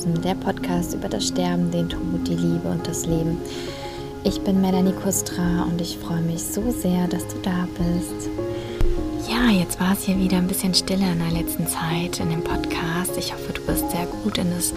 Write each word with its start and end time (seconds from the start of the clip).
Sterben, 0.00 0.22
der 0.22 0.34
Podcast 0.34 0.94
über 0.94 1.08
das 1.08 1.26
Sterben, 1.26 1.70
den 1.70 1.88
Tod, 1.88 2.26
die 2.26 2.34
Liebe 2.34 2.68
und 2.68 2.86
das 2.86 3.04
Leben. 3.04 3.38
Ich 4.24 4.40
bin 4.40 4.60
Melanie 4.60 4.92
Kustra 4.92 5.64
und 5.64 5.80
ich 5.80 5.98
freue 5.98 6.22
mich 6.22 6.42
so 6.42 6.70
sehr, 6.70 7.06
dass 7.06 7.26
du 7.28 7.36
da 7.42 7.68
bist. 7.76 8.30
Ja, 9.28 9.50
jetzt 9.50 9.78
war 9.78 9.92
es 9.92 10.04
hier 10.04 10.18
wieder 10.18 10.38
ein 10.38 10.46
bisschen 10.46 10.74
stiller 10.74 11.12
in 11.12 11.18
der 11.18 11.42
letzten 11.42 11.66
Zeit 11.66 12.18
in 12.18 12.30
dem 12.30 12.42
Podcast. 12.42 13.16
Ich 13.18 13.32
hoffe, 13.32 13.52
du 13.52 13.60
bist 13.62 13.90
sehr 13.90 14.06
gut 14.06 14.38
in 14.38 14.50
das 14.50 14.72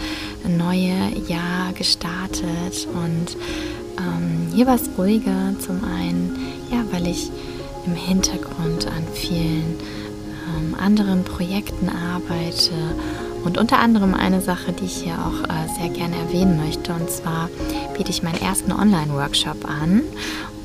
neue 0.46 0.96
Jahr 1.28 1.72
gestartet 1.74 2.88
und 2.94 3.38
ähm, 3.98 4.54
hier 4.54 4.68
war 4.68 4.76
es 4.76 4.90
ruhiger. 4.98 5.54
Zum 5.60 5.84
einen, 5.86 6.36
ja, 6.70 6.84
weil 6.92 7.08
ich 7.08 7.32
im 7.86 7.96
Hintergrund 7.96 8.88
an 8.88 9.04
vielen 9.14 9.78
ähm, 10.58 10.76
anderen 10.78 11.24
Projekten 11.24 11.90
arbeite 11.90 12.72
und 13.44 13.58
unter 13.58 13.80
anderem 13.80 14.14
eine 14.14 14.42
Sache, 14.42 14.72
die 14.74 14.86
ich 14.86 15.04
hier 15.04 15.14
auch 15.14 15.44
äh, 15.50 15.80
sehr 15.80 15.90
gerne 15.90 16.16
erwähnen 16.16 16.58
möchte, 16.58 16.94
und 16.94 17.10
zwar 17.10 17.50
biete 17.96 18.10
ich 18.10 18.24
meinen 18.24 18.42
ersten 18.42 18.72
Online-Workshop 18.72 19.66
an 19.70 20.04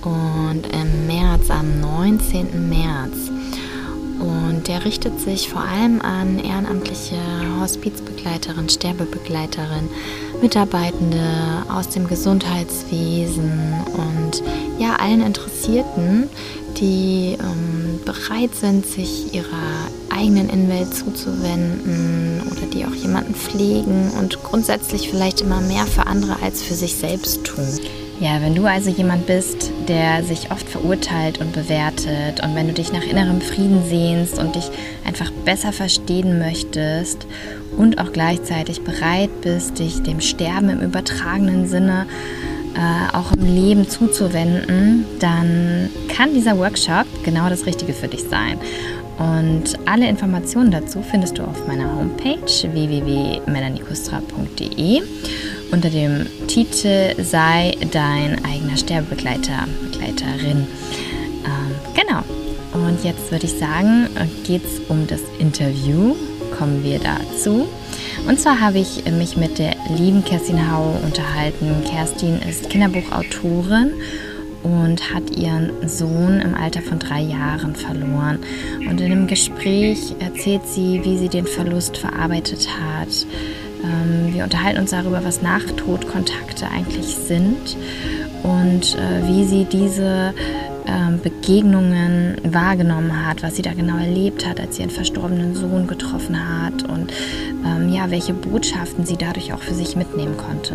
und 0.02 0.66
im 0.72 1.06
März, 1.06 1.50
am 1.50 1.80
19. 1.80 2.68
März. 2.68 3.30
Und 4.20 4.66
der 4.66 4.84
richtet 4.84 5.20
sich 5.20 5.48
vor 5.48 5.60
allem 5.60 6.00
an 6.00 6.40
ehrenamtliche 6.40 7.16
Hospizbegleiterin, 7.60 8.68
Sterbebegleiterin, 8.68 9.88
Mitarbeitende 10.42 11.22
aus 11.68 11.88
dem 11.88 12.08
Gesundheitswesen 12.08 13.74
und 13.94 14.42
ja, 14.78 14.96
allen 14.96 15.22
Interessierten, 15.24 16.28
die 16.80 17.36
ähm, 17.40 17.87
bereit 18.04 18.54
sind, 18.54 18.86
sich 18.86 19.34
ihrer 19.34 19.88
eigenen 20.10 20.48
Innenwelt 20.48 20.94
zuzuwenden 20.94 22.42
oder 22.50 22.66
die 22.72 22.84
auch 22.84 22.94
jemanden 22.94 23.34
pflegen 23.34 24.10
und 24.18 24.42
grundsätzlich 24.42 25.08
vielleicht 25.08 25.40
immer 25.40 25.60
mehr 25.60 25.86
für 25.86 26.06
andere 26.06 26.42
als 26.42 26.62
für 26.62 26.74
sich 26.74 26.94
selbst 26.94 27.44
tun. 27.44 27.66
Ja, 28.20 28.40
wenn 28.42 28.56
du 28.56 28.66
also 28.66 28.90
jemand 28.90 29.26
bist, 29.26 29.70
der 29.86 30.24
sich 30.24 30.50
oft 30.50 30.68
verurteilt 30.68 31.38
und 31.40 31.52
bewertet 31.52 32.42
und 32.42 32.56
wenn 32.56 32.66
du 32.66 32.72
dich 32.72 32.92
nach 32.92 33.04
innerem 33.04 33.40
Frieden 33.40 33.84
sehnst 33.88 34.40
und 34.40 34.56
dich 34.56 34.68
einfach 35.06 35.30
besser 35.44 35.72
verstehen 35.72 36.40
möchtest 36.40 37.28
und 37.76 38.00
auch 38.00 38.12
gleichzeitig 38.12 38.80
bereit 38.80 39.30
bist, 39.42 39.78
dich 39.78 40.02
dem 40.02 40.20
Sterben 40.20 40.68
im 40.68 40.80
übertragenen 40.80 41.68
Sinne 41.68 42.06
äh, 42.08 42.47
auch 43.12 43.32
im 43.32 43.44
Leben 43.44 43.88
zuzuwenden, 43.88 45.04
dann 45.18 45.90
kann 46.08 46.32
dieser 46.34 46.56
Workshop 46.58 47.06
genau 47.24 47.48
das 47.48 47.66
Richtige 47.66 47.92
für 47.92 48.06
dich 48.08 48.24
sein. 48.24 48.58
Und 49.18 49.78
alle 49.84 50.08
Informationen 50.08 50.70
dazu 50.70 51.02
findest 51.02 51.36
du 51.38 51.42
auf 51.42 51.66
meiner 51.66 51.92
Homepage 51.92 52.72
www.melanikustra.de 52.72 55.02
unter 55.72 55.90
dem 55.90 56.24
Titel 56.46 57.20
Sei 57.22 57.76
dein 57.90 58.44
eigener 58.44 58.76
Sterbebegleiter, 58.76 59.66
Begleiterin. 59.90 60.68
Ähm, 61.44 61.74
genau. 61.94 62.22
Und 62.72 63.02
jetzt 63.02 63.32
würde 63.32 63.46
ich 63.46 63.54
sagen, 63.54 64.06
geht 64.46 64.62
es 64.64 64.78
um 64.88 65.08
das 65.08 65.22
Interview. 65.38 66.14
Kommen 66.56 66.84
wir 66.84 67.00
dazu. 67.00 67.66
Und 68.26 68.40
zwar 68.40 68.60
habe 68.60 68.78
ich 68.78 69.04
mich 69.10 69.36
mit 69.36 69.58
der 69.58 69.74
lieben 69.96 70.24
Kerstin 70.24 70.70
Hau 70.70 70.98
unterhalten. 71.02 71.82
Kerstin 71.84 72.40
ist 72.48 72.68
Kinderbuchautorin 72.70 73.92
und 74.62 75.14
hat 75.14 75.36
ihren 75.36 75.88
Sohn 75.88 76.40
im 76.40 76.54
Alter 76.54 76.82
von 76.82 76.98
drei 76.98 77.20
Jahren 77.20 77.74
verloren. 77.74 78.38
Und 78.80 79.00
in 79.00 79.10
dem 79.10 79.26
Gespräch 79.26 80.14
erzählt 80.18 80.66
sie, 80.66 81.00
wie 81.04 81.16
sie 81.18 81.28
den 81.28 81.46
Verlust 81.46 81.96
verarbeitet 81.96 82.68
hat. 82.68 83.26
Ähm, 83.82 84.34
wir 84.34 84.44
unterhalten 84.44 84.80
uns 84.80 84.90
darüber, 84.90 85.24
was 85.24 85.42
Nachtodkontakte 85.42 86.68
eigentlich 86.68 87.06
sind 87.06 87.76
und 88.42 88.96
äh, 88.96 89.28
wie 89.28 89.44
sie 89.44 89.64
diese 89.64 90.34
ähm, 90.86 91.20
Begegnungen 91.22 92.36
wahrgenommen 92.44 93.26
hat, 93.26 93.42
was 93.42 93.56
sie 93.56 93.62
da 93.62 93.72
genau 93.72 93.98
erlebt 93.98 94.46
hat, 94.46 94.58
als 94.58 94.76
sie 94.76 94.82
ihren 94.82 94.90
verstorbenen 94.90 95.54
Sohn 95.54 95.86
getroffen 95.86 96.36
hat 96.36 96.82
und 96.82 97.12
ähm, 97.64 97.92
ja, 97.92 98.10
welche 98.10 98.34
Botschaften 98.34 99.04
sie 99.04 99.16
dadurch 99.16 99.52
auch 99.52 99.60
für 99.60 99.74
sich 99.74 99.96
mitnehmen 99.96 100.36
konnte. 100.36 100.74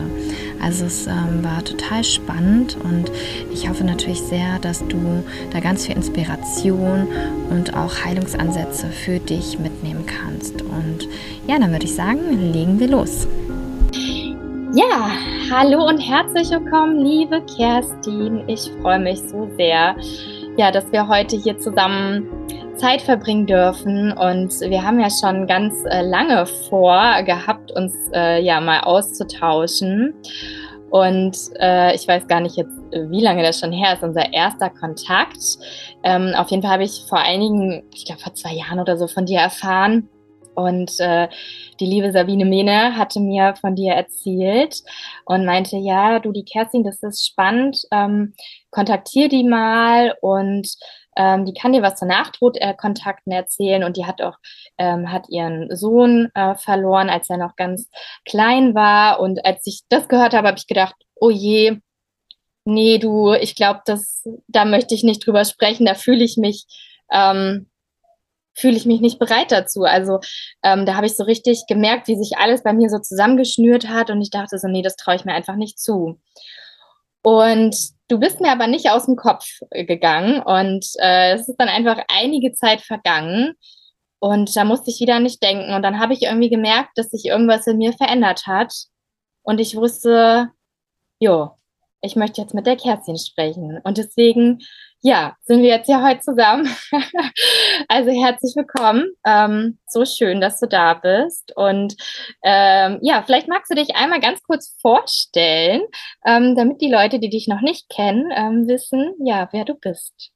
Also 0.62 0.86
es 0.86 1.08
ähm, 1.08 1.44
war 1.44 1.64
total 1.64 2.04
spannend 2.04 2.78
und 2.84 3.12
ich 3.52 3.70
hoffe 3.70 3.84
natürlich 3.84 4.22
sehr, 4.22 4.60
dass 4.60 4.86
du 4.88 5.24
da 5.52 5.60
ganz 5.60 5.86
viel 5.86 5.96
Inspiration 5.96 7.08
und 7.50 7.76
auch 7.76 7.94
Heilungsansätze 8.04 8.88
für 8.88 9.20
dich 9.20 9.60
mitnehmen 9.60 10.06
kannst. 10.06 10.62
Und 10.62 11.08
ja, 11.48 11.60
dann 11.60 11.72
würde 11.72 11.86
ich 11.86 11.96
sagen, 11.96 12.52
legen 12.54 12.80
wir 12.80 12.88
los. 12.88 13.28
Ja, 14.76 15.12
hallo 15.52 15.88
und 15.88 16.00
herzlich 16.00 16.50
willkommen, 16.50 16.98
liebe 16.98 17.44
Kerstin. 17.58 18.44
Ich 18.48 18.72
freue 18.82 18.98
mich 18.98 19.20
so 19.20 19.48
sehr, 19.56 19.96
ja, 20.58 20.72
dass 20.72 20.92
wir 20.92 21.08
heute 21.08 21.36
hier 21.36 21.60
zusammen 21.60 22.28
Zeit 22.76 23.02
verbringen 23.02 23.46
dürfen. 23.46 24.12
Und 24.12 24.52
wir 24.62 24.84
haben 24.84 25.00
ja 25.00 25.10
schon 25.10 25.48
ganz 25.48 25.74
äh, 25.86 26.02
lange 26.02 26.46
vor 26.46 27.24
gehabt, 27.24 27.72
uns 27.72 27.94
äh, 28.14 28.42
ja 28.42 28.60
mal 28.60 28.82
auszutauschen. 28.82 30.14
Und 30.90 31.36
äh, 31.60 31.96
ich 31.96 32.08
weiß 32.08 32.28
gar 32.28 32.40
nicht 32.40 32.56
jetzt, 32.56 32.78
wie 32.92 33.22
lange 33.22 33.42
das 33.42 33.60
schon 33.60 33.72
her 33.72 33.94
ist, 33.94 34.04
unser 34.04 34.32
erster 34.32 34.70
Kontakt. 34.70 35.40
Ähm, 36.04 36.34
auf 36.36 36.50
jeden 36.50 36.62
Fall 36.62 36.74
habe 36.74 36.84
ich 36.84 37.06
vor 37.10 37.18
einigen, 37.18 37.84
ich 37.94 38.06
glaube 38.06 38.22
vor 38.22 38.36
zwei 38.36 38.54
Jahren 38.54 38.80
oder 38.80 38.98
so 38.98 39.08
von 39.08 39.26
dir 39.26 39.40
erfahren. 39.40 40.10
Und 40.56 41.00
äh, 41.00 41.30
die 41.80 41.86
liebe 41.86 42.12
Sabine 42.12 42.46
Mene 42.46 42.96
hatte 42.96 43.20
mir 43.20 43.56
von 43.60 43.76
dir 43.76 43.94
erzählt 43.94 44.84
und 45.26 45.46
meinte, 45.46 45.78
ja, 45.78 46.20
du, 46.20 46.32
die 46.32 46.46
Kerstin, 46.46 46.84
das 46.84 47.02
ist 47.02 47.26
spannend, 47.26 47.82
ähm, 47.92 48.34
kontaktier 48.70 49.30
die 49.30 49.44
mal 49.44 50.16
und 50.22 50.68
ähm, 51.16 51.46
die 51.46 51.54
kann 51.54 51.74
dir 51.74 51.82
was 51.82 51.96
zu 51.96 52.06
Nachtodkontakten 52.06 53.32
erzählen 53.32 53.84
und 53.84 53.98
die 53.98 54.06
hat 54.06 54.22
auch 54.22 54.38
ähm, 54.78 55.12
hat 55.12 55.30
ihren 55.30 55.76
Sohn 55.76 56.30
äh, 56.36 56.56
verloren, 56.56 57.10
als 57.10 57.30
er 57.30 57.38
noch 57.38 57.56
ganz 57.56 57.90
klein 58.26 58.76
war. 58.76 59.20
Und 59.20 59.46
als 59.46 59.66
ich 59.66 59.82
das 59.90 60.08
gehört 60.08 60.34
habe, 60.34 60.48
habe 60.48 60.58
ich 60.58 60.68
gedacht, 60.68 60.96
oh 61.16 61.30
je, 61.30 61.80
nee, 62.66 62.98
du, 62.98 63.34
ich 63.34 63.56
glaube, 63.56 63.82
da 64.48 64.66
möchte 64.66 64.96
ich 64.96 65.04
nicht 65.04 65.26
drüber 65.26 65.46
sprechen. 65.46 65.86
Da 65.86 65.96
fühle 65.96 66.24
ich 66.24 66.38
mich 66.38 66.66
ähm, 67.12 67.68
fühle 68.56 68.78
ich 68.78 68.86
mich 68.86 69.02
nicht 69.02 69.20
bereit 69.20 69.52
dazu. 69.52 69.84
Also 69.84 70.20
ähm, 70.64 70.86
da 70.86 70.96
habe 70.96 71.06
ich 71.06 71.16
so 71.16 71.24
richtig 71.24 71.66
gemerkt, 71.68 72.08
wie 72.08 72.16
sich 72.16 72.38
alles 72.38 72.64
bei 72.64 72.74
mir 72.74 72.90
so 72.90 73.00
zusammengeschnürt 73.00 73.88
hat 73.88 74.10
und 74.10 74.22
ich 74.22 74.30
dachte 74.30 74.58
so, 74.58 74.68
nee, 74.68 74.82
das 74.82 74.96
traue 74.96 75.16
ich 75.16 75.26
mir 75.26 75.34
einfach 75.34 75.56
nicht 75.56 75.80
zu. 75.80 76.20
Und 77.24 77.76
du 78.14 78.20
bist 78.20 78.40
mir 78.42 78.52
aber 78.52 78.68
nicht 78.68 78.92
aus 78.92 79.08
dem 79.08 79.16
Kopf 79.16 79.46
gegangen 79.72 80.40
und 80.44 80.86
äh, 81.00 81.34
es 81.34 81.50
ist 81.50 81.56
dann 81.58 81.68
einfach 81.68 82.00
einige 82.08 82.54
Zeit 82.54 82.82
vergangen 82.82 83.56
und 84.20 84.56
da 84.56 84.66
musste 84.66 84.92
ich 84.92 85.00
wieder 85.00 85.20
nicht 85.20 85.42
denken 85.42 85.74
und 85.74 85.82
dann 85.82 86.00
habe 86.00 86.14
ich 86.14 86.22
irgendwie 86.22 86.52
gemerkt, 86.52 86.92
dass 86.96 87.10
sich 87.10 87.26
irgendwas 87.26 87.66
in 87.66 87.80
mir 87.80 87.92
verändert 87.92 88.46
hat 88.46 88.72
und 89.42 89.60
ich 89.60 89.76
wusste, 89.76 90.50
jo, 91.20 91.58
ich 92.02 92.16
möchte 92.16 92.40
jetzt 92.40 92.54
mit 92.54 92.68
der 92.68 92.76
Kerstin 92.76 93.18
sprechen 93.18 93.80
und 93.84 93.98
deswegen 93.98 94.60
ja, 95.06 95.36
sind 95.44 95.62
wir 95.62 95.68
jetzt 95.68 95.90
ja 95.90 96.02
heute 96.02 96.22
zusammen. 96.22 96.66
also 97.90 98.10
herzlich 98.10 98.56
willkommen. 98.56 99.12
Ähm, 99.26 99.78
so 99.86 100.06
schön, 100.06 100.40
dass 100.40 100.62
du 100.62 100.66
da 100.66 100.94
bist. 100.94 101.52
Und 101.58 101.98
ähm, 102.42 103.00
ja, 103.02 103.22
vielleicht 103.26 103.50
magst 103.50 103.70
du 103.70 103.76
dich 103.76 103.98
einmal 103.98 104.22
ganz 104.22 104.42
kurz 104.44 104.78
vorstellen, 104.82 105.82
ähm, 106.26 106.56
damit 106.56 106.80
die 106.80 106.90
Leute, 106.90 107.20
die 107.20 107.30
dich 107.30 107.50
noch 107.50 107.60
nicht 107.60 107.90
kennen, 107.90 108.32
ähm, 108.34 108.66
wissen, 108.70 109.14
ja, 109.20 109.50
wer 109.52 109.66
du 109.66 109.76
bist. 109.76 110.32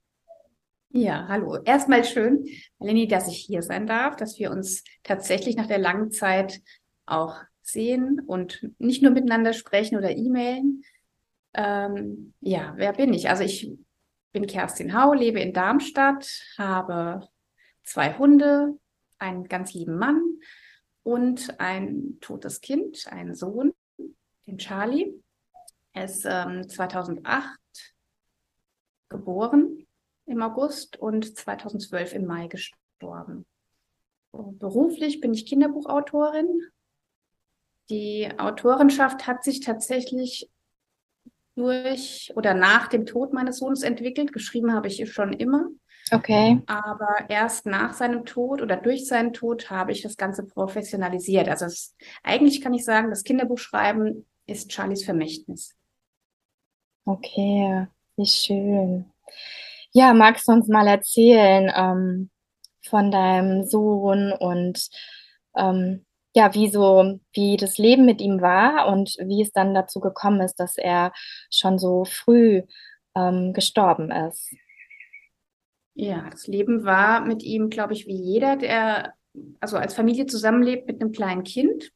Ja, 0.90 1.26
hallo. 1.28 1.56
Erstmal 1.64 2.04
schön, 2.04 2.44
Melanie, 2.78 3.08
dass 3.08 3.26
ich 3.26 3.38
hier 3.38 3.62
sein 3.62 3.86
darf, 3.86 4.16
dass 4.16 4.38
wir 4.38 4.50
uns 4.50 4.84
tatsächlich 5.02 5.56
nach 5.56 5.66
der 5.66 5.78
langen 5.78 6.10
Zeit 6.10 6.60
auch 7.06 7.36
sehen 7.62 8.20
und 8.26 8.68
nicht 8.78 9.02
nur 9.02 9.12
miteinander 9.12 9.54
sprechen 9.54 9.96
oder 9.96 10.14
e-mailen. 10.14 10.82
Ähm, 11.54 12.34
ja, 12.40 12.74
wer 12.76 12.92
bin 12.92 13.14
ich? 13.14 13.30
Also 13.30 13.44
ich 13.44 13.70
bin 14.32 14.46
Kerstin 14.46 14.94
Hau, 14.94 15.12
lebe 15.12 15.40
in 15.40 15.52
Darmstadt, 15.52 16.42
habe 16.56 17.28
zwei 17.82 18.16
Hunde, 18.18 18.78
einen 19.18 19.48
ganz 19.48 19.72
lieben 19.72 19.98
Mann 19.98 20.22
und 21.02 21.58
ein 21.58 22.18
totes 22.20 22.60
Kind, 22.60 23.06
einen 23.10 23.34
Sohn, 23.34 23.72
den 24.46 24.58
Charlie. 24.58 25.22
Er 25.92 26.04
ist 26.04 26.24
ähm, 26.24 26.68
2008 26.68 27.58
geboren 29.08 29.86
im 30.26 30.42
August 30.42 30.98
und 30.98 31.36
2012 31.36 32.12
im 32.12 32.26
Mai 32.26 32.46
gestorben. 32.48 33.46
Beruflich 34.32 35.20
bin 35.20 35.32
ich 35.32 35.46
Kinderbuchautorin. 35.46 36.62
Die 37.88 38.28
Autorenschaft 38.38 39.26
hat 39.26 39.42
sich 39.42 39.60
tatsächlich 39.60 40.50
durch 41.58 42.32
oder 42.36 42.54
nach 42.54 42.86
dem 42.88 43.04
Tod 43.04 43.32
meines 43.32 43.58
Sohnes 43.58 43.82
entwickelt. 43.82 44.32
Geschrieben 44.32 44.72
habe 44.72 44.88
ich 44.88 45.12
schon 45.12 45.32
immer. 45.32 45.66
Okay. 46.10 46.62
Aber 46.66 47.28
erst 47.28 47.66
nach 47.66 47.92
seinem 47.92 48.24
Tod 48.24 48.62
oder 48.62 48.76
durch 48.76 49.06
seinen 49.06 49.32
Tod 49.32 49.68
habe 49.70 49.92
ich 49.92 50.02
das 50.02 50.16
Ganze 50.16 50.46
professionalisiert. 50.46 51.48
Also 51.48 51.66
es, 51.66 51.96
eigentlich 52.22 52.60
kann 52.60 52.72
ich 52.72 52.84
sagen, 52.84 53.10
das 53.10 53.24
Kinderbuchschreiben 53.24 54.26
ist 54.46 54.72
Charlies 54.72 55.04
Vermächtnis. 55.04 55.74
Okay, 57.04 57.86
wie 58.16 58.26
schön. 58.26 59.12
Ja, 59.92 60.14
magst 60.14 60.48
du 60.48 60.52
uns 60.52 60.68
mal 60.68 60.86
erzählen 60.86 61.72
ähm, 61.74 62.30
von 62.82 63.10
deinem 63.10 63.64
Sohn 63.64 64.32
und 64.32 64.88
ähm, 65.56 66.06
ja, 66.34 66.54
wie 66.54 66.68
so, 66.70 67.20
wie 67.32 67.56
das 67.56 67.78
Leben 67.78 68.04
mit 68.04 68.20
ihm 68.20 68.40
war 68.40 68.88
und 68.88 69.16
wie 69.18 69.42
es 69.42 69.52
dann 69.52 69.74
dazu 69.74 70.00
gekommen 70.00 70.40
ist, 70.40 70.56
dass 70.56 70.76
er 70.76 71.12
schon 71.50 71.78
so 71.78 72.04
früh 72.04 72.62
ähm, 73.14 73.52
gestorben 73.52 74.10
ist. 74.10 74.54
Ja, 75.94 76.28
das 76.30 76.46
Leben 76.46 76.84
war 76.84 77.22
mit 77.22 77.42
ihm, 77.42 77.70
glaube 77.70 77.92
ich, 77.92 78.06
wie 78.06 78.16
jeder, 78.16 78.56
der 78.56 79.14
also 79.60 79.76
als 79.76 79.94
Familie 79.94 80.26
zusammenlebt 80.26 80.86
mit 80.86 81.00
einem 81.00 81.12
kleinen 81.12 81.44
Kind. 81.44 81.90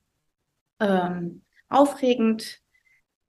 Ähm, 0.81 1.43
aufregend, 1.69 2.61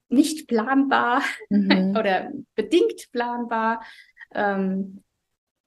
nicht 0.09 0.47
planbar 0.47 1.21
mhm. 1.49 1.95
oder 1.99 2.31
bedingt 2.55 3.11
planbar, 3.11 3.83
ähm, 4.33 5.03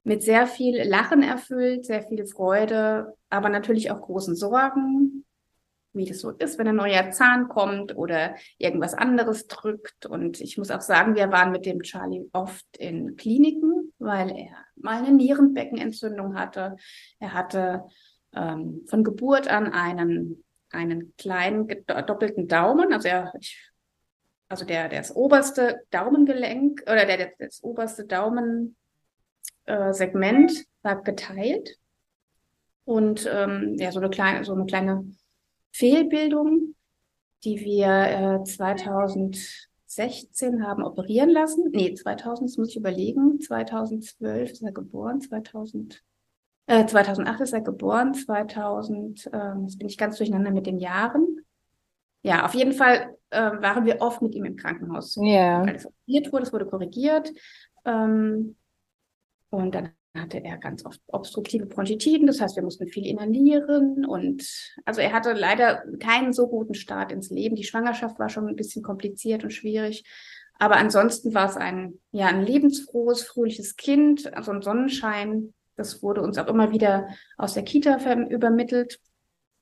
mit 0.04 0.22
sehr 0.22 0.46
viel 0.46 0.82
Lachen 0.84 1.22
erfüllt, 1.22 1.84
sehr 1.84 2.02
viel 2.02 2.26
Freude, 2.26 3.14
aber 3.28 3.48
natürlich 3.48 3.90
auch 3.90 4.00
großen 4.00 4.36
Sorgen, 4.36 5.25
wie 5.96 6.04
das 6.04 6.20
so 6.20 6.30
ist, 6.30 6.58
wenn 6.58 6.68
ein 6.68 6.76
neuer 6.76 7.10
Zahn 7.10 7.48
kommt 7.48 7.96
oder 7.96 8.36
irgendwas 8.58 8.94
anderes 8.94 9.46
drückt. 9.46 10.06
Und 10.06 10.40
ich 10.40 10.58
muss 10.58 10.70
auch 10.70 10.80
sagen, 10.80 11.14
wir 11.14 11.30
waren 11.32 11.52
mit 11.52 11.66
dem 11.66 11.82
Charlie 11.82 12.28
oft 12.32 12.66
in 12.76 13.16
Kliniken, 13.16 13.92
weil 13.98 14.30
er 14.30 14.56
mal 14.76 14.98
eine 14.98 15.12
Nierenbeckenentzündung 15.12 16.38
hatte. 16.38 16.76
Er 17.18 17.32
hatte 17.34 17.84
ähm, 18.34 18.84
von 18.86 19.04
Geburt 19.04 19.48
an 19.48 19.72
einen, 19.72 20.44
einen 20.70 21.14
kleinen 21.16 21.68
doppelten 21.86 22.48
Daumen. 22.48 22.92
Also 22.92 23.08
er, 23.08 23.32
ich, 23.40 23.70
also 24.48 24.64
der, 24.64 24.88
der 24.88 25.00
das 25.00 25.14
oberste 25.14 25.82
Daumengelenk 25.90 26.82
oder 26.82 27.06
der, 27.06 27.32
das 27.38 27.62
oberste 27.62 28.04
Daumensegment 28.04 28.76
äh, 29.66 30.64
war 30.82 31.02
geteilt. 31.02 31.78
Und 32.84 33.28
ähm, 33.30 33.74
ja, 33.78 33.90
so 33.90 33.98
eine 33.98 34.10
kleine, 34.10 34.44
so 34.44 34.54
eine 34.54 34.66
kleine 34.66 35.04
Fehlbildung, 35.76 36.74
die 37.44 37.60
wir 37.60 38.40
äh, 38.40 38.44
2016 38.44 40.66
haben 40.66 40.82
operieren 40.82 41.30
lassen. 41.30 41.70
Nee, 41.72 41.94
2000, 41.94 42.50
das 42.50 42.56
muss 42.56 42.70
ich 42.70 42.76
überlegen. 42.76 43.40
2012 43.40 44.52
ist 44.52 44.62
er 44.62 44.72
geboren, 44.72 45.20
2000, 45.20 46.02
äh, 46.66 46.86
2008 46.86 47.40
ist 47.42 47.52
er 47.52 47.60
geboren, 47.60 48.14
2000, 48.14 49.30
äh, 49.32 49.52
jetzt 49.62 49.78
bin 49.78 49.88
ich 49.88 49.98
ganz 49.98 50.16
durcheinander 50.16 50.50
mit 50.50 50.66
den 50.66 50.78
Jahren. 50.78 51.40
Ja, 52.22 52.44
auf 52.44 52.54
jeden 52.54 52.72
Fall 52.72 53.14
äh, 53.30 53.40
waren 53.40 53.84
wir 53.84 54.00
oft 54.00 54.22
mit 54.22 54.34
ihm 54.34 54.44
im 54.44 54.56
Krankenhaus. 54.56 55.16
Ja. 55.16 55.24
Yeah. 55.24 55.66
Weil 55.66 55.76
es 55.76 55.86
operiert 55.86 56.32
wurde, 56.32 56.42
es 56.42 56.52
wurde 56.52 56.66
korrigiert. 56.66 57.32
Ähm, 57.84 58.56
und 59.50 59.74
dann 59.74 59.90
hatte 60.20 60.42
er 60.42 60.58
ganz 60.58 60.84
oft 60.84 61.00
obstruktive 61.06 61.66
Bronchitiden, 61.66 62.26
das 62.26 62.40
heißt, 62.40 62.56
wir 62.56 62.62
mussten 62.62 62.88
viel 62.88 63.06
inhalieren 63.06 64.04
und 64.04 64.44
also 64.84 65.00
er 65.00 65.12
hatte 65.12 65.32
leider 65.32 65.82
keinen 66.00 66.32
so 66.32 66.48
guten 66.48 66.74
Start 66.74 67.12
ins 67.12 67.30
Leben. 67.30 67.56
Die 67.56 67.64
Schwangerschaft 67.64 68.18
war 68.18 68.28
schon 68.28 68.48
ein 68.48 68.56
bisschen 68.56 68.82
kompliziert 68.82 69.44
und 69.44 69.50
schwierig, 69.50 70.04
aber 70.58 70.76
ansonsten 70.76 71.34
war 71.34 71.48
es 71.48 71.56
ein 71.56 71.98
ja 72.10 72.26
ein 72.26 72.42
lebensfrohes, 72.42 73.24
fröhliches 73.24 73.76
Kind, 73.76 74.32
also 74.34 74.52
ein 74.52 74.62
Sonnenschein. 74.62 75.54
Das 75.76 76.02
wurde 76.02 76.22
uns 76.22 76.38
auch 76.38 76.48
immer 76.48 76.72
wieder 76.72 77.08
aus 77.36 77.54
der 77.54 77.64
Kita 77.64 77.98
übermittelt. 78.28 78.98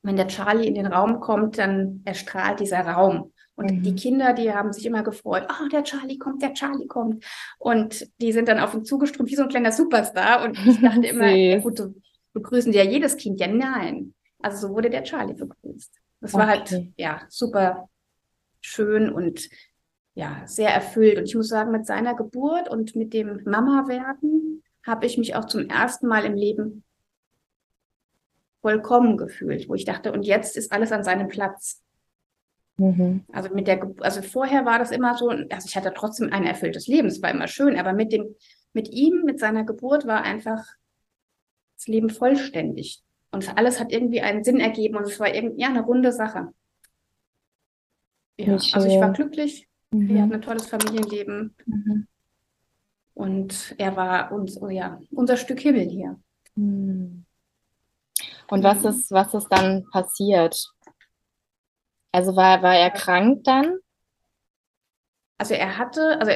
Wenn 0.01 0.15
der 0.15 0.27
Charlie 0.27 0.67
in 0.67 0.75
den 0.75 0.85
Raum 0.85 1.19
kommt, 1.19 1.57
dann 1.57 2.01
erstrahlt 2.05 2.59
dieser 2.59 2.81
Raum. 2.81 3.33
Und 3.55 3.71
mhm. 3.71 3.83
die 3.83 3.95
Kinder, 3.95 4.33
die 4.33 4.53
haben 4.53 4.73
sich 4.73 4.85
immer 4.85 5.03
gefreut, 5.03 5.47
oh, 5.49 5.67
der 5.69 5.83
Charlie 5.83 6.17
kommt, 6.17 6.41
der 6.41 6.53
Charlie 6.53 6.87
kommt. 6.87 7.23
Und 7.57 8.07
die 8.21 8.31
sind 8.31 8.47
dann 8.47 8.59
auf 8.59 8.73
ihn 8.73 8.85
zugeströmt, 8.85 9.29
wie 9.29 9.35
so 9.35 9.43
ein 9.43 9.49
kleiner 9.49 9.71
Superstar. 9.71 10.43
Und 10.43 10.57
ich 10.67 10.81
dachte 10.81 11.07
immer, 11.07 11.29
ja, 11.29 11.59
gut, 11.59 11.77
so 11.77 11.93
begrüßen 12.33 12.71
die 12.71 12.77
ja 12.77 12.83
jedes 12.83 13.15
Kind. 13.17 13.39
Ja, 13.39 13.47
nein. 13.47 14.13
Also 14.41 14.67
so 14.67 14.73
wurde 14.73 14.89
der 14.89 15.03
Charlie 15.03 15.33
begrüßt. 15.33 15.91
Das 16.21 16.33
okay. 16.33 16.41
war 16.41 16.47
halt, 16.49 16.83
ja, 16.97 17.21
super 17.29 17.89
schön 18.61 19.09
und 19.11 19.49
ja, 20.15 20.43
sehr 20.45 20.69
erfüllt. 20.69 21.17
Und 21.17 21.25
ich 21.25 21.35
muss 21.35 21.49
sagen, 21.49 21.71
mit 21.71 21.85
seiner 21.85 22.15
Geburt 22.15 22.69
und 22.69 22.95
mit 22.95 23.13
dem 23.13 23.41
Mama-Werden 23.45 24.63
habe 24.85 25.05
ich 25.05 25.17
mich 25.17 25.35
auch 25.35 25.45
zum 25.45 25.69
ersten 25.69 26.07
Mal 26.07 26.25
im 26.25 26.35
Leben 26.35 26.83
vollkommen 28.61 29.17
gefühlt, 29.17 29.69
wo 29.69 29.75
ich 29.75 29.85
dachte, 29.85 30.11
und 30.11 30.23
jetzt 30.23 30.57
ist 30.57 30.71
alles 30.71 30.91
an 30.91 31.03
seinem 31.03 31.27
Platz. 31.27 31.83
Mhm. 32.77 33.23
Also 33.31 33.53
mit 33.53 33.67
der, 33.67 33.89
also 34.01 34.21
vorher 34.21 34.65
war 34.65 34.79
das 34.79 34.91
immer 34.91 35.17
so, 35.17 35.29
also 35.29 35.65
ich 35.65 35.75
hatte 35.75 35.93
trotzdem 35.95 36.31
ein 36.31 36.45
erfülltes 36.45 36.87
Leben, 36.87 37.07
es 37.07 37.21
war 37.21 37.31
immer 37.31 37.47
schön, 37.47 37.77
aber 37.77 37.93
mit 37.93 38.11
dem, 38.11 38.35
mit 38.73 38.89
ihm, 38.89 39.23
mit 39.23 39.39
seiner 39.39 39.63
Geburt 39.63 40.05
war 40.05 40.23
einfach 40.23 40.65
das 41.77 41.87
Leben 41.87 42.09
vollständig. 42.09 43.01
Und 43.31 43.57
alles 43.57 43.79
hat 43.79 43.91
irgendwie 43.91 44.21
einen 44.21 44.43
Sinn 44.43 44.59
ergeben 44.59 44.95
und 44.95 45.03
es 45.03 45.19
war 45.19 45.33
irgendwie, 45.33 45.61
ja, 45.61 45.67
eine 45.67 45.81
runde 45.81 46.11
Sache. 46.11 46.53
Ja, 48.37 48.53
also 48.53 48.87
ich 48.87 48.99
war 48.99 49.13
glücklich, 49.13 49.67
mhm. 49.91 50.09
wir 50.09 50.21
hatten 50.21 50.33
ein 50.33 50.41
tolles 50.41 50.67
Familienleben. 50.67 51.55
Mhm. 51.65 52.07
Und 53.13 53.75
er 53.77 53.95
war 53.95 54.31
uns, 54.33 54.61
oh 54.61 54.67
ja, 54.67 54.99
unser 55.11 55.37
Stück 55.37 55.61
Himmel 55.61 55.87
hier. 55.87 56.19
Mhm. 56.55 57.25
Und 58.49 58.63
was 58.63 58.83
ist, 58.83 59.11
was 59.11 59.33
ist 59.33 59.47
dann 59.47 59.85
passiert? 59.91 60.73
Also 62.15 62.37
war, 62.37 62.63
war 62.63 62.77
er 62.77 62.91
krank 62.91 63.43
dann? 63.43 63.79
Also 65.37 65.53
er 65.53 65.77
hatte, 65.77 66.17
also 66.21 66.31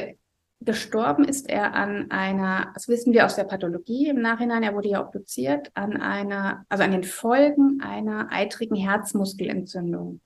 gestorben 0.60 1.24
ist 1.24 1.48
er 1.48 1.72
an 1.74 2.10
einer, 2.10 2.70
das 2.74 2.86
wissen 2.86 3.14
wir 3.14 3.24
aus 3.24 3.36
der 3.36 3.44
Pathologie 3.44 4.08
im 4.08 4.20
Nachhinein, 4.20 4.62
er 4.62 4.74
wurde 4.74 4.90
ja 4.90 5.00
obduziert, 5.00 5.70
an 5.72 5.96
einer, 5.96 6.66
also 6.68 6.84
an 6.84 6.90
den 6.90 7.04
Folgen 7.04 7.80
einer 7.80 8.28
eitrigen 8.30 8.76
Herzmuskelentzündung. 8.76 10.20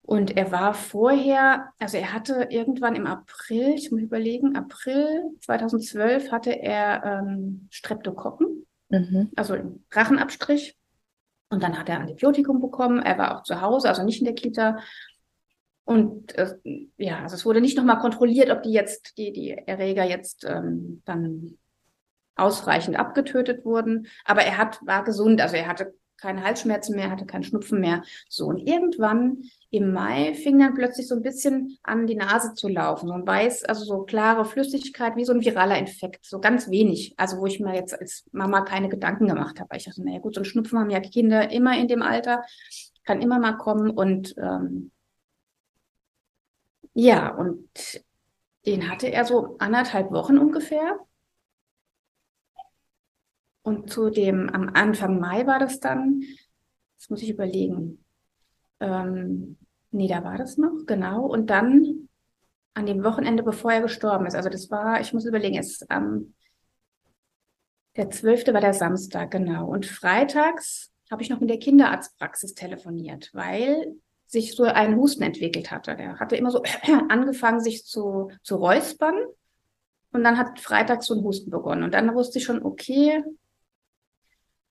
Und 0.00 0.34
er 0.38 0.50
war 0.50 0.72
vorher, 0.72 1.68
also 1.78 1.98
er 1.98 2.14
hatte 2.14 2.48
irgendwann 2.48 2.96
im 2.96 3.06
April, 3.06 3.74
ich 3.74 3.90
muss 3.90 4.00
überlegen, 4.00 4.56
April 4.56 5.24
2012 5.42 6.32
hatte 6.32 6.52
er 6.52 7.04
ähm, 7.04 7.68
Streptokokken, 7.70 8.66
mhm. 8.88 9.30
also 9.36 9.58
Rachenabstrich. 9.92 10.77
Und 11.50 11.62
dann 11.62 11.78
hat 11.78 11.88
er 11.88 12.00
Antibiotikum 12.00 12.60
bekommen. 12.60 13.00
Er 13.00 13.18
war 13.18 13.38
auch 13.38 13.42
zu 13.42 13.60
Hause, 13.60 13.88
also 13.88 14.04
nicht 14.04 14.20
in 14.20 14.26
der 14.26 14.34
Kita. 14.34 14.78
Und 15.84 16.36
äh, 16.36 16.54
ja, 16.98 17.22
also 17.22 17.34
es 17.34 17.46
wurde 17.46 17.62
nicht 17.62 17.76
nochmal 17.76 17.98
kontrolliert, 17.98 18.50
ob 18.50 18.62
die 18.62 18.72
jetzt, 18.72 19.16
die, 19.16 19.32
die 19.32 19.52
Erreger 19.52 20.04
jetzt 20.04 20.44
ähm, 20.44 21.02
dann 21.06 21.56
ausreichend 22.36 22.96
abgetötet 22.98 23.64
wurden. 23.64 24.06
Aber 24.24 24.42
er 24.42 24.58
hat, 24.58 24.80
war 24.84 25.02
gesund, 25.04 25.40
also 25.40 25.56
er 25.56 25.66
hatte 25.66 25.94
keine 26.18 26.42
Halsschmerzen 26.42 26.96
mehr, 26.96 27.10
hatte 27.10 27.26
keinen 27.26 27.44
Schnupfen 27.44 27.80
mehr. 27.80 28.02
So, 28.28 28.46
und 28.46 28.58
irgendwann 28.58 29.44
im 29.70 29.92
Mai 29.92 30.34
fing 30.34 30.58
dann 30.58 30.74
plötzlich 30.74 31.08
so 31.08 31.14
ein 31.14 31.22
bisschen 31.22 31.78
an, 31.82 32.06
die 32.06 32.16
Nase 32.16 32.54
zu 32.54 32.68
laufen. 32.68 33.08
So 33.08 33.14
ein 33.14 33.26
weiß, 33.26 33.64
also 33.64 33.84
so 33.84 34.02
klare 34.02 34.44
Flüssigkeit, 34.44 35.16
wie 35.16 35.24
so 35.24 35.32
ein 35.32 35.44
viraler 35.44 35.78
Infekt. 35.78 36.24
So 36.24 36.40
ganz 36.40 36.70
wenig. 36.70 37.14
Also 37.16 37.38
wo 37.38 37.46
ich 37.46 37.60
mir 37.60 37.74
jetzt 37.74 37.98
als 37.98 38.24
Mama 38.32 38.62
keine 38.62 38.88
Gedanken 38.88 39.28
gemacht 39.28 39.60
habe. 39.60 39.76
Ich 39.76 39.84
dachte, 39.84 40.02
naja 40.04 40.18
gut, 40.18 40.34
so 40.34 40.40
ein 40.40 40.44
Schnupfen 40.44 40.78
haben 40.78 40.90
ja 40.90 41.00
Kinder 41.00 41.50
immer 41.50 41.76
in 41.78 41.88
dem 41.88 42.02
Alter. 42.02 42.42
Kann 43.04 43.20
immer 43.20 43.38
mal 43.38 43.58
kommen. 43.58 43.90
Und 43.90 44.34
ähm, 44.38 44.90
ja, 46.94 47.34
und 47.34 47.68
den 48.66 48.90
hatte 48.90 49.06
er 49.08 49.24
so 49.24 49.56
anderthalb 49.58 50.10
Wochen 50.10 50.38
ungefähr. 50.38 50.98
Und 53.68 53.90
zu 53.90 54.08
dem, 54.08 54.48
am 54.48 54.70
Anfang 54.72 55.20
Mai 55.20 55.46
war 55.46 55.58
das 55.58 55.78
dann, 55.78 56.22
das 56.96 57.10
muss 57.10 57.20
ich 57.20 57.28
überlegen, 57.28 58.02
ähm, 58.80 59.58
nee, 59.90 60.08
da 60.08 60.24
war 60.24 60.38
das 60.38 60.56
noch, 60.56 60.86
genau. 60.86 61.26
Und 61.26 61.50
dann 61.50 62.08
an 62.72 62.86
dem 62.86 63.04
Wochenende, 63.04 63.42
bevor 63.42 63.72
er 63.72 63.82
gestorben 63.82 64.24
ist. 64.24 64.34
Also 64.34 64.48
das 64.48 64.70
war, 64.70 65.02
ich 65.02 65.12
muss 65.12 65.26
überlegen, 65.26 65.58
es 65.58 65.84
ähm, 65.90 66.32
der 67.96 68.08
12. 68.08 68.54
war 68.54 68.62
der 68.62 68.72
Samstag, 68.72 69.32
genau. 69.32 69.68
Und 69.68 69.84
freitags 69.84 70.90
habe 71.10 71.22
ich 71.22 71.28
noch 71.28 71.40
mit 71.40 71.50
der 71.50 71.58
Kinderarztpraxis 71.58 72.54
telefoniert, 72.54 73.28
weil 73.34 73.96
sich 74.26 74.56
so 74.56 74.62
ein 74.62 74.96
Husten 74.96 75.24
entwickelt 75.24 75.70
hatte. 75.70 75.94
Der 75.94 76.18
hatte 76.18 76.36
immer 76.36 76.50
so 76.50 76.62
angefangen, 77.10 77.60
sich 77.60 77.84
zu, 77.84 78.30
zu 78.42 78.56
räuspern. 78.56 79.16
Und 80.12 80.24
dann 80.24 80.38
hat 80.38 80.58
freitags 80.58 81.04
so 81.04 81.14
ein 81.14 81.22
Husten 81.22 81.50
begonnen. 81.50 81.82
Und 81.82 81.92
dann 81.92 82.14
wusste 82.14 82.38
ich 82.38 82.46
schon, 82.46 82.62
okay, 82.62 83.22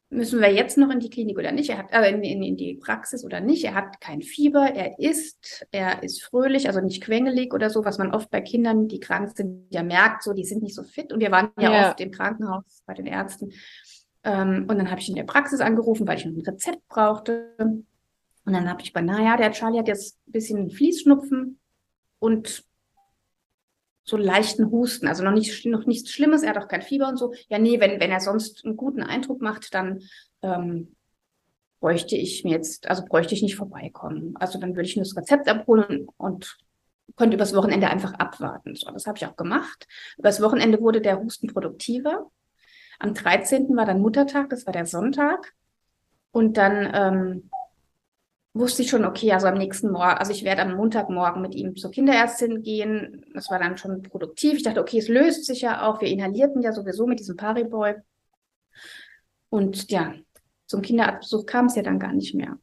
müssen 0.10 0.40
wir 0.40 0.52
jetzt 0.54 0.78
noch 0.78 0.90
in 0.90 1.00
die 1.00 1.10
Klinik 1.10 1.38
oder 1.38 1.52
nicht? 1.52 1.70
Er 1.70 1.80
hat 1.80 1.92
äh, 1.92 2.10
in, 2.10 2.24
in, 2.24 2.42
in, 2.42 2.58
die 2.58 2.76
Praxis 2.76 3.26
oder 3.26 3.42
nicht? 3.42 3.66
Er 3.66 3.74
hat 3.74 4.00
kein 4.00 4.22
Fieber, 4.22 4.66
er 4.74 5.00
isst, 5.00 5.68
er 5.72 6.02
ist 6.04 6.24
fröhlich, 6.24 6.68
also 6.68 6.80
nicht 6.80 7.04
quengelig 7.04 7.54
oder 7.54 7.70
so, 7.70 7.84
was 7.84 7.98
man 7.98 8.14
oft 8.14 8.30
bei 8.30 8.42
Kindern, 8.42 8.88
die 8.88 9.00
krank 9.00 9.36
sind, 9.36 9.68
ja 9.70 9.84
merkt, 9.84 10.24
so 10.24 10.34
die 10.34 10.46
sind 10.46 10.64
nicht 10.64 10.76
so 10.76 10.84
fit. 10.84 11.12
Und 11.12 11.20
wir 11.20 11.32
waren 11.32 11.52
ja, 11.60 11.72
ja. 11.72 11.90
oft 11.90 12.00
im 12.00 12.12
Krankenhaus 12.12 12.84
bei 12.86 12.94
den 12.94 13.06
Ärzten. 13.06 13.52
Ähm, 14.24 14.66
und 14.70 14.78
dann 14.78 14.90
habe 14.90 15.02
ich 15.02 15.10
in 15.10 15.16
der 15.16 15.24
Praxis 15.24 15.60
angerufen, 15.60 16.08
weil 16.08 16.18
ich 16.18 16.26
noch 16.26 16.34
ein 16.34 16.42
Rezept 16.42 16.88
brauchte. 16.88 17.54
Und 17.58 17.86
dann 18.54 18.70
habe 18.70 18.82
ich 18.82 18.94
bei, 18.94 19.02
naja, 19.02 19.36
der 19.36 19.52
Charlie 19.52 19.80
hat 19.80 19.90
jetzt 19.90 20.18
ein 20.28 20.32
bisschen 20.32 20.70
Fließschnupfen 20.70 21.60
und 22.20 22.64
so 24.08 24.16
leichten 24.16 24.72
Husten, 24.72 25.08
also 25.08 25.24
noch, 25.24 25.34
nicht, 25.34 25.66
noch 25.66 25.86
nichts 25.86 26.12
Schlimmes, 26.12 26.42
er 26.42 26.52
hat 26.52 26.58
auch 26.58 26.70
kein 26.70 26.82
Fieber 26.82 27.10
und 27.10 27.18
so. 27.18 27.34
Ja, 27.50 27.60
nee, 27.60 27.82
wenn, 27.82 28.00
wenn 28.00 28.10
er 28.10 28.22
sonst 28.22 28.64
einen 28.64 28.78
guten 28.78 29.04
Eindruck 29.04 29.42
macht, 29.42 29.74
dann 29.74 30.02
ähm, 30.42 30.96
bräuchte 31.82 32.16
ich 32.16 32.46
mir 32.46 32.52
jetzt, 32.52 32.90
also 32.90 33.04
bräuchte 33.04 33.36
ich 33.36 33.42
nicht 33.42 33.58
vorbeikommen. 33.58 34.34
Also 34.38 34.60
dann 34.60 34.76
würde 34.76 34.88
ich 34.88 34.96
nur 34.96 35.04
das 35.04 35.18
Rezept 35.18 35.50
abholen 35.50 36.08
und 36.16 36.58
könnte 37.18 37.36
übers 37.36 37.54
Wochenende 37.54 37.90
einfach 37.90 38.14
abwarten. 38.14 38.76
So, 38.76 38.90
das 38.92 39.08
habe 39.08 39.18
ich 39.18 39.26
auch 39.26 39.36
gemacht. 39.36 39.88
Übers 40.18 40.42
Wochenende 40.42 40.80
wurde 40.80 41.02
der 41.02 41.20
Husten 41.20 41.48
produktiver. 41.48 42.32
Am 43.00 43.14
13. 43.14 43.76
war 43.76 43.86
dann 43.86 44.02
Muttertag, 44.02 44.50
das 44.50 44.66
war 44.66 44.74
der 44.74 44.86
Sonntag. 44.86 45.54
Und 46.32 46.56
dann 46.56 46.90
ähm, 46.94 47.50
wusste 48.60 48.82
ich 48.82 48.90
schon, 48.90 49.06
okay, 49.06 49.32
also 49.32 49.48
am 49.48 49.58
nächsten 49.58 49.92
Morgen, 49.92 50.18
also 50.18 50.32
ich 50.32 50.44
werde 50.44 50.62
am 50.62 50.76
Montagmorgen 50.76 51.42
mit 51.42 51.56
ihm 51.56 51.76
zur 51.76 51.92
Kinderärztin 51.92 52.62
gehen. 52.62 53.26
Das 53.34 53.50
war 53.50 53.60
dann 53.60 53.78
schon 53.78 54.02
produktiv. 54.02 54.54
Ich 54.54 54.64
dachte, 54.64 54.82
okay, 54.82 55.00
es 55.00 55.08
löst 55.08 55.46
sich 55.46 55.62
ja 55.62 55.88
auch. 55.88 56.02
Wir 56.02 56.10
inhalierten 56.10 56.62
ja 56.62 56.72
sowieso 56.72 57.08
mit 57.08 57.20
diesem 57.20 57.36
Pariboy. 57.36 57.96
Und 59.50 59.90
ja, 59.92 60.14
zum 60.66 60.82
Kinderarztbesuch 60.82 61.46
kam 61.46 61.68
es 61.68 61.76
ja 61.76 61.84
dann 61.84 62.00
gar 62.00 62.14
nicht 62.14 62.36
mehr. 62.36 62.58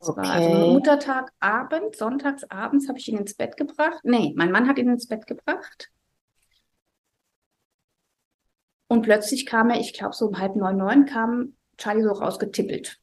Das 0.00 0.08
okay. 0.10 0.22
war 0.22 0.32
also 0.32 0.72
Muttertagabend, 0.72 1.96
sonntags 1.96 2.44
abends 2.50 2.88
habe 2.88 2.98
ich 2.98 3.08
ihn 3.08 3.18
ins 3.18 3.34
Bett 3.34 3.56
gebracht. 3.56 4.00
Nee, 4.02 4.34
mein 4.36 4.50
Mann 4.50 4.68
hat 4.68 4.78
ihn 4.78 4.90
ins 4.90 5.08
Bett 5.08 5.26
gebracht. 5.26 5.90
Und 8.86 9.02
plötzlich 9.02 9.46
kam 9.46 9.70
er, 9.70 9.80
ich 9.80 9.94
glaube 9.94 10.14
so 10.14 10.26
um 10.26 10.38
halb 10.38 10.56
neun, 10.56 10.76
neun, 10.76 11.06
kam 11.06 11.56
Charlie 11.78 12.02
so 12.02 12.10
rausgetippelt. 12.10 13.00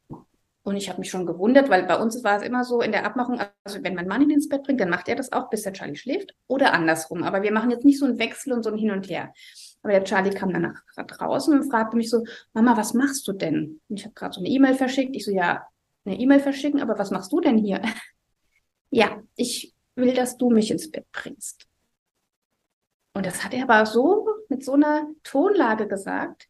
Und 0.64 0.76
ich 0.76 0.90
habe 0.90 1.00
mich 1.00 1.10
schon 1.10 1.26
gewundert, 1.26 1.70
weil 1.70 1.84
bei 1.84 1.98
uns 1.98 2.24
war 2.24 2.38
es 2.38 2.44
immer 2.44 2.64
so 2.64 2.82
in 2.82 2.92
der 2.92 3.06
Abmachung, 3.06 3.40
also 3.64 3.84
wenn 3.84 3.96
mein 3.96 4.08
Mann 4.08 4.22
ihn 4.22 4.30
ins 4.30 4.48
Bett 4.48 4.64
bringt, 4.64 4.80
dann 4.80 4.92
macht 4.92 5.08
er 5.08 5.16
das 5.16 5.32
auch, 5.32 5.50
bis 5.50 5.64
der 5.64 5.74
Charlie 5.74 5.96
schläft 5.96 6.36
oder 6.48 6.74
andersrum. 6.74 7.24
Aber 7.24 7.42
wir 7.42 7.52
machen 7.52 7.72
jetzt 7.72 7.84
nicht 7.84 8.00
so 8.00 8.06
einen 8.06 8.20
Wechsel 8.20 8.54
und 8.54 8.64
so 8.64 8.70
ein 8.70 8.78
Hin 8.78 8.92
und 8.92 9.10
Her. 9.10 9.34
Aber 9.82 9.94
der 9.94 10.04
Charlie 10.04 10.30
kam 10.30 10.54
dann 10.54 10.62
nach 10.62 10.84
draußen 10.96 11.58
und 11.58 11.70
fragte 11.70 11.98
mich 11.98 12.12
so, 12.12 12.24
Mama, 12.54 12.78
was 12.78 12.94
machst 12.94 13.28
du 13.28 13.34
denn? 13.34 13.82
Und 13.90 14.00
ich 14.00 14.06
habe 14.06 14.14
gerade 14.14 14.34
so 14.34 14.42
eine 14.42 14.50
E-Mail 14.50 14.76
verschickt. 14.76 15.16
Ich 15.16 15.26
so, 15.26 15.32
ja, 15.32 15.66
eine 16.06 16.20
E-Mail 16.20 16.40
verschicken, 16.40 16.82
aber 16.82 16.98
was 17.00 17.10
machst 17.10 17.32
du 17.32 17.40
denn 17.42 17.58
hier? 17.58 17.82
ja, 18.92 19.22
ich 19.36 19.74
will, 19.96 20.14
dass 20.14 20.38
du 20.38 20.52
mich 20.52 20.70
ins 20.70 20.92
Bett 20.92 21.06
bringst. 21.12 21.68
Und 23.14 23.26
das 23.26 23.44
hat 23.44 23.54
er 23.54 23.64
aber 23.64 23.86
so 23.86 24.28
mit 24.48 24.64
so 24.64 24.74
einer 24.74 25.08
Tonlage 25.24 25.88
gesagt, 25.88 26.48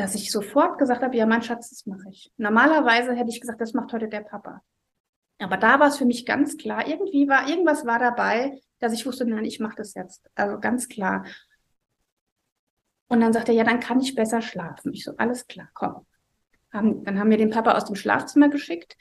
dass 0.00 0.14
ich 0.14 0.30
sofort 0.30 0.78
gesagt 0.78 1.02
habe, 1.02 1.14
ja, 1.14 1.26
mein 1.26 1.42
Schatz, 1.42 1.68
das 1.68 1.84
mache 1.84 2.08
ich. 2.08 2.32
Normalerweise 2.38 3.14
hätte 3.14 3.28
ich 3.28 3.40
gesagt, 3.40 3.60
das 3.60 3.74
macht 3.74 3.92
heute 3.92 4.08
der 4.08 4.22
Papa. 4.22 4.62
Aber 5.38 5.58
da 5.58 5.78
war 5.78 5.88
es 5.88 5.98
für 5.98 6.06
mich 6.06 6.24
ganz 6.24 6.56
klar, 6.56 6.88
irgendwie 6.88 7.28
war, 7.28 7.46
irgendwas 7.46 7.84
war 7.84 7.98
dabei, 7.98 8.58
dass 8.78 8.94
ich 8.94 9.04
wusste, 9.04 9.26
nein, 9.26 9.44
ich 9.44 9.60
mache 9.60 9.76
das 9.76 9.92
jetzt. 9.92 10.30
Also 10.34 10.58
ganz 10.58 10.88
klar. 10.88 11.26
Und 13.08 13.20
dann 13.20 13.34
sagt 13.34 13.48
er, 13.50 13.54
ja, 13.54 13.64
dann 13.64 13.80
kann 13.80 14.00
ich 14.00 14.14
besser 14.14 14.40
schlafen. 14.40 14.94
Ich 14.94 15.04
so, 15.04 15.16
alles 15.18 15.46
klar, 15.46 15.68
komm. 15.74 16.06
Haben, 16.72 17.04
dann 17.04 17.18
haben 17.18 17.30
wir 17.30 17.36
den 17.36 17.50
Papa 17.50 17.72
aus 17.72 17.84
dem 17.84 17.96
Schlafzimmer 17.96 18.48
geschickt, 18.48 18.96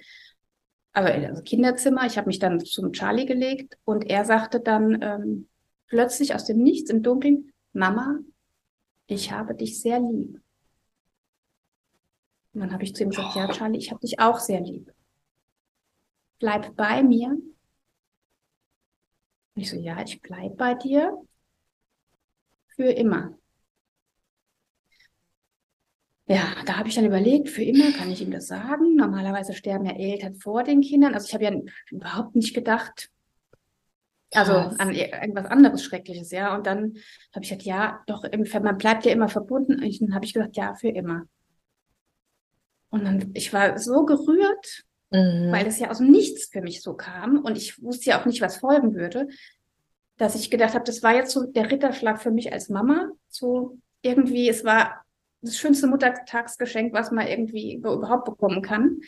also, 0.91 1.13
also 1.27 1.44
Kinderzimmer. 1.44 2.08
Ich 2.08 2.18
habe 2.18 2.27
mich 2.27 2.39
dann 2.39 2.60
zum 2.60 2.91
Charlie 2.91 3.25
gelegt 3.25 3.77
und 3.86 4.10
er 4.10 4.25
sagte 4.25 4.60
dann 4.60 5.01
ähm, 5.01 5.48
plötzlich 5.88 6.36
aus 6.36 6.44
dem 6.44 6.58
Nichts 6.58 6.89
im 6.89 7.03
Dunkeln, 7.03 7.53
Mama, 7.72 8.20
ich 9.08 9.32
habe 9.32 9.56
dich 9.56 9.79
sehr 9.82 10.00
lieb. 10.00 10.41
Und 12.53 12.62
dann 12.62 12.74
habe 12.74 12.84
ich 12.84 12.96
zu 12.96 13.03
ihm 13.03 13.10
gesagt, 13.10 13.36
ja, 13.36 13.48
Charlie, 13.50 13.77
ich 13.77 13.91
habe 13.91 14.01
dich 14.01 14.20
auch 14.20 14.39
sehr 14.39 14.62
lieb. 14.62 14.91
Bleib 16.39 16.75
bei 16.75 17.03
mir. 17.03 17.29
Und 17.29 17.56
ich 19.56 19.70
so, 19.70 19.77
ja, 19.77 20.01
ich 20.01 20.22
bleib 20.22 20.58
bei 20.58 20.74
dir 20.74 21.15
für 22.75 22.89
immer. 22.89 23.38
Ja, 26.27 26.56
da 26.65 26.77
habe 26.77 26.89
ich 26.89 26.96
dann 26.96 27.06
überlegt, 27.06 27.50
für 27.50 27.63
immer 27.63 27.91
kann 27.91 28.12
ich 28.12 28.22
ihm 28.22 28.29
das 28.29 28.48
sagen. 28.48 28.96
Normalerweise 28.96 29.53
sterben 29.53 29.86
ja 29.86 29.94
Eltern 29.94 30.36
vor 30.36 30.63
den 30.63 30.82
Kindern. 30.82 31.15
Also 31.15 31.27
ich 31.27 31.34
habe 31.34 31.44
ja 31.44 31.53
überhaupt 31.89 32.36
nicht 32.36 32.53
gedacht, 32.53 33.10
also 34.32 34.53
Krass. 34.53 34.79
an 34.79 34.94
irgendwas 34.94 35.48
anderes 35.48 35.84
Schreckliches, 35.84 36.32
ja. 36.32 36.56
Und 36.56 36.68
dann 36.68 36.94
habe 37.34 37.44
ich 37.44 37.50
gesagt, 37.50 37.63
ja, 37.63 38.03
doch, 38.06 38.24
man 38.62 38.77
bleibt 38.77 39.06
ja 39.06 39.12
immer 39.12 39.27
verbunden. 39.27 39.84
Und 39.84 40.01
dann 40.01 40.13
habe 40.13 40.25
ich 40.25 40.34
gesagt, 40.34 40.56
ja, 40.56 40.75
für 40.75 40.89
immer. 40.89 41.24
Und 42.89 43.05
dann, 43.05 43.31
ich 43.34 43.53
war 43.53 43.77
so 43.77 44.05
gerührt, 44.05 44.84
mhm. 45.12 45.51
weil 45.51 45.67
es 45.67 45.79
ja 45.79 45.89
aus 45.89 46.00
dem 46.00 46.12
Nichts 46.12 46.48
für 46.51 46.62
mich 46.62 46.81
so 46.81 46.93
kam 46.93 47.39
und 47.39 47.58
ich 47.58 47.81
wusste 47.81 48.12
ja 48.12 48.22
auch 48.22 48.25
nicht, 48.25 48.41
was 48.41 48.58
folgen 48.58 48.96
würde, 48.96 49.27
dass 50.17 50.36
ich 50.36 50.51
gedacht 50.51 50.74
habe, 50.74 50.84
das 50.84 51.01
war 51.01 51.15
jetzt 51.15 51.31
so 51.31 51.46
der 51.46 51.72
Ritterschlag 51.72 52.22
für 52.22 52.31
mich 52.31 52.51
als 52.51 52.69
Mama. 52.69 53.10
So 53.29 53.77
irgendwie, 54.01 54.50
es 54.50 54.65
war 54.65 55.05
das 55.41 55.58
schönste 55.58 55.88
Muttertagsgeschenk, 55.88 56.93
was 56.93 57.12
man 57.12 57.27
irgendwie 57.27 57.75
überhaupt 57.75 58.25
bekommen 58.25 58.62
kann. 58.62 59.00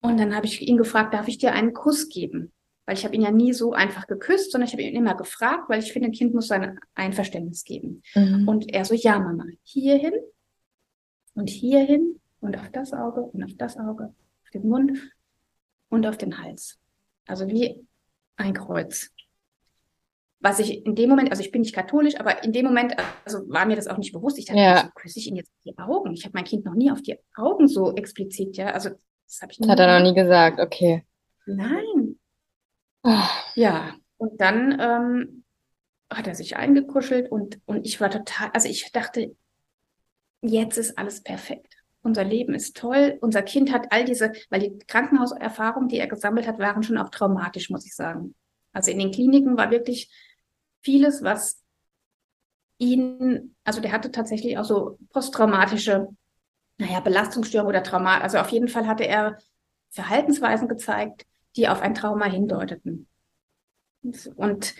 Und 0.00 0.18
dann 0.18 0.34
habe 0.34 0.46
ich 0.46 0.60
ihn 0.62 0.76
gefragt, 0.76 1.14
darf 1.14 1.28
ich 1.28 1.38
dir 1.38 1.52
einen 1.52 1.72
Kuss 1.72 2.08
geben? 2.08 2.52
Weil 2.86 2.96
ich 2.96 3.04
habe 3.04 3.14
ihn 3.14 3.22
ja 3.22 3.30
nie 3.30 3.52
so 3.52 3.72
einfach 3.72 4.08
geküsst, 4.08 4.50
sondern 4.50 4.66
ich 4.66 4.72
habe 4.72 4.82
ihn 4.82 4.96
immer 4.96 5.14
gefragt, 5.14 5.68
weil 5.68 5.80
ich 5.80 5.92
finde, 5.92 6.08
ein 6.08 6.12
Kind 6.12 6.34
muss 6.34 6.48
sein 6.48 6.80
Einverständnis 6.94 7.62
geben. 7.62 8.02
Mhm. 8.16 8.48
Und 8.48 8.72
er 8.72 8.84
so, 8.84 8.94
ja, 8.94 9.20
Mama, 9.20 9.44
hierhin 9.62 10.14
und 11.34 11.48
hierhin 11.48 12.20
und 12.40 12.56
auf 12.58 12.70
das 12.70 12.92
Auge 12.92 13.20
und 13.20 13.44
auf 13.44 13.54
das 13.56 13.76
Auge, 13.76 14.14
auf 14.42 14.50
den 14.52 14.68
Mund 14.68 14.98
und 15.88 16.06
auf 16.06 16.16
den 16.16 16.42
Hals. 16.42 16.78
Also 17.26 17.48
wie 17.48 17.86
ein 18.36 18.54
Kreuz. 18.54 19.10
Was 20.42 20.58
ich 20.58 20.86
in 20.86 20.94
dem 20.94 21.10
Moment, 21.10 21.30
also 21.30 21.42
ich 21.42 21.52
bin 21.52 21.60
nicht 21.60 21.74
katholisch, 21.74 22.18
aber 22.18 22.42
in 22.42 22.52
dem 22.52 22.64
Moment, 22.64 22.96
also 23.26 23.46
war 23.48 23.66
mir 23.66 23.76
das 23.76 23.88
auch 23.88 23.98
nicht 23.98 24.12
bewusst. 24.12 24.38
Ich 24.38 24.46
dachte, 24.46 24.60
ja. 24.60 24.84
so 24.84 24.88
küsse 24.94 25.18
ich 25.18 25.26
ihn 25.26 25.36
jetzt 25.36 25.50
auf 25.50 25.62
die 25.64 25.78
Augen. 25.78 26.14
Ich 26.14 26.24
habe 26.24 26.32
mein 26.34 26.44
Kind 26.44 26.64
noch 26.64 26.74
nie 26.74 26.90
auf 26.90 27.02
die 27.02 27.18
Augen 27.36 27.68
so 27.68 27.94
explizit, 27.94 28.56
ja. 28.56 28.70
Also 28.70 28.90
das 29.26 29.42
habe 29.42 29.52
ich 29.52 29.60
nie. 29.60 29.66
Das 29.66 29.72
hat 29.72 29.80
er 29.80 29.98
noch 29.98 30.08
nie 30.08 30.14
gesagt, 30.14 30.58
okay. 30.58 31.04
Nein. 31.44 32.18
Oh. 33.02 33.28
Ja. 33.54 33.94
Und 34.16 34.40
dann 34.40 34.78
ähm, 34.80 35.44
hat 36.08 36.26
er 36.26 36.34
sich 36.34 36.56
eingekuschelt 36.56 37.30
und, 37.30 37.60
und 37.66 37.86
ich 37.86 38.00
war 38.00 38.10
total, 38.10 38.50
also 38.54 38.68
ich 38.68 38.90
dachte, 38.92 39.36
jetzt 40.40 40.78
ist 40.78 40.96
alles 40.96 41.22
perfekt 41.22 41.69
unser 42.02 42.24
Leben 42.24 42.54
ist 42.54 42.76
toll, 42.76 43.18
unser 43.20 43.42
Kind 43.42 43.72
hat 43.72 43.88
all 43.90 44.04
diese, 44.04 44.32
weil 44.48 44.60
die 44.60 44.78
Krankenhauserfahrungen, 44.86 45.88
die 45.88 45.98
er 45.98 46.06
gesammelt 46.06 46.46
hat, 46.46 46.58
waren 46.58 46.82
schon 46.82 46.98
auch 46.98 47.10
traumatisch, 47.10 47.70
muss 47.70 47.86
ich 47.86 47.94
sagen. 47.94 48.34
Also 48.72 48.90
in 48.90 48.98
den 48.98 49.10
Kliniken 49.10 49.56
war 49.56 49.70
wirklich 49.70 50.10
vieles, 50.80 51.22
was 51.22 51.62
ihn, 52.78 53.54
also 53.64 53.80
der 53.80 53.92
hatte 53.92 54.10
tatsächlich 54.10 54.56
auch 54.56 54.64
so 54.64 54.98
posttraumatische, 55.12 56.08
naja, 56.78 57.00
Belastungsstörungen 57.00 57.68
oder 57.68 57.82
Trauma. 57.82 58.18
Also 58.18 58.38
auf 58.38 58.48
jeden 58.48 58.68
Fall 58.68 58.86
hatte 58.86 59.04
er 59.04 59.36
Verhaltensweisen 59.90 60.68
gezeigt, 60.68 61.26
die 61.56 61.68
auf 61.68 61.82
ein 61.82 61.94
Trauma 61.94 62.24
hindeuteten. 62.24 63.06
Und 64.36 64.74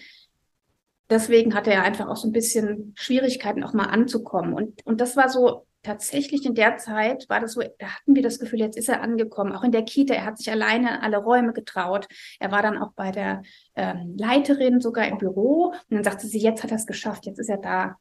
deswegen 1.11 1.55
hatte 1.55 1.73
er 1.73 1.83
einfach 1.83 2.09
auch 2.09 2.17
so 2.17 2.29
ein 2.29 2.33
bisschen 2.33 2.95
Schwierigkeiten, 2.97 3.65
auch 3.65 3.75
mal 3.75 3.87
anzukommen. 3.87 4.55
Und, 4.55 4.85
und 4.87 5.01
das 5.01 5.17
war 5.17 5.29
so 5.29 5.67
tatsächlich 5.83 6.45
in 6.45 6.55
der 6.55 6.77
Zeit 6.77 7.29
war 7.29 7.41
das 7.41 7.55
so, 7.55 7.63
da 7.79 7.87
hatten 7.87 8.15
wir 8.15 8.23
das 8.23 8.39
Gefühl, 8.39 8.61
jetzt 8.61 8.77
ist 8.77 8.89
er 8.89 9.03
angekommen, 9.03 9.53
auch 9.53 9.65
in 9.65 9.73
der 9.73 9.85
Kita, 9.85 10.15
er 10.15 10.27
hat 10.27 10.39
sich 10.39 10.51
alleine 10.51 10.89
in 10.89 11.01
alle 11.01 11.19
Räume 11.19 11.53
getraut. 11.53 12.07
Er 12.39 12.53
war 12.53 12.63
dann 12.63 12.79
auch 12.79 12.93
bei 12.93 13.11
der 13.11 13.43
ähm, 13.77 14.15
Leiterin 14.19 14.81
sogar 14.81 15.09
im 15.09 15.19
Büro 15.19 15.69
und 15.69 15.91
dann 15.91 16.05
sagte 16.05 16.27
sie, 16.27 16.39
jetzt 16.39 16.63
hat 16.63 16.71
er 16.71 16.77
es 16.77 16.87
geschafft, 16.87 17.27
jetzt 17.27 17.39
ist 17.39 17.49
er 17.49 17.59
da. 17.59 17.97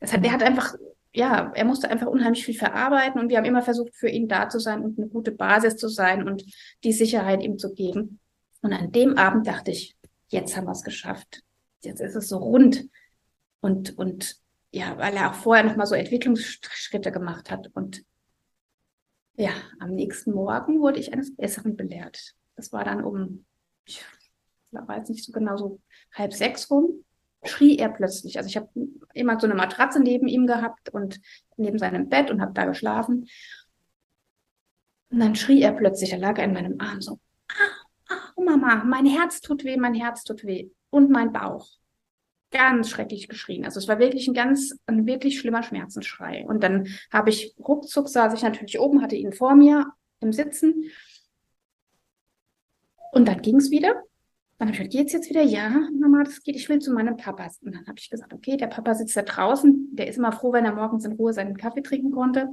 Das 0.00 0.12
hat, 0.12 0.24
er 0.24 0.32
hat 0.32 0.42
einfach, 0.42 0.74
ja, 1.12 1.52
er 1.54 1.64
musste 1.64 1.88
einfach 1.88 2.08
unheimlich 2.08 2.44
viel 2.44 2.56
verarbeiten 2.56 3.20
und 3.20 3.28
wir 3.28 3.38
haben 3.38 3.44
immer 3.44 3.62
versucht, 3.62 3.94
für 3.94 4.08
ihn 4.08 4.26
da 4.26 4.48
zu 4.48 4.58
sein 4.58 4.82
und 4.82 4.98
eine 4.98 5.08
gute 5.08 5.30
Basis 5.30 5.76
zu 5.76 5.88
sein 5.88 6.26
und 6.26 6.44
die 6.82 6.92
Sicherheit 6.92 7.42
ihm 7.42 7.58
zu 7.58 7.72
geben. 7.72 8.18
Und 8.60 8.72
an 8.72 8.90
dem 8.90 9.18
Abend 9.18 9.46
dachte 9.46 9.70
ich, 9.70 9.96
jetzt 10.28 10.56
haben 10.56 10.66
wir 10.66 10.72
es 10.72 10.82
geschafft. 10.82 11.42
Jetzt 11.84 12.00
ist 12.00 12.14
es 12.14 12.28
so 12.28 12.38
rund. 12.38 12.88
Und, 13.60 13.96
und 13.98 14.36
ja, 14.70 14.96
weil 14.98 15.14
er 15.14 15.30
auch 15.30 15.34
vorher 15.34 15.64
noch 15.64 15.76
mal 15.76 15.86
so 15.86 15.94
Entwicklungsschritte 15.94 17.12
gemacht 17.12 17.50
hat. 17.50 17.70
Und 17.74 18.04
ja, 19.34 19.50
am 19.80 19.90
nächsten 19.90 20.32
Morgen 20.32 20.80
wurde 20.80 20.98
ich 21.00 21.12
eines 21.12 21.34
Besseren 21.34 21.76
belehrt. 21.76 22.34
Das 22.56 22.72
war 22.72 22.84
dann 22.84 23.04
um, 23.04 23.44
ich 23.84 24.04
weiß 24.70 25.08
nicht 25.10 25.24
so 25.24 25.32
genau, 25.32 25.56
so 25.56 25.80
halb 26.12 26.32
sechs 26.32 26.70
rum. 26.70 27.04
schrie 27.44 27.76
er 27.76 27.88
plötzlich. 27.90 28.38
Also 28.38 28.48
ich 28.48 28.56
habe 28.56 28.68
immer 29.14 29.38
so 29.38 29.46
eine 29.46 29.54
Matratze 29.54 30.00
neben 30.00 30.28
ihm 30.28 30.46
gehabt 30.46 30.90
und 30.90 31.20
neben 31.56 31.78
seinem 31.78 32.08
Bett 32.08 32.30
und 32.30 32.40
habe 32.40 32.52
da 32.52 32.64
geschlafen. 32.64 33.28
Und 35.10 35.20
dann 35.20 35.34
schrie 35.34 35.60
er 35.60 35.72
plötzlich, 35.72 36.12
er 36.12 36.18
lag 36.18 36.38
in 36.38 36.54
meinem 36.54 36.80
Arm 36.80 37.02
so, 37.02 37.18
ah, 37.48 38.14
ah, 38.14 38.40
Mama, 38.40 38.84
mein 38.84 39.06
Herz 39.06 39.40
tut 39.40 39.64
weh, 39.64 39.76
mein 39.76 39.94
Herz 39.94 40.24
tut 40.24 40.44
weh 40.44 40.70
und 40.92 41.10
mein 41.10 41.32
Bauch. 41.32 41.66
Ganz 42.50 42.90
schrecklich 42.90 43.28
geschrien. 43.28 43.64
Also 43.64 43.80
es 43.80 43.88
war 43.88 43.98
wirklich 43.98 44.28
ein 44.28 44.34
ganz, 44.34 44.78
ein 44.86 45.06
wirklich 45.06 45.40
schlimmer 45.40 45.62
Schmerzensschrei. 45.62 46.44
Und 46.46 46.62
dann 46.62 46.86
habe 47.10 47.30
ich 47.30 47.54
ruckzuck 47.58 48.08
saß 48.08 48.34
ich 48.34 48.42
natürlich 48.42 48.78
oben, 48.78 49.00
hatte 49.02 49.16
ihn 49.16 49.32
vor 49.32 49.54
mir 49.54 49.86
im 50.20 50.32
Sitzen. 50.32 50.84
Und 53.10 53.26
dann 53.26 53.40
ging 53.40 53.56
es 53.56 53.70
wieder. 53.70 54.02
Dann 54.58 54.68
habe 54.68 54.72
ich 54.72 54.78
gesagt, 54.78 54.92
geht's 54.92 55.12
jetzt 55.14 55.30
wieder? 55.30 55.42
Ja, 55.42 55.70
Mama, 55.98 56.24
das 56.24 56.42
geht. 56.42 56.56
Ich 56.56 56.68
will 56.68 56.78
zu 56.78 56.92
meinem 56.92 57.16
Papa. 57.16 57.48
Und 57.62 57.74
dann 57.74 57.86
habe 57.86 57.98
ich 57.98 58.10
gesagt, 58.10 58.34
okay, 58.34 58.58
der 58.58 58.66
Papa 58.66 58.94
sitzt 58.94 59.16
da 59.16 59.22
draußen. 59.22 59.88
Der 59.96 60.08
ist 60.08 60.18
immer 60.18 60.32
froh, 60.32 60.52
wenn 60.52 60.66
er 60.66 60.74
morgens 60.74 61.06
in 61.06 61.12
Ruhe 61.12 61.32
seinen 61.32 61.56
Kaffee 61.56 61.82
trinken 61.82 62.12
konnte. 62.12 62.48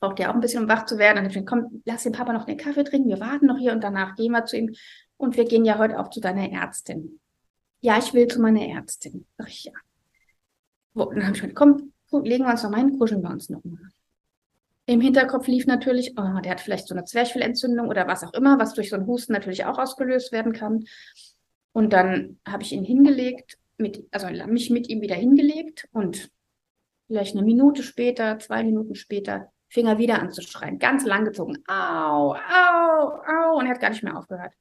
Braucht 0.00 0.18
ja 0.18 0.30
auch 0.30 0.34
ein 0.34 0.40
bisschen, 0.40 0.64
um 0.64 0.68
wach 0.68 0.84
zu 0.84 0.98
werden. 0.98 1.16
Dann 1.16 1.24
habe 1.24 1.28
ich 1.28 1.44
gesagt, 1.44 1.48
komm, 1.48 1.82
lass 1.84 2.02
den 2.02 2.12
Papa 2.12 2.32
noch 2.32 2.44
den 2.44 2.56
Kaffee 2.56 2.82
trinken. 2.82 3.08
Wir 3.08 3.20
warten 3.20 3.46
noch 3.46 3.58
hier 3.58 3.72
und 3.72 3.84
danach 3.84 4.16
gehen 4.16 4.32
wir 4.32 4.44
zu 4.46 4.56
ihm. 4.56 4.74
Und 5.16 5.36
wir 5.36 5.44
gehen 5.44 5.64
ja 5.64 5.78
heute 5.78 6.00
auch 6.00 6.10
zu 6.10 6.20
deiner 6.20 6.50
Ärztin. 6.50 7.20
Ja, 7.82 7.98
ich 7.98 8.14
will 8.14 8.28
zu 8.28 8.40
meiner 8.40 8.64
Ärztin. 8.66 9.26
Sag 9.36 9.48
ich 9.48 9.64
ja. 9.64 9.72
Und 10.94 11.16
dann 11.16 11.24
habe 11.24 11.36
ich 11.36 11.42
gesagt, 11.42 11.56
komm, 11.56 11.92
legen 12.22 12.44
wir 12.44 12.52
uns 12.52 12.62
noch 12.62 12.70
mal 12.70 12.78
hin, 12.78 12.98
kuscheln 12.98 13.22
wir 13.22 13.30
uns 13.30 13.50
noch 13.50 13.62
mal. 13.64 13.90
Im 14.86 15.00
Hinterkopf 15.00 15.46
lief 15.46 15.66
natürlich, 15.66 16.12
oh, 16.16 16.40
der 16.40 16.52
hat 16.52 16.60
vielleicht 16.60 16.86
so 16.86 16.94
eine 16.94 17.04
Zwerchfellentzündung 17.04 17.88
oder 17.88 18.06
was 18.06 18.24
auch 18.24 18.34
immer, 18.34 18.58
was 18.58 18.74
durch 18.74 18.90
so 18.90 18.96
einen 18.96 19.06
Husten 19.06 19.32
natürlich 19.32 19.64
auch 19.64 19.78
ausgelöst 19.78 20.32
werden 20.32 20.52
kann. 20.52 20.84
Und 21.72 21.92
dann 21.92 22.38
habe 22.46 22.62
ich 22.62 22.72
ihn 22.72 22.84
hingelegt, 22.84 23.58
mit, 23.78 24.06
also 24.12 24.28
mich 24.46 24.70
mit 24.70 24.88
ihm 24.88 25.00
wieder 25.00 25.14
hingelegt 25.14 25.88
und 25.92 26.30
vielleicht 27.06 27.34
eine 27.34 27.44
Minute 27.44 27.82
später, 27.82 28.38
zwei 28.38 28.62
Minuten 28.62 28.94
später, 28.94 29.50
fing 29.68 29.86
er 29.86 29.98
wieder 29.98 30.20
an 30.20 30.30
zu 30.30 30.42
schreien, 30.42 30.78
ganz 30.78 31.04
lang 31.04 31.24
gezogen. 31.24 31.58
Au, 31.66 32.34
au, 32.34 33.22
au. 33.26 33.58
Und 33.58 33.66
er 33.66 33.72
hat 33.72 33.80
gar 33.80 33.90
nicht 33.90 34.02
mehr 34.02 34.16
aufgehört. 34.16 34.52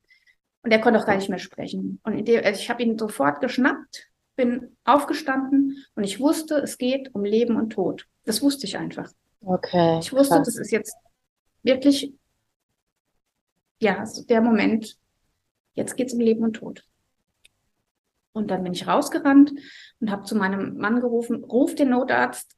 Und 0.64 0.72
er 0.72 0.80
konnte 0.80 1.00
auch 1.00 1.06
gar 1.06 1.16
nicht 1.16 1.30
mehr 1.30 1.40
sprechen. 1.40 2.00
Und 2.04 2.28
dem, 2.28 2.44
also 2.44 2.60
ich 2.60 2.70
habe 2.70 2.84
ihn 2.84 2.98
sofort 2.98 3.42
geschnappt, 3.42 4.08
bin 4.36 4.76
aufgestanden 4.84 5.84
und 5.96 6.04
ich 6.04 6.20
wusste, 6.20 6.56
es 6.56 6.78
geht 6.78 7.14
um 7.14 7.24
Leben 7.24 7.56
und 7.56 7.72
Tod. 7.72 8.08
Das 8.26 8.42
wusste 8.42 8.66
ich 8.66 8.78
einfach. 8.78 9.12
Okay. 9.42 10.00
Ich 10.00 10.14
wusste, 10.14 10.36
krass. 10.36 10.46
das 10.46 10.58
ist 10.58 10.72
jetzt 10.72 10.96
wirklich, 11.64 12.14
ja, 13.80 14.06
so 14.06 14.24
der 14.24 14.42
Moment, 14.42 14.98
jetzt 15.74 15.96
geht 15.96 16.08
es 16.08 16.14
um 16.14 16.20
Leben 16.20 16.44
und 16.44 16.54
Tod. 16.54 16.86
Und 18.34 18.50
dann 18.50 18.64
bin 18.64 18.74
ich 18.74 18.88
rausgerannt 18.88 19.52
und 20.00 20.12
habe 20.12 20.24
zu 20.24 20.36
meinem 20.36 20.78
Mann 20.78 21.02
gerufen, 21.02 21.44
ruf 21.44 21.76
den 21.76 21.90
Notarzt 21.90 22.56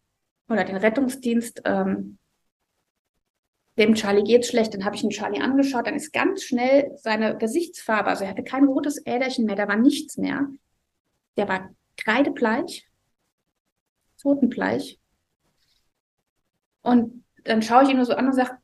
oder 0.48 0.64
den 0.66 0.78
Rettungsdienst, 0.78 1.62
ähm, 1.66 2.18
dem 3.78 3.96
Charlie 3.96 4.24
geht's 4.24 4.50
schlecht. 4.50 4.74
Dann 4.74 4.86
habe 4.86 4.96
ich 4.96 5.02
den 5.02 5.10
Charlie 5.10 5.42
angeschaut, 5.42 5.88
dann 5.88 5.96
ist 5.96 6.14
ganz 6.14 6.44
schnell 6.44 6.92
seine 6.98 7.38
Gesichtsfarbe, 7.38 8.10
also 8.10 8.24
er 8.24 8.30
hatte 8.30 8.44
kein 8.44 8.66
rotes 8.66 9.02
Äderchen 9.06 9.46
mehr, 9.46 9.56
da 9.56 9.68
war 9.68 9.78
nichts 9.78 10.18
mehr. 10.18 10.48
Der 11.38 11.48
war 11.48 11.70
kreidebleich, 11.98 12.88
totenbleich. 14.22 15.00
Und 16.82 17.24
dann 17.44 17.62
schaue 17.62 17.84
ich 17.84 17.90
ihn 17.90 17.98
nur 17.98 18.06
so 18.06 18.14
an 18.14 18.28
und 18.28 18.34
sage, 18.34 18.58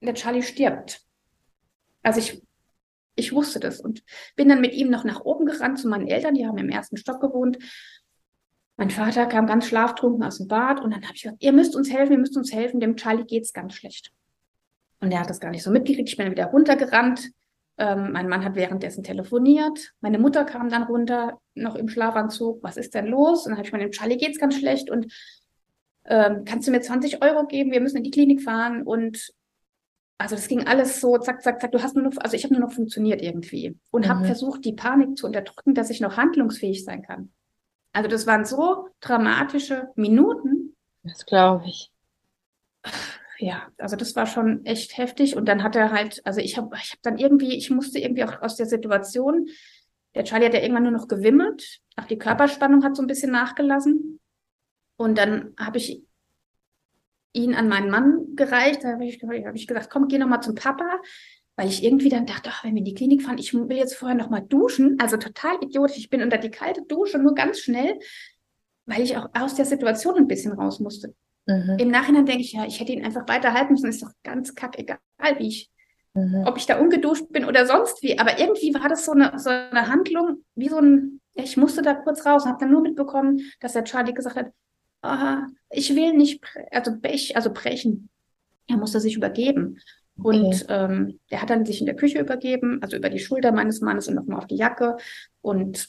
der 0.00 0.14
Charlie 0.14 0.42
stirbt. 0.42 1.02
Also 2.02 2.20
ich, 2.20 2.42
ich 3.14 3.32
wusste 3.32 3.60
das 3.60 3.80
und 3.80 4.02
bin 4.36 4.48
dann 4.48 4.60
mit 4.60 4.72
ihm 4.74 4.90
noch 4.90 5.04
nach 5.04 5.20
oben 5.20 5.46
gerannt 5.46 5.78
zu 5.78 5.88
meinen 5.88 6.06
Eltern, 6.06 6.34
die 6.34 6.46
haben 6.46 6.58
im 6.58 6.68
ersten 6.68 6.96
Stock 6.96 7.20
gewohnt. 7.20 7.58
Mein 8.76 8.90
Vater 8.90 9.26
kam 9.26 9.46
ganz 9.46 9.66
schlaftrunken 9.66 10.22
aus 10.22 10.38
dem 10.38 10.46
Bad 10.46 10.80
und 10.80 10.92
dann 10.92 11.02
habe 11.02 11.14
ich 11.14 11.22
gesagt, 11.22 11.42
ihr 11.42 11.52
müsst 11.52 11.74
uns 11.74 11.90
helfen, 11.90 12.12
ihr 12.12 12.18
müsst 12.18 12.36
uns 12.36 12.52
helfen, 12.52 12.80
dem 12.80 12.96
Charlie 12.96 13.24
geht's 13.24 13.52
ganz 13.52 13.74
schlecht. 13.74 14.12
Und 15.00 15.12
er 15.12 15.20
hat 15.20 15.30
das 15.30 15.40
gar 15.40 15.50
nicht 15.50 15.62
so 15.62 15.70
mitgekriegt. 15.70 16.08
Ich 16.08 16.16
bin 16.16 16.26
dann 16.26 16.32
wieder 16.32 16.46
runtergerannt. 16.46 17.30
Ähm, 17.78 18.12
mein 18.12 18.28
Mann 18.28 18.44
hat 18.44 18.56
währenddessen 18.56 19.04
telefoniert. 19.04 19.92
Meine 20.00 20.18
Mutter 20.18 20.44
kam 20.44 20.68
dann 20.68 20.82
runter, 20.84 21.38
noch 21.54 21.76
im 21.76 21.88
Schlafanzug. 21.88 22.62
Was 22.62 22.76
ist 22.76 22.94
denn 22.94 23.06
los? 23.06 23.46
Und 23.46 23.50
dann 23.50 23.58
habe 23.58 23.66
ich 23.66 23.72
mir 23.72 23.78
dem 23.78 23.92
Charlie 23.92 24.16
geht's 24.16 24.40
ganz 24.40 24.56
schlecht 24.56 24.90
und 24.90 25.12
ähm, 26.08 26.44
kannst 26.44 26.66
du 26.66 26.72
mir 26.72 26.80
20 26.80 27.22
Euro 27.22 27.46
geben, 27.46 27.70
wir 27.70 27.80
müssen 27.80 27.98
in 27.98 28.04
die 28.04 28.10
Klinik 28.10 28.42
fahren 28.42 28.82
und 28.82 29.30
also 30.16 30.34
das 30.34 30.48
ging 30.48 30.66
alles 30.66 31.00
so, 31.00 31.16
zack, 31.18 31.42
zack, 31.42 31.60
zack. 31.60 31.70
Du 31.70 31.80
hast 31.80 31.94
nur 31.94 32.04
noch, 32.04 32.16
also 32.18 32.34
ich 32.34 32.42
habe 32.42 32.54
nur 32.54 32.62
noch 32.62 32.72
funktioniert 32.72 33.22
irgendwie 33.22 33.78
und 33.90 34.06
mhm. 34.06 34.10
habe 34.10 34.24
versucht, 34.24 34.64
die 34.64 34.72
Panik 34.72 35.16
zu 35.16 35.26
unterdrücken, 35.26 35.74
dass 35.74 35.90
ich 35.90 36.00
noch 36.00 36.16
handlungsfähig 36.16 36.84
sein 36.84 37.02
kann. 37.02 37.30
Also 37.92 38.08
das 38.08 38.26
waren 38.26 38.44
so 38.44 38.88
dramatische 39.00 39.88
Minuten. 39.94 40.74
Das 41.04 41.24
glaube 41.24 41.66
ich. 41.66 41.92
Ja, 43.38 43.68
also 43.78 43.94
das 43.94 44.16
war 44.16 44.26
schon 44.26 44.64
echt 44.64 44.98
heftig. 44.98 45.36
Und 45.36 45.46
dann 45.46 45.62
hat 45.62 45.76
er 45.76 45.92
halt, 45.92 46.20
also 46.26 46.40
ich 46.40 46.56
habe 46.56 46.76
ich 46.82 46.92
hab 46.92 47.02
dann 47.02 47.18
irgendwie, 47.18 47.56
ich 47.56 47.70
musste 47.70 47.98
irgendwie 47.98 48.24
auch 48.24 48.42
aus 48.42 48.56
der 48.56 48.66
Situation, 48.66 49.48
der 50.14 50.24
Charlie 50.24 50.46
hat 50.46 50.54
ja 50.54 50.60
irgendwann 50.60 50.82
nur 50.82 50.92
noch 50.92 51.06
gewimmert, 51.06 51.80
auch 51.96 52.06
die 52.06 52.18
Körperspannung 52.18 52.82
hat 52.82 52.96
so 52.96 53.02
ein 53.02 53.06
bisschen 53.06 53.30
nachgelassen. 53.30 54.18
Und 54.96 55.16
dann 55.16 55.54
habe 55.58 55.78
ich 55.78 56.02
ihn 57.32 57.54
an 57.54 57.68
meinen 57.68 57.90
Mann 57.90 58.34
gereicht. 58.34 58.82
Da 58.82 58.92
habe 58.92 59.04
ich, 59.04 59.22
hab 59.22 59.54
ich 59.54 59.66
gesagt, 59.66 59.90
komm, 59.90 60.08
geh 60.08 60.18
noch 60.18 60.26
mal 60.26 60.40
zum 60.40 60.54
Papa. 60.54 61.00
Weil 61.56 61.68
ich 61.68 61.82
irgendwie 61.82 62.08
dann 62.08 62.26
dachte, 62.26 62.50
ach, 62.52 62.64
wenn 62.64 62.74
wir 62.74 62.78
in 62.78 62.84
die 62.84 62.94
Klinik 62.94 63.22
fahren, 63.22 63.38
ich 63.38 63.52
will 63.52 63.76
jetzt 63.76 63.96
vorher 63.96 64.16
noch 64.16 64.30
mal 64.30 64.40
duschen. 64.40 64.96
Also 65.00 65.16
total 65.16 65.56
idiotisch. 65.62 65.98
Ich 65.98 66.10
bin 66.10 66.22
unter 66.22 66.38
die 66.38 66.50
kalte 66.50 66.82
Dusche, 66.82 67.18
nur 67.18 67.34
ganz 67.34 67.60
schnell, 67.60 67.98
weil 68.86 69.02
ich 69.02 69.16
auch 69.16 69.28
aus 69.34 69.54
der 69.54 69.64
Situation 69.64 70.16
ein 70.16 70.28
bisschen 70.28 70.52
raus 70.52 70.78
musste. 70.80 71.14
Mhm. 71.48 71.78
Im 71.78 71.88
Nachhinein 71.88 72.26
denke 72.26 72.42
ich, 72.42 72.52
ja, 72.52 72.66
ich 72.66 72.78
hätte 72.78 72.92
ihn 72.92 73.04
einfach 73.04 73.26
weiterhalten 73.26 73.72
müssen. 73.72 73.88
Ist 73.88 74.02
doch 74.02 74.12
ganz 74.22 74.54
kackegal, 74.54 74.98
wie 75.38 75.48
ich, 75.48 75.70
mhm. 76.12 76.44
ob 76.46 76.58
ich 76.58 76.66
da 76.66 76.78
ungeduscht 76.78 77.30
bin 77.30 77.46
oder 77.46 77.66
sonst 77.66 78.02
wie. 78.02 78.18
Aber 78.18 78.38
irgendwie 78.38 78.74
war 78.74 78.88
das 78.88 79.06
so 79.06 79.12
eine, 79.12 79.38
so 79.38 79.48
eine 79.48 79.88
Handlung, 79.88 80.44
wie 80.54 80.68
so 80.68 80.78
ein, 80.78 81.20
ich 81.34 81.56
musste 81.56 81.80
da 81.80 81.94
kurz 81.94 82.24
raus 82.26 82.44
und 82.44 82.50
habe 82.50 82.60
dann 82.60 82.70
nur 82.70 82.82
mitbekommen, 82.82 83.40
dass 83.60 83.72
der 83.72 83.84
Charlie 83.84 84.12
gesagt 84.12 84.36
hat, 84.36 84.52
ah, 85.02 85.46
ich 85.70 85.94
will 85.96 86.12
nicht, 86.12 86.44
also, 86.70 86.94
bech, 86.94 87.34
also 87.34 87.50
brechen. 87.50 88.10
Er 88.66 88.76
musste 88.76 89.00
sich 89.00 89.16
übergeben. 89.16 89.78
Okay. 90.18 90.38
Und 90.38 90.66
ähm, 90.68 91.20
der 91.30 91.40
hat 91.40 91.48
dann 91.48 91.64
sich 91.64 91.80
in 91.80 91.86
der 91.86 91.96
Küche 91.96 92.18
übergeben, 92.18 92.80
also 92.82 92.96
über 92.96 93.08
die 93.08 93.20
Schulter 93.20 93.52
meines 93.52 93.80
Mannes 93.80 94.08
und 94.08 94.16
nochmal 94.16 94.38
auf 94.38 94.46
die 94.46 94.56
Jacke. 94.56 94.96
Und 95.40 95.88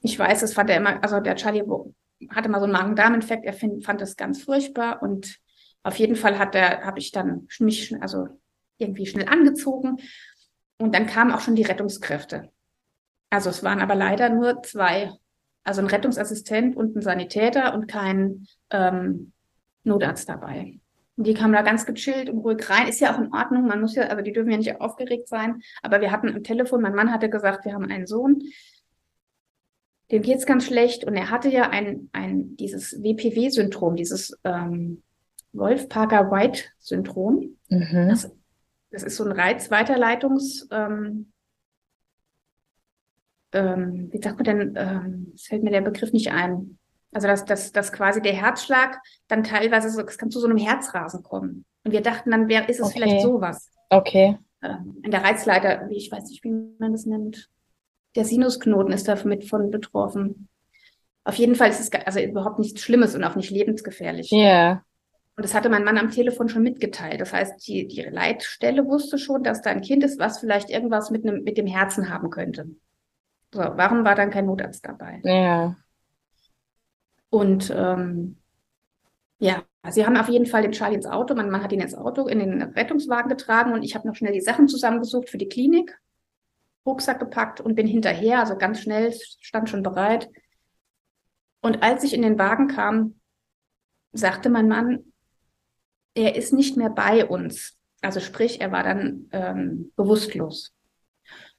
ich 0.00 0.18
weiß, 0.18 0.40
das 0.40 0.54
fand 0.54 0.70
er 0.70 0.78
immer, 0.78 1.02
also 1.02 1.20
der 1.20 1.36
Charlie 1.36 1.64
hatte 2.30 2.48
mal 2.48 2.58
so 2.58 2.64
einen 2.64 2.72
Magen-Darm-Infekt, 2.72 3.44
er 3.44 3.52
find, 3.52 3.84
fand 3.84 4.00
das 4.00 4.16
ganz 4.16 4.42
furchtbar. 4.42 5.02
Und 5.02 5.38
auf 5.82 5.96
jeden 5.96 6.16
Fall 6.16 6.38
hat 6.38 6.54
er, 6.54 6.84
habe 6.84 6.98
ich 6.98 7.12
dann 7.12 7.48
mich 7.58 7.94
also 8.00 8.28
irgendwie 8.78 9.06
schnell 9.06 9.28
angezogen. 9.28 9.96
Und 10.78 10.94
dann 10.94 11.06
kamen 11.06 11.32
auch 11.32 11.40
schon 11.40 11.56
die 11.56 11.62
Rettungskräfte. 11.62 12.50
Also 13.30 13.50
es 13.50 13.62
waren 13.62 13.80
aber 13.80 13.94
leider 13.94 14.28
nur 14.28 14.62
zwei 14.62 15.10
also 15.66 15.80
ein 15.80 15.88
Rettungsassistent 15.88 16.76
und 16.76 16.96
ein 16.96 17.02
Sanitäter 17.02 17.74
und 17.74 17.88
kein 17.88 18.46
ähm, 18.70 19.32
Notarzt 19.82 20.28
dabei. 20.28 20.78
Und 21.16 21.26
die 21.26 21.34
kamen 21.34 21.52
da 21.52 21.62
ganz 21.62 21.86
gechillt 21.86 22.30
und 22.30 22.38
ruhig 22.38 22.70
rein. 22.70 22.86
Ist 22.86 23.00
ja 23.00 23.12
auch 23.12 23.18
in 23.18 23.32
Ordnung. 23.32 23.66
Man 23.66 23.80
muss 23.80 23.96
ja, 23.96 24.04
also 24.04 24.22
die 24.22 24.32
dürfen 24.32 24.52
ja 24.52 24.58
nicht 24.58 24.80
aufgeregt 24.80 25.28
sein. 25.28 25.60
Aber 25.82 26.00
wir 26.00 26.12
hatten 26.12 26.28
am 26.28 26.44
Telefon, 26.44 26.82
mein 26.82 26.94
Mann 26.94 27.12
hatte 27.12 27.28
gesagt, 27.28 27.64
wir 27.64 27.74
haben 27.74 27.90
einen 27.90 28.06
Sohn, 28.06 28.42
dem 30.10 30.22
geht's 30.22 30.46
ganz 30.46 30.66
schlecht. 30.66 31.04
Und 31.04 31.16
er 31.16 31.30
hatte 31.30 31.48
ja 31.48 31.70
ein, 31.70 32.08
ein 32.12 32.56
dieses 32.56 33.02
WPW-Syndrom, 33.02 33.96
dieses 33.96 34.36
ähm, 34.44 35.02
Wolf-Parker-White-Syndrom. 35.52 37.56
Mhm. 37.68 38.08
Das, 38.08 38.30
das 38.90 39.02
ist 39.02 39.16
so 39.16 39.24
ein 39.24 39.32
Reizweiterleitungs, 39.32 40.68
ähm, 40.70 41.32
ähm, 43.52 44.08
wie 44.12 44.22
sagt 44.22 44.36
man 44.36 44.44
denn, 44.44 44.74
ähm, 44.76 45.32
es 45.34 45.46
fällt 45.46 45.62
mir 45.62 45.70
der 45.70 45.80
Begriff 45.80 46.12
nicht 46.12 46.30
ein. 46.30 46.78
Also 47.12 47.28
dass, 47.28 47.44
dass, 47.44 47.72
dass 47.72 47.92
quasi 47.92 48.20
der 48.20 48.34
Herzschlag 48.34 49.00
dann 49.28 49.42
teilweise 49.42 49.90
so, 49.90 50.02
es 50.02 50.18
kann 50.18 50.30
zu 50.30 50.40
so 50.40 50.46
einem 50.46 50.58
Herzrasen 50.58 51.22
kommen. 51.22 51.64
Und 51.84 51.92
wir 51.92 52.02
dachten 52.02 52.30
dann, 52.30 52.48
wer 52.48 52.68
ist 52.68 52.80
es 52.80 52.86
okay. 52.86 52.94
vielleicht 52.94 53.22
sowas? 53.22 53.70
Okay. 53.88 54.38
Ähm, 54.62 55.00
in 55.02 55.10
der 55.10 55.22
Reizleiter, 55.22 55.88
wie 55.88 55.96
ich 55.96 56.10
weiß 56.10 56.28
nicht, 56.28 56.44
wie 56.44 56.52
man 56.78 56.92
das 56.92 57.06
nennt. 57.06 57.48
Der 58.16 58.24
Sinusknoten 58.24 58.92
ist 58.92 59.06
damit 59.06 59.48
von 59.48 59.70
betroffen. 59.70 60.48
Auf 61.24 61.34
jeden 61.34 61.54
Fall 61.54 61.70
ist 61.70 61.80
es 61.80 61.92
also 62.06 62.20
überhaupt 62.20 62.58
nichts 62.58 62.80
Schlimmes 62.80 63.14
und 63.14 63.24
auch 63.24 63.36
nicht 63.36 63.50
lebensgefährlich. 63.50 64.30
Ja. 64.30 64.38
Yeah. 64.38 64.82
Und 65.36 65.44
das 65.44 65.52
hatte 65.52 65.68
mein 65.68 65.84
Mann 65.84 65.98
am 65.98 66.10
Telefon 66.10 66.48
schon 66.48 66.62
mitgeteilt. 66.62 67.20
Das 67.20 67.32
heißt, 67.32 67.66
die, 67.68 67.86
die 67.86 68.00
Leitstelle 68.02 68.86
wusste 68.86 69.18
schon, 69.18 69.42
dass 69.42 69.60
da 69.60 69.68
ein 69.68 69.82
Kind 69.82 70.02
ist, 70.02 70.18
was 70.18 70.38
vielleicht 70.38 70.70
irgendwas 70.70 71.10
mit, 71.10 71.26
einem, 71.26 71.42
mit 71.42 71.58
dem 71.58 71.66
Herzen 71.66 72.08
haben 72.08 72.30
könnte. 72.30 72.70
So, 73.52 73.60
warum 73.60 74.04
war 74.04 74.14
dann 74.14 74.30
kein 74.30 74.46
Notarzt 74.46 74.86
dabei? 74.86 75.20
Ja. 75.24 75.76
Und 77.28 77.70
ähm, 77.76 78.38
ja, 79.38 79.62
sie 79.90 80.06
haben 80.06 80.16
auf 80.16 80.28
jeden 80.30 80.46
Fall 80.46 80.62
den 80.62 80.72
Charlie 80.72 80.96
ins 80.96 81.06
Auto. 81.06 81.34
Mein 81.34 81.50
Mann 81.50 81.62
hat 81.62 81.72
ihn 81.72 81.80
ins 81.80 81.94
Auto, 81.94 82.28
in 82.28 82.38
den 82.38 82.62
Rettungswagen 82.62 83.28
getragen 83.28 83.74
und 83.74 83.82
ich 83.82 83.94
habe 83.94 84.08
noch 84.08 84.14
schnell 84.14 84.32
die 84.32 84.40
Sachen 84.40 84.68
zusammengesucht 84.68 85.28
für 85.28 85.38
die 85.38 85.48
Klinik, 85.48 85.98
Rucksack 86.86 87.18
gepackt 87.18 87.60
und 87.60 87.74
bin 87.74 87.86
hinterher, 87.86 88.40
also 88.40 88.56
ganz 88.56 88.80
schnell, 88.80 89.12
stand 89.40 89.68
schon 89.68 89.82
bereit. 89.82 90.30
Und 91.60 91.82
als 91.82 92.04
ich 92.04 92.14
in 92.14 92.22
den 92.22 92.38
Wagen 92.38 92.68
kam, 92.68 93.20
sagte 94.12 94.48
mein 94.48 94.68
Mann, 94.68 95.12
er 96.14 96.36
ist 96.36 96.52
nicht 96.52 96.76
mehr 96.76 96.90
bei 96.90 97.26
uns. 97.26 97.76
Also 98.00 98.20
sprich, 98.20 98.60
er 98.60 98.72
war 98.72 98.82
dann 98.82 99.28
ähm, 99.32 99.92
bewusstlos. 99.96 100.72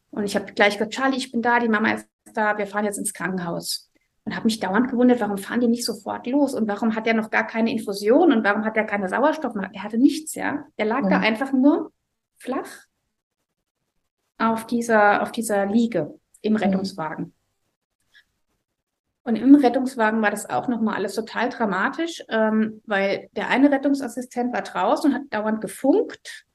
Und 0.10 0.24
ich 0.24 0.36
habe 0.36 0.54
gleich 0.54 0.78
gesagt, 0.78 0.94
Charlie, 0.94 1.18
ich 1.18 1.32
bin 1.32 1.42
da, 1.42 1.60
die 1.60 1.68
Mama 1.68 1.94
ist 1.94 2.08
da, 2.34 2.58
wir 2.58 2.68
fahren 2.68 2.86
jetzt 2.86 2.98
ins 2.98 3.14
Krankenhaus. 3.14 3.92
Und 4.24 4.36
habe 4.36 4.46
mich 4.46 4.60
dauernd 4.60 4.90
gewundert, 4.90 5.20
warum 5.20 5.38
fahren 5.38 5.62
die 5.62 5.68
nicht 5.68 5.86
sofort 5.86 6.28
los 6.28 6.54
und 6.54 6.68
warum 6.68 6.96
hat 6.96 7.08
er 7.08 7.14
noch 7.14 7.30
gar 7.30 7.48
keine 7.48 7.72
Infusion 7.72 8.34
und 8.34 8.44
warum 8.44 8.66
hat 8.66 8.76
er 8.76 8.84
keine 8.84 9.08
Sauerstoff? 9.08 9.54
Er 9.56 9.84
hatte 9.84 9.98
nichts, 9.98 10.36
ja. 10.36 10.66
Er 10.76 10.86
lag 10.86 11.04
ja. 11.04 11.10
da 11.10 11.20
einfach 11.20 11.54
nur 11.54 11.94
flach 12.38 12.87
auf 14.38 14.68
dieser, 14.68 15.22
auf 15.22 15.32
dieser 15.32 15.66
Liege 15.66 16.20
im 16.42 16.56
Rettungswagen. 16.56 17.34
Und 19.24 19.36
im 19.36 19.56
Rettungswagen 19.56 20.22
war 20.22 20.32
das 20.32 20.50
auch 20.50 20.70
nochmal 20.70 20.96
alles 20.96 21.16
total 21.16 21.50
dramatisch, 21.50 22.24
ähm, 22.30 22.82
weil 22.86 23.28
der 23.34 23.50
eine 23.50 23.70
Rettungsassistent 23.70 24.54
war 24.54 24.62
draußen 24.62 25.12
und 25.12 25.18
hat 25.18 25.24
dauernd 25.32 25.60
gefunkt. 25.60 26.46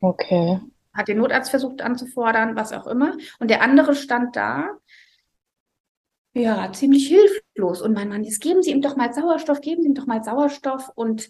Okay. 0.00 0.58
Hat 0.94 1.08
den 1.08 1.18
Notarzt 1.18 1.50
versucht 1.50 1.82
anzufordern, 1.82 2.56
was 2.56 2.72
auch 2.72 2.86
immer. 2.86 3.14
Und 3.40 3.50
der 3.50 3.60
andere 3.60 3.94
stand 3.94 4.36
da, 4.36 4.70
ja, 6.32 6.72
ziemlich 6.72 7.08
hilflos. 7.08 7.82
Und 7.82 7.92
mein 7.92 8.08
Mann, 8.08 8.24
jetzt 8.24 8.40
geben 8.40 8.62
Sie 8.62 8.70
ihm 8.70 8.80
doch 8.80 8.96
mal 8.96 9.12
Sauerstoff, 9.12 9.60
geben 9.60 9.82
Sie 9.82 9.88
ihm 9.88 9.94
doch 9.94 10.06
mal 10.06 10.24
Sauerstoff. 10.24 10.90
Und 10.94 11.28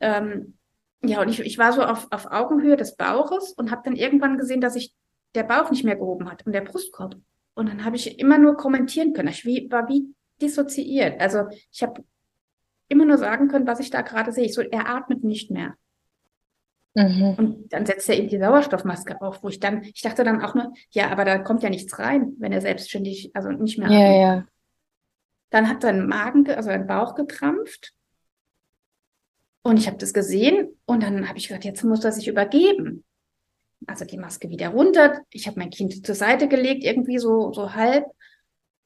ähm, 0.00 0.57
ja, 1.02 1.20
und 1.20 1.28
ich, 1.28 1.40
ich 1.40 1.58
war 1.58 1.72
so 1.72 1.82
auf, 1.82 2.08
auf 2.10 2.26
Augenhöhe 2.26 2.76
des 2.76 2.96
Bauches 2.96 3.52
und 3.52 3.70
habe 3.70 3.82
dann 3.84 3.96
irgendwann 3.96 4.38
gesehen, 4.38 4.60
dass 4.60 4.74
sich 4.74 4.94
der 5.34 5.44
Bauch 5.44 5.70
nicht 5.70 5.84
mehr 5.84 5.96
gehoben 5.96 6.30
hat 6.30 6.44
und 6.46 6.52
der 6.52 6.62
Brustkorb. 6.62 7.16
Und 7.54 7.68
dann 7.68 7.84
habe 7.84 7.96
ich 7.96 8.18
immer 8.18 8.38
nur 8.38 8.56
kommentieren 8.56 9.12
können. 9.12 9.28
Ich 9.28 9.44
war 9.44 9.88
wie 9.88 10.14
dissoziiert. 10.40 11.20
Also 11.20 11.44
ich 11.72 11.82
habe 11.82 12.04
immer 12.88 13.04
nur 13.04 13.18
sagen 13.18 13.48
können, 13.48 13.66
was 13.66 13.80
ich 13.80 13.90
da 13.90 14.02
gerade 14.02 14.32
sehe. 14.32 14.46
Ich 14.46 14.54
so, 14.54 14.62
er 14.62 14.88
atmet 14.88 15.24
nicht 15.24 15.50
mehr. 15.50 15.74
Mhm. 16.94 17.34
Und 17.36 17.72
dann 17.72 17.86
setzt 17.86 18.08
er 18.08 18.16
eben 18.16 18.28
die 18.28 18.38
Sauerstoffmaske 18.38 19.20
auf, 19.20 19.42
wo 19.42 19.48
ich 19.48 19.60
dann, 19.60 19.82
ich 19.82 20.02
dachte 20.02 20.24
dann 20.24 20.42
auch 20.42 20.54
nur, 20.54 20.72
ja, 20.90 21.10
aber 21.10 21.24
da 21.24 21.38
kommt 21.38 21.62
ja 21.62 21.70
nichts 21.70 21.98
rein, 21.98 22.32
wenn 22.38 22.52
er 22.52 22.60
selbstständig, 22.60 23.30
also 23.34 23.50
nicht 23.50 23.78
mehr. 23.78 23.90
Ja, 23.90 24.12
ja. 24.12 24.44
Dann 25.50 25.68
hat 25.68 25.82
sein 25.82 26.06
Magen, 26.06 26.48
also 26.48 26.68
sein 26.68 26.86
Bauch 26.86 27.14
gekrampft. 27.14 27.92
Und 29.68 29.76
ich 29.76 29.86
habe 29.86 29.98
das 29.98 30.14
gesehen 30.14 30.68
und 30.86 31.02
dann 31.02 31.28
habe 31.28 31.38
ich 31.38 31.48
gesagt, 31.48 31.64
jetzt 31.64 31.84
muss 31.84 32.04
er 32.04 32.12
sich 32.12 32.26
übergeben 32.26 33.04
also 33.86 34.04
die 34.04 34.18
Maske 34.18 34.48
wieder 34.50 34.68
runter. 34.68 35.20
Ich 35.30 35.46
habe 35.46 35.58
mein 35.58 35.70
Kind 35.70 36.04
zur 36.04 36.14
Seite 36.14 36.48
gelegt, 36.48 36.84
irgendwie 36.84 37.18
so, 37.18 37.52
so 37.52 37.74
halb. 37.74 38.04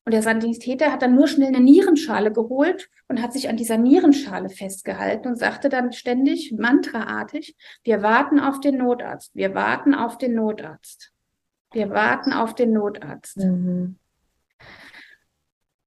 Und 0.05 0.13
der 0.13 0.23
Sanitäter 0.23 0.93
hat 0.93 1.03
dann 1.03 1.15
nur 1.15 1.29
schnell 1.29 1.49
eine 1.49 1.61
Nierenschale 1.61 2.33
geholt 2.33 2.91
und 3.07 3.23
hat 3.23 3.33
sich 3.33 3.49
an 3.49 3.57
dieser 3.57 3.79
Nierenschale 3.79 4.49
festgehalten 4.49 5.29
und 5.29 5.39
sagte 5.39 5.69
dann 5.69 5.93
ständig, 5.93 6.53
mantraartig, 6.59 7.57
wir 7.85 8.03
warten 8.03 8.41
auf 8.41 8.59
den 8.59 8.79
Notarzt, 8.79 9.31
wir 9.35 9.55
warten 9.55 9.95
auf 9.95 10.19
den 10.19 10.35
Notarzt, 10.35 11.13
wir 11.71 11.91
warten 11.91 12.33
auf 12.33 12.55
den 12.57 12.73
Notarzt. 12.73 13.37
Mhm. 13.37 13.97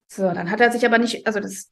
So, 0.08 0.32
dann 0.32 0.50
hat 0.50 0.62
er 0.62 0.72
sich 0.72 0.86
aber 0.86 0.98
nicht, 0.98 1.28
also 1.28 1.42
das, 1.42 1.70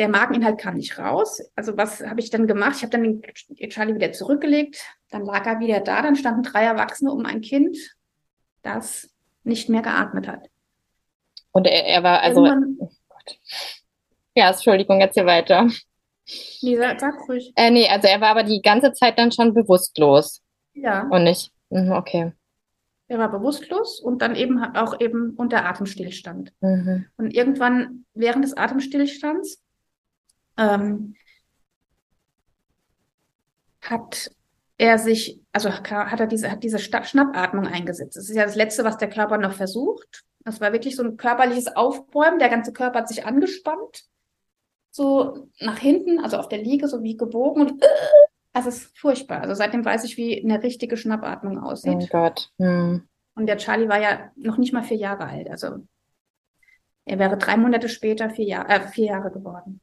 der 0.00 0.08
Mageninhalt 0.08 0.58
kam 0.58 0.76
nicht 0.76 0.98
raus. 0.98 1.42
Also 1.54 1.76
was 1.76 2.00
habe 2.00 2.20
ich 2.20 2.30
dann 2.30 2.46
gemacht? 2.46 2.76
Ich 2.76 2.82
habe 2.82 2.90
dann 2.90 3.20
den 3.20 3.70
Charlie 3.70 3.94
wieder 3.94 4.12
zurückgelegt. 4.12 4.82
Dann 5.10 5.26
lag 5.26 5.44
er 5.46 5.60
wieder 5.60 5.80
da. 5.80 6.00
Dann 6.00 6.16
standen 6.16 6.42
drei 6.42 6.64
Erwachsene 6.64 7.12
um 7.12 7.26
ein 7.26 7.42
Kind, 7.42 7.76
das 8.62 9.10
nicht 9.44 9.68
mehr 9.68 9.82
geatmet 9.82 10.26
hat. 10.26 10.48
Und 11.52 11.66
er, 11.66 11.84
er 11.84 12.02
war 12.02 12.22
also. 12.22 12.46
oh 12.46 12.88
ja, 14.34 14.50
Entschuldigung, 14.50 15.00
jetzt 15.00 15.14
hier 15.14 15.26
weiter. 15.26 15.68
Nee, 16.62 16.76
sag, 16.78 16.98
sag 16.98 17.28
ruhig. 17.28 17.52
Äh, 17.56 17.70
nee, 17.70 17.86
also 17.86 18.08
er 18.08 18.22
war 18.22 18.28
aber 18.28 18.44
die 18.44 18.62
ganze 18.62 18.94
Zeit 18.94 19.18
dann 19.18 19.32
schon 19.32 19.52
bewusstlos. 19.52 20.40
Ja. 20.72 21.08
Und 21.08 21.24
nicht. 21.24 21.52
Mhm, 21.68 21.92
okay. 21.92 22.32
Er 23.08 23.18
war 23.18 23.30
bewusstlos 23.30 24.00
und 24.00 24.22
dann 24.22 24.34
eben 24.34 24.62
auch 24.76 24.98
eben 24.98 25.34
unter 25.36 25.66
Atemstillstand. 25.66 26.54
Mhm. 26.60 27.04
Und 27.18 27.34
irgendwann 27.34 28.06
während 28.14 28.44
des 28.44 28.56
Atemstillstands 28.56 29.62
ähm, 30.60 31.14
hat 33.80 34.30
er 34.76 34.98
sich, 34.98 35.40
also 35.52 35.70
hat 35.70 36.20
er 36.20 36.26
diese, 36.26 36.50
hat 36.50 36.62
diese 36.62 36.78
Schnappatmung 36.78 37.66
eingesetzt. 37.66 38.16
Das 38.16 38.28
ist 38.28 38.36
ja 38.36 38.44
das 38.44 38.56
Letzte, 38.56 38.84
was 38.84 38.98
der 38.98 39.10
Körper 39.10 39.38
noch 39.38 39.52
versucht. 39.52 40.24
Das 40.44 40.60
war 40.60 40.72
wirklich 40.72 40.96
so 40.96 41.02
ein 41.02 41.16
körperliches 41.16 41.74
Aufbäumen. 41.76 42.38
Der 42.38 42.48
ganze 42.48 42.72
Körper 42.72 43.00
hat 43.00 43.08
sich 43.08 43.26
angespannt. 43.26 44.04
So 44.90 45.48
nach 45.60 45.78
hinten, 45.78 46.18
also 46.18 46.36
auf 46.36 46.48
der 46.48 46.62
Liege, 46.62 46.88
so 46.88 47.02
wie 47.02 47.16
gebogen 47.16 47.62
und 47.62 47.84
also 48.52 48.68
es 48.68 48.78
ist 48.78 48.98
furchtbar. 48.98 49.42
Also 49.42 49.54
seitdem 49.54 49.84
weiß 49.84 50.04
ich, 50.04 50.16
wie 50.16 50.42
eine 50.42 50.62
richtige 50.62 50.96
Schnappatmung 50.96 51.58
aussieht. 51.58 51.98
Oh 52.00 52.06
Gott. 52.10 52.50
Hm. 52.58 53.06
Und 53.34 53.46
der 53.46 53.58
Charlie 53.58 53.88
war 53.88 54.00
ja 54.00 54.32
noch 54.34 54.58
nicht 54.58 54.72
mal 54.72 54.82
vier 54.82 54.96
Jahre 54.96 55.26
alt. 55.26 55.48
Also 55.48 55.86
er 57.04 57.18
wäre 57.18 57.38
drei 57.38 57.56
Monate 57.56 57.88
später 57.88 58.30
vier, 58.30 58.46
Jahr, 58.46 58.68
äh, 58.68 58.88
vier 58.88 59.06
Jahre 59.06 59.30
geworden. 59.30 59.80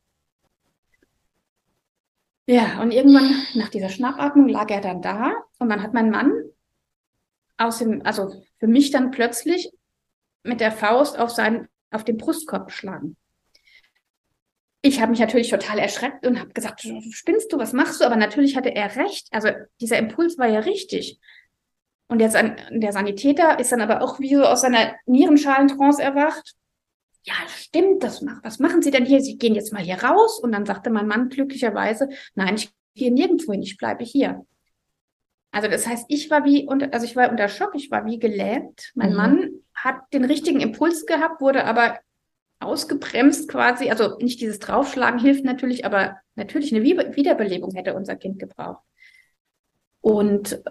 Ja, 2.49 2.81
und 2.81 2.91
irgendwann 2.91 3.45
nach 3.55 3.67
dieser 3.67 3.89
Schnappatmung 3.89 4.47
lag 4.47 4.69
er 4.69 4.79
dann 4.79 5.01
da 5.01 5.33
und 5.60 5.67
dann 5.67 5.83
hat 5.83 5.93
mein 5.93 6.10
Mann 6.10 6.31
aus 7.57 7.79
dem, 7.79 8.05
also 8.05 8.41
für 8.60 8.67
mich 8.67 8.89
dann 8.89 9.12
plötzlich 9.12 9.69
mit 10.43 10.62
der 10.62 10.71
Faust 10.71 11.19
auf 11.19 11.29
seinen, 11.29 11.67
auf 11.91 12.05
den 12.05 12.15
Brustkorb 12.15 12.67
geschlagen. 12.67 13.17
Ich 14.81 15.01
habe 15.01 15.12
mich 15.12 15.19
natürlich 15.19 15.49
total 15.49 15.77
erschreckt 15.77 16.25
und 16.25 16.39
habe 16.39 16.53
gesagt, 16.53 16.88
spinnst 17.12 17.51
du, 17.51 17.57
was 17.57 17.73
machst 17.73 17.99
du? 17.99 18.05
Aber 18.05 18.15
natürlich 18.15 18.55
hatte 18.55 18.73
er 18.73 18.95
recht. 18.95 19.27
Also 19.31 19.49
dieser 19.81 19.97
Impuls 19.97 20.38
war 20.38 20.47
ja 20.47 20.62
richtig. 20.62 21.19
Und 22.07 22.19
der, 22.19 22.29
der 22.69 22.93
Sanitäter 22.93 23.60
ist 23.60 23.73
dann 23.73 23.81
aber 23.81 24.01
auch 24.01 24.21
wie 24.21 24.33
so 24.33 24.45
aus 24.45 24.62
seiner 24.62 24.95
Nierenschalen-Trance 25.05 26.01
erwacht 26.01 26.55
ja, 27.27 27.33
stimmt, 27.49 28.03
das 28.03 28.21
macht, 28.21 28.43
was 28.45 28.59
machen 28.59 28.81
Sie 28.81 28.89
denn 28.89 29.05
hier? 29.05 29.19
Sie 29.19 29.37
gehen 29.37 29.53
jetzt 29.53 29.73
mal 29.73 29.83
hier 29.83 30.01
raus. 30.01 30.39
Und 30.39 30.53
dann 30.53 30.65
sagte 30.65 30.89
mein 30.89 31.07
Mann 31.07 31.27
glücklicherweise, 31.27 32.07
nein, 32.35 32.55
ich 32.55 32.71
gehe 32.95 33.13
nirgendwo 33.13 33.51
hin, 33.51 33.61
ich 33.61 33.77
bleibe 33.77 34.05
hier. 34.05 34.45
Also 35.51 35.67
das 35.67 35.85
heißt, 35.85 36.05
ich 36.07 36.29
war 36.29 36.45
wie 36.45 36.65
unter, 36.65 36.93
also 36.93 37.05
ich 37.05 37.15
war 37.17 37.29
unter 37.29 37.49
Schock, 37.49 37.71
ich 37.75 37.91
war 37.91 38.05
wie 38.05 38.17
gelähmt. 38.17 38.91
Mein 38.95 39.11
mhm. 39.11 39.15
Mann 39.17 39.49
hat 39.73 39.97
den 40.13 40.23
richtigen 40.23 40.61
Impuls 40.61 41.05
gehabt, 41.05 41.41
wurde 41.41 41.65
aber 41.65 41.99
ausgebremst 42.59 43.49
quasi. 43.49 43.89
Also 43.89 44.17
nicht 44.19 44.39
dieses 44.39 44.59
Draufschlagen 44.59 45.19
hilft 45.19 45.43
natürlich, 45.43 45.85
aber 45.85 46.17
natürlich 46.35 46.73
eine 46.73 46.83
Wiederbelebung 46.83 47.73
hätte 47.73 47.93
unser 47.93 48.15
Kind 48.15 48.39
gebraucht. 48.39 48.83
Und 49.99 50.61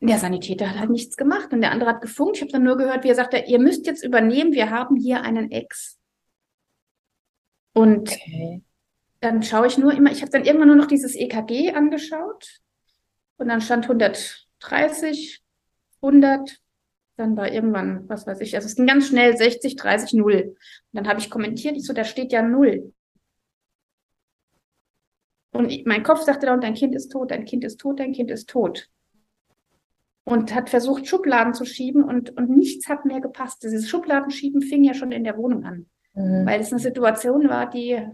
der 0.00 0.18
Sanitäter 0.18 0.68
hat 0.68 0.78
halt 0.78 0.90
nichts 0.90 1.16
gemacht 1.16 1.52
und 1.52 1.62
der 1.62 1.70
andere 1.70 1.90
hat 1.90 2.02
gefunkt. 2.02 2.36
Ich 2.36 2.42
habe 2.42 2.52
dann 2.52 2.64
nur 2.64 2.76
gehört, 2.76 3.04
wie 3.04 3.08
er 3.08 3.14
sagte, 3.14 3.38
ihr 3.46 3.58
müsst 3.58 3.86
jetzt 3.86 4.04
übernehmen, 4.04 4.52
wir 4.52 4.70
haben 4.70 4.96
hier 4.96 5.22
einen 5.22 5.50
Ex. 5.50 5.98
Und 7.72 8.10
okay. 8.10 8.62
dann 9.20 9.42
schaue 9.42 9.66
ich 9.66 9.78
nur 9.78 9.92
immer, 9.92 10.10
ich 10.10 10.20
habe 10.20 10.30
dann 10.30 10.44
irgendwann 10.44 10.68
nur 10.68 10.76
noch 10.76 10.86
dieses 10.86 11.14
EKG 11.14 11.72
angeschaut 11.72 12.60
und 13.38 13.48
dann 13.48 13.60
stand 13.60 13.84
130, 13.84 15.42
100, 16.02 16.58
dann 17.16 17.36
war 17.36 17.50
irgendwann, 17.50 18.06
was 18.08 18.26
weiß 18.26 18.40
ich, 18.40 18.54
also 18.54 18.66
es 18.66 18.76
ging 18.76 18.86
ganz 18.86 19.08
schnell 19.08 19.36
60, 19.36 19.76
30, 19.76 20.12
0. 20.12 20.34
Und 20.34 20.56
dann 20.92 21.08
habe 21.08 21.20
ich 21.20 21.30
kommentiert, 21.30 21.76
ich 21.76 21.86
so, 21.86 21.94
da 21.94 22.04
steht 22.04 22.32
ja 22.32 22.42
0. 22.42 22.92
Und 25.52 25.86
mein 25.86 26.02
Kopf 26.02 26.20
sagte 26.20 26.46
dann, 26.46 26.60
dein 26.60 26.74
Kind 26.74 26.94
ist 26.94 27.08
tot, 27.08 27.30
dein 27.30 27.46
Kind 27.46 27.64
ist 27.64 27.80
tot, 27.80 27.98
dein 27.98 28.12
Kind 28.12 28.30
ist 28.30 28.50
tot 28.50 28.90
und 30.26 30.52
hat 30.52 30.70
versucht, 30.70 31.06
Schubladen 31.06 31.54
zu 31.54 31.64
schieben 31.64 32.02
und, 32.02 32.36
und 32.36 32.50
nichts 32.50 32.88
hat 32.88 33.04
mehr 33.04 33.20
gepasst. 33.20 33.62
Dieses 33.62 33.88
Schubladenschieben 33.88 34.60
fing 34.60 34.82
ja 34.82 34.92
schon 34.92 35.12
in 35.12 35.22
der 35.22 35.36
Wohnung 35.36 35.64
an, 35.64 35.86
mhm. 36.14 36.44
weil 36.44 36.60
es 36.60 36.72
eine 36.72 36.80
Situation 36.80 37.48
war, 37.48 37.70
die, 37.70 38.04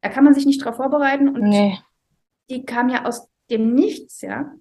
da 0.00 0.08
kann 0.08 0.24
man 0.24 0.32
sich 0.32 0.46
nicht 0.46 0.64
drauf 0.64 0.76
vorbereiten 0.76 1.28
und 1.28 1.42
nee. 1.42 1.78
die 2.48 2.64
kam 2.64 2.88
ja 2.88 3.04
aus 3.04 3.28
dem 3.50 3.74
Nichts, 3.74 4.22
ja. 4.22 4.54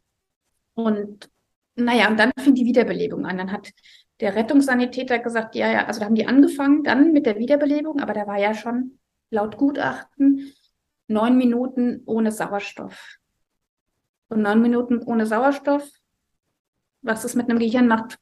Und 0.74 1.30
naja, 1.76 2.10
und 2.10 2.20
dann 2.20 2.32
fing 2.38 2.56
die 2.56 2.66
Wiederbelebung 2.66 3.26
an. 3.26 3.38
Dann 3.38 3.54
hat 3.54 3.72
der 4.20 4.36
Rettungssanitäter 4.36 5.20
gesagt, 5.20 5.56
ja, 5.56 5.72
ja, 5.72 5.86
also 5.86 6.02
da 6.02 6.08
haben 6.08 6.16
die 6.16 6.28
angefangen 6.28 6.84
dann 6.84 7.14
mit 7.14 7.26
der 7.26 7.38
Wiederbelebung, 7.38 8.02
aber 8.02 8.12
da 8.12 8.28
war 8.28 8.38
ja 8.38 8.54
schon 8.54 9.00
laut 9.30 9.56
Gutachten 9.56 10.52
neun 11.08 11.38
Minuten 11.38 12.02
ohne 12.06 12.34
Sauerstoff. 12.34 13.18
Und 14.28 14.42
neun 14.42 14.62
Minuten 14.62 15.02
ohne 15.02 15.26
Sauerstoff 15.26 15.90
was 17.02 17.22
das 17.22 17.36
mit 17.36 17.50
einem 17.50 17.60
Gehirn 17.60 17.88
macht, 17.88 18.18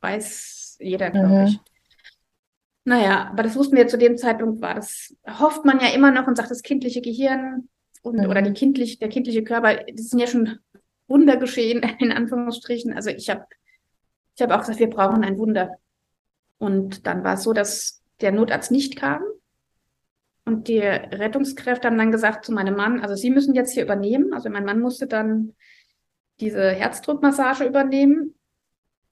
weiß 0.00 0.78
jeder, 0.80 1.10
glaube 1.10 1.28
mhm. 1.28 1.46
ich. 1.46 1.60
Naja, 2.84 3.28
aber 3.30 3.42
das 3.42 3.56
wussten 3.56 3.76
wir 3.76 3.86
zu 3.88 3.98
dem 3.98 4.16
Zeitpunkt, 4.16 4.62
war 4.62 4.74
das, 4.74 5.14
hofft 5.38 5.64
man 5.64 5.80
ja 5.80 5.88
immer 5.88 6.10
noch 6.10 6.26
und 6.26 6.36
sagt, 6.36 6.50
das 6.50 6.62
kindliche 6.62 7.02
Gehirn 7.02 7.68
und, 8.02 8.16
mhm. 8.16 8.28
oder 8.28 8.42
die 8.42 8.52
kindlich, 8.52 8.98
der 8.98 9.08
kindliche 9.08 9.44
Körper, 9.44 9.84
das 9.92 10.08
sind 10.08 10.18
ja 10.18 10.26
schon 10.26 10.58
Wunder 11.06 11.36
geschehen, 11.36 11.82
in 11.98 12.12
Anführungsstrichen. 12.12 12.94
Also 12.94 13.10
ich 13.10 13.28
habe 13.28 13.44
ich 14.34 14.42
hab 14.42 14.50
auch 14.52 14.60
gesagt, 14.60 14.78
wir 14.78 14.88
brauchen 14.88 15.22
ein 15.24 15.38
Wunder. 15.38 15.76
Und 16.58 17.06
dann 17.06 17.24
war 17.24 17.34
es 17.34 17.42
so, 17.42 17.52
dass 17.52 18.02
der 18.20 18.32
Notarzt 18.32 18.70
nicht 18.70 18.96
kam. 18.96 19.22
Und 20.46 20.68
die 20.68 20.78
Rettungskräfte 20.78 21.88
haben 21.88 21.98
dann 21.98 22.12
gesagt 22.12 22.44
zu 22.44 22.52
meinem 22.52 22.74
Mann, 22.74 23.00
also 23.00 23.14
Sie 23.14 23.30
müssen 23.30 23.54
jetzt 23.54 23.72
hier 23.72 23.82
übernehmen. 23.82 24.32
Also 24.32 24.48
mein 24.48 24.64
Mann 24.64 24.80
musste 24.80 25.06
dann 25.06 25.54
diese 26.40 26.70
Herzdruckmassage 26.70 27.64
übernehmen. 27.64 28.34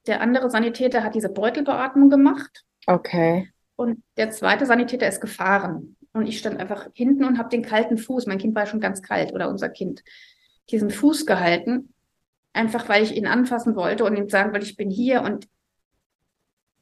Der 0.06 0.20
andere 0.20 0.50
Sanitäter 0.50 1.04
hat 1.04 1.14
diese 1.14 1.28
Beutelbeatmung 1.28 2.10
gemacht. 2.10 2.64
Okay. 2.86 3.50
Und 3.76 4.02
der 4.16 4.30
zweite 4.30 4.66
Sanitäter 4.66 5.06
ist 5.06 5.20
gefahren. 5.20 5.96
Und 6.12 6.26
ich 6.26 6.38
stand 6.38 6.58
einfach 6.58 6.88
hinten 6.94 7.24
und 7.24 7.38
habe 7.38 7.50
den 7.50 7.62
kalten 7.62 7.98
Fuß, 7.98 8.26
mein 8.26 8.38
Kind 8.38 8.54
war 8.54 8.66
schon 8.66 8.80
ganz 8.80 9.02
kalt 9.02 9.32
oder 9.32 9.48
unser 9.48 9.68
Kind, 9.68 10.02
diesen 10.70 10.90
Fuß 10.90 11.26
gehalten. 11.26 11.94
Einfach 12.52 12.88
weil 12.88 13.02
ich 13.02 13.14
ihn 13.14 13.26
anfassen 13.26 13.76
wollte 13.76 14.04
und 14.04 14.16
ihm 14.16 14.28
sagen 14.28 14.52
wollte, 14.52 14.66
ich 14.66 14.76
bin 14.76 14.90
hier. 14.90 15.22
Und 15.22 15.46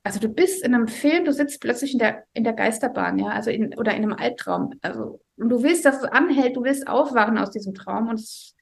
also 0.04 0.20
du 0.20 0.28
bist 0.28 0.64
in 0.64 0.74
einem 0.74 0.88
Film, 0.88 1.24
du 1.24 1.32
sitzt 1.32 1.61
plötzlich 1.61 1.92
in 1.92 1.98
der, 1.98 2.24
in 2.32 2.44
der 2.44 2.52
Geisterbahn, 2.52 3.18
ja, 3.18 3.26
also 3.26 3.50
in, 3.50 3.74
oder 3.76 3.92
in 3.92 4.04
einem 4.04 4.12
Albtraum. 4.12 4.74
Also 4.80 5.20
und 5.37 5.50
du 5.50 5.62
willst, 5.62 5.85
dass 5.85 6.02
es 6.02 6.04
anhält, 6.04 6.56
du 6.56 6.64
willst 6.64 6.88
aufwachen 6.88 7.37
aus 7.37 7.50
diesem 7.50 7.74
Traum 7.74 8.09
und 8.09 8.14
es 8.14 8.55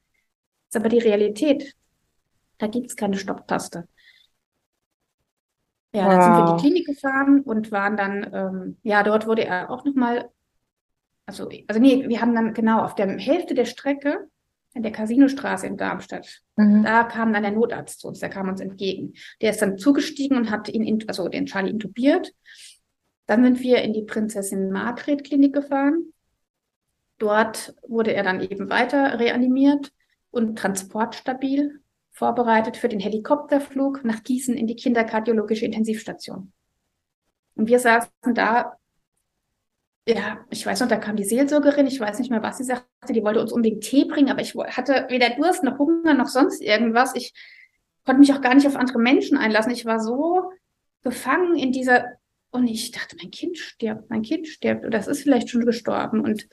ist 0.75 0.81
aber 0.81 0.89
die 0.89 0.99
Realität. 0.99 1.75
Da 2.59 2.67
gibt 2.67 2.89
es 2.89 2.97
keine 2.97 3.17
Stopptaste. 3.17 3.89
Ja, 5.95 6.09
dann 6.09 6.19
wow. 6.19 6.25
sind 6.25 6.33
wir 6.33 6.51
in 6.51 6.57
die 6.57 6.63
Klinik 6.63 6.87
gefahren 6.87 7.41
und 7.43 7.71
waren 7.71 7.97
dann, 7.97 8.31
ähm, 8.35 8.77
ja, 8.83 9.05
dort 9.05 9.27
wurde 9.27 9.45
er 9.45 9.71
auch 9.71 9.85
nochmal, 9.85 10.29
also, 11.27 11.49
also 11.69 11.81
nee, 11.81 12.09
wir 12.09 12.21
haben 12.21 12.35
dann 12.35 12.53
genau 12.53 12.83
auf 12.83 12.97
der 12.97 13.09
Hälfte 13.19 13.55
der 13.55 13.65
Strecke 13.65 14.29
in 14.75 14.83
der 14.83 14.91
Casinostraße 14.91 15.69
in 15.69 15.77
Darmstadt, 15.77 16.43
mhm. 16.57 16.83
da 16.83 17.05
kam 17.05 17.33
dann 17.33 17.45
der 17.45 17.53
Notarzt 17.53 18.01
zu 18.01 18.09
uns, 18.09 18.19
der 18.19 18.29
kam 18.29 18.49
uns 18.49 18.61
entgegen. 18.61 19.15
Der 19.41 19.51
ist 19.51 19.63
dann 19.63 19.79
zugestiegen 19.79 20.37
und 20.37 20.51
hat 20.51 20.69
ihn, 20.69 21.05
also 21.07 21.29
den 21.29 21.47
Charlie 21.47 21.71
intubiert. 21.71 22.35
Dann 23.27 23.45
sind 23.45 23.61
wir 23.61 23.83
in 23.83 23.93
die 23.93 24.03
Prinzessin 24.03 24.73
Margret 24.73 25.23
Klinik 25.23 25.55
gefahren. 25.55 26.13
Dort 27.19 27.77
wurde 27.87 28.13
er 28.13 28.25
dann 28.25 28.41
eben 28.41 28.69
weiter 28.69 29.21
reanimiert 29.21 29.93
und 30.35 30.57
transportstabil 30.59 31.81
vorbereitet 32.11 32.77
für 32.77 32.89
den 32.89 33.01
Helikopterflug 33.01 34.05
nach 34.05 34.23
Gießen 34.23 34.55
in 34.55 34.67
die 34.67 34.77
kinderkardiologische 34.77 35.65
Intensivstation. 35.65 36.53
Und 37.57 37.69
wir 37.69 37.79
saßen 37.79 38.35
da, 38.35 38.77
ja, 40.07 40.45
ich 40.51 40.65
weiß 40.65 40.81
noch, 40.81 40.89
da 40.89 40.97
kam 40.97 41.17
die 41.17 41.25
Seelsorgerin, 41.25 41.87
ich 41.87 41.99
weiß 41.99 42.19
nicht 42.19 42.31
mehr, 42.31 42.43
was 42.43 42.59
sie 42.59 42.65
sagte, 42.65 43.13
die 43.13 43.23
wollte 43.23 43.41
uns 43.41 43.53
unbedingt 43.53 43.83
Tee 43.83 44.05
bringen, 44.05 44.31
aber 44.31 44.43
ich 44.43 44.55
hatte 44.55 45.07
weder 45.09 45.31
Durst 45.31 45.65
noch 45.65 45.79
Hunger 45.79 46.15
noch 46.15 46.29
sonst 46.29 46.61
irgendwas. 46.61 47.15
Ich 47.15 47.33
konnte 48.05 48.21
mich 48.21 48.33
auch 48.33 48.43
gar 48.43 48.55
nicht 48.55 48.67
auf 48.67 48.77
andere 48.77 48.99
Menschen 48.99 49.39
einlassen. 49.39 49.73
Ich 49.73 49.87
war 49.87 49.99
so 50.01 50.51
gefangen 51.03 51.57
in 51.57 51.73
dieser, 51.73 52.05
und 52.51 52.67
ich 52.67 52.91
dachte, 52.91 53.17
mein 53.21 53.31
Kind 53.31 53.59
stirbt, 53.59 54.11
mein 54.11 54.23
Kind 54.23 54.47
stirbt, 54.47 54.85
oder 54.85 54.99
es 54.99 55.07
ist 55.07 55.23
vielleicht 55.23 55.49
schon 55.49 55.65
gestorben. 55.65 56.21
Und 56.21 56.47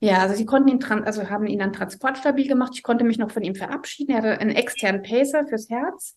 ja, 0.00 0.18
also 0.18 0.34
sie 0.34 0.46
konnten 0.46 0.68
ihn, 0.68 0.82
also 0.82 1.28
haben 1.28 1.46
ihn 1.46 1.58
dann 1.58 1.74
transportstabil 1.74 2.48
gemacht. 2.48 2.72
Ich 2.74 2.82
konnte 2.82 3.04
mich 3.04 3.18
noch 3.18 3.30
von 3.30 3.42
ihm 3.42 3.54
verabschieden. 3.54 4.12
Er 4.12 4.18
hatte 4.18 4.38
einen 4.38 4.50
externen 4.50 5.02
Pacer 5.02 5.46
fürs 5.46 5.68
Herz. 5.68 6.16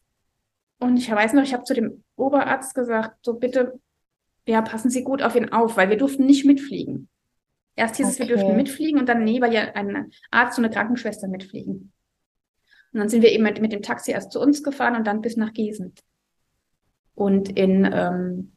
Und 0.79 0.97
ich 0.97 1.11
weiß 1.11 1.33
noch, 1.33 1.43
ich 1.43 1.53
habe 1.53 1.63
zu 1.63 1.73
dem 1.73 2.03
Oberarzt 2.15 2.75
gesagt, 2.75 3.17
so 3.21 3.33
bitte, 3.33 3.79
ja, 4.47 4.61
passen 4.61 4.89
Sie 4.89 5.03
gut 5.03 5.21
auf 5.21 5.35
ihn 5.35 5.51
auf, 5.51 5.75
weil 5.75 5.89
wir 5.89 5.97
durften 5.97 6.25
nicht 6.25 6.45
mitfliegen. 6.45 7.09
Erst 7.75 7.97
hieß 7.97 8.05
okay. 8.05 8.13
es, 8.13 8.19
wir 8.19 8.27
dürften 8.27 8.55
mitfliegen 8.55 8.99
und 8.99 9.09
dann, 9.09 9.23
nee, 9.23 9.41
weil 9.41 9.53
ja 9.53 9.73
ein 9.73 10.11
Arzt 10.31 10.57
und 10.57 10.65
eine 10.65 10.73
Krankenschwester 10.73 11.27
mitfliegen. 11.27 11.91
Und 12.93 12.99
dann 12.99 13.09
sind 13.09 13.21
wir 13.21 13.31
eben 13.31 13.43
mit, 13.43 13.59
mit 13.59 13.73
dem 13.73 13.81
Taxi 13.81 14.11
erst 14.11 14.31
zu 14.31 14.39
uns 14.39 14.63
gefahren 14.63 14.95
und 14.95 15.07
dann 15.07 15.21
bis 15.21 15.35
nach 15.35 15.51
Gießen. 15.51 15.93
Und 17.15 17.57
in 17.57 17.89
ähm, 17.91 18.52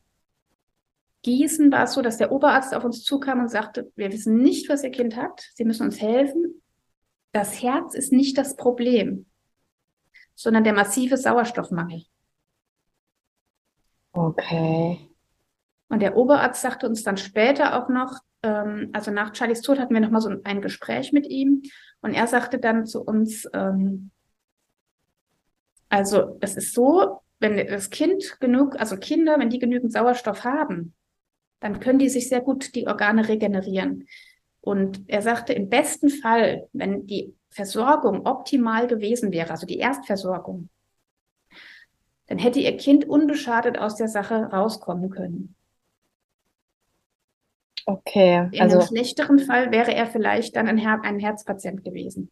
Gießen 1.26 1.72
war 1.72 1.82
es 1.82 1.94
so, 1.94 2.02
dass 2.02 2.18
der 2.18 2.30
Oberarzt 2.30 2.72
auf 2.72 2.84
uns 2.84 3.02
zukam 3.02 3.40
und 3.40 3.50
sagte, 3.50 3.90
wir 3.96 4.12
wissen 4.12 4.36
nicht, 4.36 4.68
was 4.68 4.84
Ihr 4.84 4.92
Kind 4.92 5.16
hat. 5.16 5.50
Sie 5.54 5.64
müssen 5.64 5.84
uns 5.84 6.00
helfen. 6.00 6.62
Das 7.32 7.60
Herz 7.60 7.96
ist 7.96 8.12
nicht 8.12 8.38
das 8.38 8.54
Problem, 8.54 9.26
sondern 10.36 10.62
der 10.62 10.72
massive 10.72 11.16
Sauerstoffmangel. 11.16 12.04
Okay. 14.12 15.10
Und 15.88 16.00
der 16.00 16.16
Oberarzt 16.16 16.62
sagte 16.62 16.86
uns 16.86 17.02
dann 17.02 17.16
später 17.16 17.76
auch 17.76 17.88
noch, 17.88 18.20
ähm, 18.44 18.90
also 18.92 19.10
nach 19.10 19.34
Charlies 19.34 19.62
Tod 19.62 19.80
hatten 19.80 19.94
wir 19.94 20.00
nochmal 20.00 20.20
so 20.20 20.30
ein 20.44 20.62
Gespräch 20.62 21.10
mit 21.10 21.26
ihm 21.26 21.62
und 22.02 22.14
er 22.14 22.28
sagte 22.28 22.60
dann 22.60 22.86
zu 22.86 23.02
uns, 23.02 23.48
ähm, 23.52 24.12
also 25.88 26.38
es 26.40 26.56
ist 26.56 26.72
so, 26.72 27.20
wenn 27.40 27.56
das 27.56 27.90
Kind 27.90 28.38
genug, 28.38 28.78
also 28.78 28.96
Kinder, 28.96 29.40
wenn 29.40 29.50
die 29.50 29.58
genügend 29.58 29.92
Sauerstoff 29.92 30.44
haben, 30.44 30.94
dann 31.60 31.80
können 31.80 31.98
die 31.98 32.08
sich 32.08 32.28
sehr 32.28 32.40
gut 32.40 32.74
die 32.74 32.86
Organe 32.86 33.28
regenerieren. 33.28 34.06
Und 34.60 35.04
er 35.06 35.22
sagte, 35.22 35.52
im 35.52 35.68
besten 35.68 36.10
Fall, 36.10 36.68
wenn 36.72 37.06
die 37.06 37.34
Versorgung 37.50 38.26
optimal 38.26 38.86
gewesen 38.86 39.32
wäre, 39.32 39.50
also 39.50 39.66
die 39.66 39.78
Erstversorgung, 39.78 40.68
dann 42.26 42.38
hätte 42.38 42.58
ihr 42.58 42.76
Kind 42.76 43.08
unbeschadet 43.08 43.78
aus 43.78 43.96
der 43.96 44.08
Sache 44.08 44.34
rauskommen 44.34 45.10
können. 45.10 45.54
Okay. 47.86 48.48
In 48.50 48.60
also 48.60 48.78
einem 48.78 48.88
schlechteren 48.88 49.38
Fall 49.38 49.70
wäre 49.70 49.94
er 49.94 50.06
vielleicht 50.06 50.56
dann 50.56 50.66
ein, 50.66 50.76
Her 50.76 51.00
ein 51.04 51.20
Herzpatient 51.20 51.84
gewesen. 51.84 52.30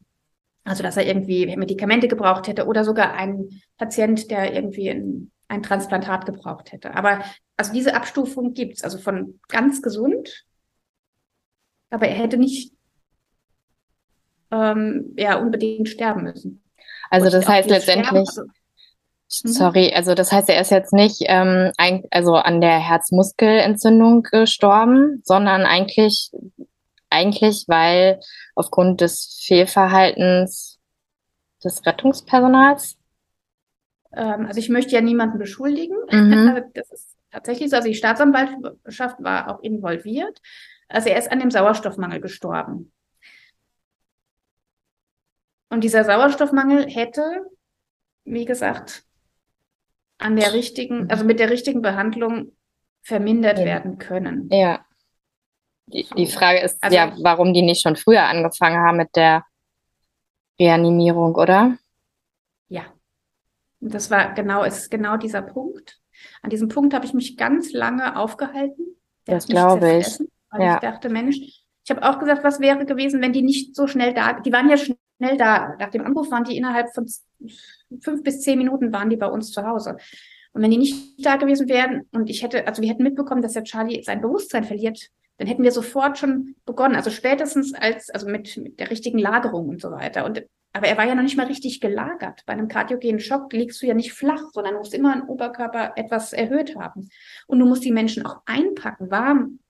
Also 0.64 0.82
dass 0.82 0.96
er 0.96 1.06
irgendwie 1.06 1.46
Medikamente 1.56 2.08
gebraucht 2.08 2.48
hätte 2.48 2.66
oder 2.66 2.84
sogar 2.84 3.14
ein 3.14 3.48
Patient, 3.76 4.30
der 4.30 4.52
irgendwie 4.52 4.90
ein, 4.90 5.30
ein 5.48 5.62
Transplantat 5.62 6.26
gebraucht 6.26 6.72
hätte. 6.72 6.94
Aber 6.94 7.22
also 7.56 7.72
diese 7.72 7.94
Abstufung 7.94 8.54
gibt 8.54 8.76
es, 8.76 8.84
also 8.84 8.98
von 8.98 9.40
ganz 9.48 9.82
gesund, 9.82 10.44
aber 11.90 12.08
er 12.08 12.16
hätte 12.16 12.36
nicht 12.36 12.72
ähm, 14.50 15.14
ja, 15.16 15.38
unbedingt 15.38 15.88
sterben 15.88 16.24
müssen. 16.24 16.62
Also 17.10 17.30
das 17.30 17.46
heißt 17.46 17.68
letztendlich, 17.68 18.06
sterben, 18.06 18.26
also, 18.26 18.42
mhm. 19.44 19.48
sorry, 19.52 19.92
also 19.94 20.14
das 20.14 20.32
heißt, 20.32 20.48
er 20.48 20.60
ist 20.60 20.70
jetzt 20.70 20.92
nicht 20.92 21.22
ähm, 21.26 21.72
ein, 21.76 22.04
also 22.10 22.34
an 22.34 22.60
der 22.60 22.78
Herzmuskelentzündung 22.78 24.22
gestorben, 24.22 25.22
sondern 25.24 25.62
eigentlich, 25.62 26.30
eigentlich, 27.10 27.64
weil 27.68 28.20
aufgrund 28.54 29.00
des 29.00 29.42
Fehlverhaltens 29.44 30.78
des 31.62 31.84
Rettungspersonals. 31.86 32.96
Ähm, 34.16 34.46
also 34.46 34.58
ich 34.58 34.68
möchte 34.68 34.94
ja 34.94 35.00
niemanden 35.00 35.38
beschuldigen. 35.38 35.96
Mhm. 36.10 36.64
das 36.74 36.90
ist 36.90 37.16
tatsächlich 37.30 37.70
so. 37.70 37.76
Also 37.76 37.88
die 37.88 37.94
Staatsanwaltschaft 37.94 39.22
war 39.22 39.48
auch 39.48 39.62
involviert. 39.62 40.40
Also 40.88 41.08
er 41.08 41.18
ist 41.18 41.30
an 41.30 41.40
dem 41.40 41.50
Sauerstoffmangel 41.50 42.20
gestorben. 42.20 42.92
Und 45.70 45.82
dieser 45.82 46.04
Sauerstoffmangel 46.04 46.88
hätte, 46.88 47.42
wie 48.24 48.44
gesagt, 48.44 49.04
an 50.18 50.36
der 50.36 50.52
richtigen, 50.52 51.10
also 51.10 51.24
mit 51.24 51.40
der 51.40 51.50
richtigen 51.50 51.82
Behandlung 51.82 52.52
vermindert 53.02 53.58
ja. 53.58 53.64
werden 53.64 53.98
können. 53.98 54.48
Ja. 54.52 54.84
Die, 55.86 56.06
die 56.16 56.26
Frage 56.26 56.60
ist 56.60 56.82
also, 56.82 56.96
ja, 56.96 57.14
warum 57.22 57.52
die 57.52 57.62
nicht 57.62 57.82
schon 57.82 57.96
früher 57.96 58.22
angefangen 58.22 58.78
haben 58.78 58.96
mit 58.96 59.14
der 59.16 59.44
Reanimierung, 60.58 61.34
oder? 61.34 61.76
Das 63.90 64.10
war 64.10 64.34
genau, 64.34 64.64
ist 64.64 64.90
genau 64.90 65.16
dieser 65.16 65.42
Punkt. 65.42 66.00
An 66.42 66.50
diesem 66.50 66.68
Punkt 66.68 66.94
habe 66.94 67.04
ich 67.04 67.14
mich 67.14 67.36
ganz 67.36 67.72
lange 67.72 68.16
aufgehalten. 68.16 68.96
Das 69.26 69.46
glaube 69.46 69.98
ich. 69.98 70.18
Weil 70.50 70.62
ja. 70.62 70.74
ich 70.74 70.80
dachte, 70.80 71.08
Mensch, 71.08 71.36
ich 71.36 71.90
habe 71.90 72.02
auch 72.02 72.18
gesagt, 72.18 72.44
was 72.44 72.60
wäre 72.60 72.86
gewesen, 72.86 73.20
wenn 73.20 73.32
die 73.32 73.42
nicht 73.42 73.74
so 73.74 73.86
schnell 73.86 74.14
da, 74.14 74.40
die 74.40 74.52
waren 74.52 74.70
ja 74.70 74.76
schnell 74.76 75.36
da. 75.36 75.74
Nach 75.78 75.90
dem 75.90 76.04
Anruf 76.04 76.30
waren 76.30 76.44
die 76.44 76.56
innerhalb 76.56 76.94
von 76.94 77.06
fünf 78.00 78.22
bis 78.22 78.40
zehn 78.40 78.58
Minuten 78.58 78.92
waren 78.92 79.10
die 79.10 79.16
bei 79.16 79.26
uns 79.26 79.50
zu 79.50 79.66
Hause. 79.66 79.96
Und 80.52 80.62
wenn 80.62 80.70
die 80.70 80.78
nicht 80.78 81.26
da 81.26 81.36
gewesen 81.36 81.68
wären 81.68 82.02
und 82.12 82.30
ich 82.30 82.42
hätte, 82.42 82.66
also 82.66 82.80
wir 82.80 82.88
hätten 82.88 83.02
mitbekommen, 83.02 83.42
dass 83.42 83.52
der 83.52 83.64
Charlie 83.64 84.02
sein 84.02 84.20
Bewusstsein 84.20 84.64
verliert, 84.64 85.10
dann 85.36 85.48
hätten 85.48 85.64
wir 85.64 85.72
sofort 85.72 86.16
schon 86.16 86.54
begonnen. 86.64 86.94
Also 86.94 87.10
spätestens 87.10 87.74
als, 87.74 88.08
also 88.10 88.28
mit, 88.28 88.56
mit 88.56 88.78
der 88.78 88.90
richtigen 88.90 89.18
Lagerung 89.18 89.68
und 89.68 89.82
so 89.82 89.90
weiter. 89.90 90.24
Und 90.24 90.44
aber 90.74 90.88
er 90.88 90.98
war 90.98 91.06
ja 91.06 91.14
noch 91.14 91.22
nicht 91.22 91.36
mal 91.36 91.46
richtig 91.46 91.80
gelagert. 91.80 92.42
Bei 92.46 92.52
einem 92.52 92.66
kardiogenen 92.66 93.20
Schock 93.20 93.52
liegst 93.52 93.80
du 93.80 93.86
ja 93.86 93.94
nicht 93.94 94.12
flach, 94.12 94.42
sondern 94.52 94.74
musst 94.74 94.92
immer 94.92 95.12
einen 95.12 95.22
Oberkörper 95.22 95.92
etwas 95.94 96.32
erhöht 96.32 96.74
haben. 96.74 97.08
Und 97.46 97.60
du 97.60 97.64
musst 97.66 97.84
die 97.84 97.92
Menschen 97.92 98.26
auch 98.26 98.42
einpacken, 98.44 99.08
warm 99.08 99.60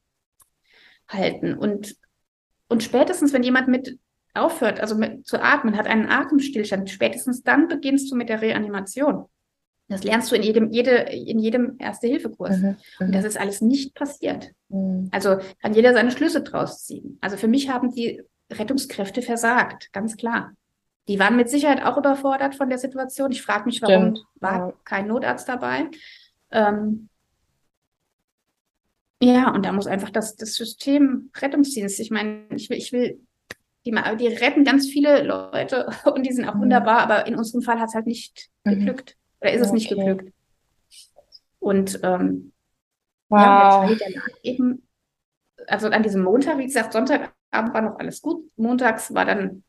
halten. 1.07 1.59
Und, 1.59 1.95
und 2.69 2.83
spätestens, 2.83 3.35
wenn 3.35 3.43
jemand 3.43 3.69
mit 3.69 3.99
aufhört, 4.33 4.81
also 4.81 4.95
mit, 4.97 5.27
zu 5.27 5.43
atmen, 5.43 5.77
hat 5.77 5.87
einen 5.87 6.09
Atemstillstand, 6.09 6.89
spätestens 6.89 7.43
dann 7.43 7.69
beginnst 7.69 8.11
du 8.11 8.17
mit 8.17 8.31
der 8.31 8.41
Reanimation. 8.41 9.27
Das 9.89 10.05
lernst 10.05 10.33
du 10.33 10.37
in 10.37 10.43
jedem, 10.43 10.71
jede, 10.71 10.93
in 10.93 11.39
jedem 11.39 11.77
Erste-Hilfe-Kurs. 11.79 12.57
Mhm, 12.57 12.77
und 13.01 13.09
mhm. 13.09 13.13
das 13.13 13.27
ist 13.27 13.39
alles 13.39 13.61
nicht 13.61 13.95
passiert. 13.95 14.53
Mhm. 14.71 15.11
Also 15.13 15.37
kann 15.61 15.75
jeder 15.75 15.93
seine 15.93 16.11
Schlüsse 16.11 16.43
draus 16.43 16.87
ziehen. 16.87 17.19
Also 17.21 17.37
für 17.37 17.49
mich 17.49 17.69
haben 17.69 17.95
die 17.95 18.23
Rettungskräfte 18.51 19.21
versagt, 19.21 19.93
ganz 19.93 20.17
klar. 20.17 20.55
Die 21.09 21.19
waren 21.19 21.37
mit 21.37 21.51
Sicherheit 21.51 21.83
auch 21.83 21.99
überfordert 21.99 22.55
von 22.55 22.69
der 22.69 22.79
Situation. 22.79 23.31
Ich 23.31 23.43
frage 23.43 23.67
mich, 23.67 23.83
warum 23.83 24.17
Stimmt. 24.17 24.27
war 24.41 24.69
ja. 24.69 24.73
kein 24.85 25.07
Notarzt 25.07 25.49
dabei. 25.49 25.91
Ähm, 26.51 27.09
Ja, 29.21 29.51
und 29.51 29.65
da 29.65 29.73
muss 29.73 29.87
einfach 29.87 30.11
das, 30.11 30.37
das 30.37 30.55
System 30.55 31.31
Rettungsdienst, 31.37 32.01
ich 32.01 32.11
meine, 32.11 32.47
ich 32.51 32.69
will, 32.69 32.77
ich 32.77 32.93
will, 32.93 33.21
die, 33.87 33.91
die 33.91 34.27
retten 34.29 34.65
ganz 34.65 34.89
viele 34.89 35.23
Leute 35.23 35.89
und 36.15 36.25
die 36.25 36.33
sind 36.33 36.49
auch 36.49 36.55
mhm. 36.55 36.63
wunderbar, 36.63 36.99
aber 36.99 37.27
in 37.27 37.35
unserem 37.35 37.63
Fall 37.63 37.81
hat 37.81 37.89
es 37.89 37.95
halt 37.95 38.07
nicht 38.07 38.51
mhm. 38.65 38.71
geglückt. 38.71 39.17
Oder 39.41 39.53
ist 39.53 39.61
okay. 39.61 39.67
es 39.67 39.73
nicht 39.73 39.89
geglückt. 39.89 40.33
Und 41.59 42.01
ähm, 42.03 42.53
wow. 43.29 43.91
ja, 43.91 44.09
lag 44.09 44.29
eben, 44.43 44.87
also 45.67 45.89
an 45.89 46.03
diesem 46.03 46.23
Montag, 46.23 46.59
wie 46.59 46.67
gesagt, 46.67 46.93
Sonntagabend 46.93 47.75
war 47.75 47.83
noch 47.83 47.99
alles 47.99 48.21
gut. 48.21 48.51
Montags 48.57 49.15
war 49.15 49.25
dann 49.25 49.65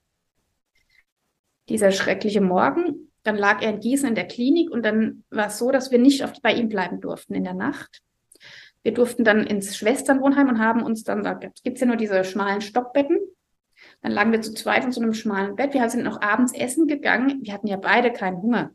dieser 1.70 1.92
schreckliche 1.92 2.42
Morgen. 2.42 3.12
Dann 3.24 3.36
lag 3.38 3.62
er 3.62 3.72
in 3.72 3.80
Gießen 3.80 4.08
in 4.08 4.16
der 4.16 4.28
Klinik 4.28 4.70
und 4.70 4.84
dann 4.84 5.24
war 5.30 5.48
es 5.48 5.58
so, 5.58 5.72
dass 5.72 5.92
wir 5.92 6.00
nicht 6.00 6.24
oft 6.24 6.42
bei 6.42 6.54
ihm 6.54 6.70
bleiben 6.70 7.02
durften 7.02 7.34
in 7.34 7.44
der 7.44 7.56
Nacht. 7.56 8.02
Wir 8.84 8.94
durften 8.94 9.24
dann 9.24 9.48
ins 9.48 9.76
Schwesternwohnheim 9.76 10.48
und 10.48 10.60
haben 10.60 10.84
uns 10.84 11.04
dann, 11.04 11.24
da 11.24 11.34
gibt 11.34 11.58
es 11.64 11.82
ja 11.82 11.88
nur 11.88 11.96
diese 11.96 12.24
schmalen 12.24 12.62
Stockbetten. 12.62 13.18
Dann 14.02 14.12
lagen 14.12 14.32
wir 14.32 14.42
zu 14.42 14.54
zweit 14.54 14.86
in 14.86 14.92
so 14.92 15.02
einem 15.02 15.14
schmalen 15.14 15.56
Bett. 15.56 15.74
Wir 15.74 15.90
sind 15.90 16.04
noch 16.04 16.22
abends 16.22 16.54
essen 16.54 16.86
gegangen. 16.86 17.40
Wir 17.42 17.54
hatten 17.54 17.66
ja 17.66 17.78
beide 17.78 18.14
keinen 18.14 18.42
Hunger. 18.44 18.72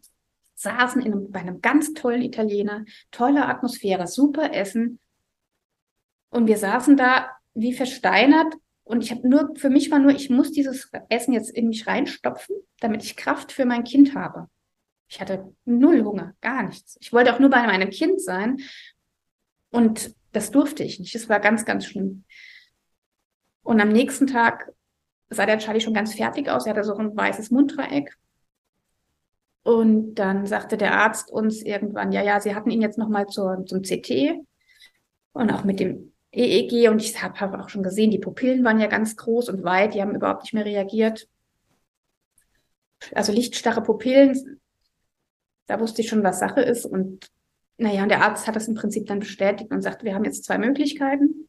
Saßen 0.56 1.00
in 1.00 1.12
einem, 1.12 1.30
bei 1.30 1.40
einem 1.40 1.60
ganz 1.60 1.94
tollen 1.94 2.22
Italiener, 2.22 2.84
tolle 3.12 3.46
Atmosphäre, 3.46 4.08
super 4.08 4.52
Essen. 4.52 4.98
Und 6.30 6.48
wir 6.48 6.58
saßen 6.58 6.96
da 6.96 7.30
wie 7.54 7.72
versteinert. 7.72 8.52
Und 8.90 9.04
ich 9.04 9.12
habe 9.12 9.28
nur, 9.28 9.54
für 9.54 9.70
mich 9.70 9.88
war 9.92 10.00
nur, 10.00 10.10
ich 10.10 10.30
muss 10.30 10.50
dieses 10.50 10.90
Essen 11.10 11.32
jetzt 11.32 11.50
in 11.50 11.68
mich 11.68 11.86
reinstopfen, 11.86 12.56
damit 12.80 13.04
ich 13.04 13.14
Kraft 13.14 13.52
für 13.52 13.64
mein 13.64 13.84
Kind 13.84 14.16
habe. 14.16 14.48
Ich 15.06 15.20
hatte 15.20 15.54
null 15.64 16.02
Hunger, 16.02 16.34
gar 16.40 16.64
nichts. 16.64 16.98
Ich 17.00 17.12
wollte 17.12 17.32
auch 17.32 17.38
nur 17.38 17.50
bei 17.50 17.64
meinem 17.64 17.90
Kind 17.90 18.20
sein. 18.20 18.58
Und 19.70 20.16
das 20.32 20.50
durfte 20.50 20.82
ich 20.82 20.98
nicht. 20.98 21.14
Das 21.14 21.28
war 21.28 21.38
ganz, 21.38 21.64
ganz 21.64 21.86
schlimm. 21.86 22.24
Und 23.62 23.80
am 23.80 23.90
nächsten 23.90 24.26
Tag 24.26 24.72
sah 25.28 25.46
der 25.46 25.58
Charlie 25.58 25.80
schon 25.80 25.94
ganz 25.94 26.14
fertig 26.14 26.48
aus. 26.48 26.66
Er 26.66 26.72
hatte 26.72 26.82
so 26.82 26.96
ein 26.96 27.16
weißes 27.16 27.52
Munddreieck. 27.52 28.12
Und 29.62 30.16
dann 30.16 30.46
sagte 30.46 30.76
der 30.76 30.94
Arzt 30.94 31.30
uns 31.30 31.62
irgendwann, 31.62 32.10
ja, 32.10 32.24
ja, 32.24 32.40
sie 32.40 32.56
hatten 32.56 32.70
ihn 32.70 32.82
jetzt 32.82 32.98
nochmal 32.98 33.28
zum 33.28 33.82
CT 33.82 34.34
und 35.30 35.52
auch 35.52 35.62
mit 35.62 35.78
dem 35.78 36.09
EEG. 36.32 36.88
Und 36.88 37.02
ich 37.02 37.22
habe 37.22 37.40
hab 37.40 37.54
auch 37.54 37.68
schon 37.68 37.82
gesehen, 37.82 38.10
die 38.10 38.18
Pupillen 38.18 38.64
waren 38.64 38.80
ja 38.80 38.86
ganz 38.86 39.16
groß 39.16 39.48
und 39.48 39.64
weit. 39.64 39.94
Die 39.94 40.00
haben 40.00 40.14
überhaupt 40.14 40.42
nicht 40.42 40.54
mehr 40.54 40.64
reagiert. 40.64 41.28
Also 43.14 43.32
lichtstarre 43.32 43.82
Pupillen, 43.82 44.60
da 45.66 45.80
wusste 45.80 46.02
ich 46.02 46.08
schon, 46.08 46.22
was 46.22 46.38
Sache 46.38 46.60
ist. 46.60 46.84
Und 46.84 47.30
naja, 47.78 48.02
und 48.02 48.10
der 48.10 48.22
Arzt 48.22 48.46
hat 48.46 48.56
das 48.56 48.68
im 48.68 48.74
Prinzip 48.74 49.06
dann 49.06 49.20
bestätigt 49.20 49.70
und 49.70 49.82
sagt, 49.82 50.04
wir 50.04 50.14
haben 50.14 50.24
jetzt 50.24 50.44
zwei 50.44 50.58
Möglichkeiten. 50.58 51.48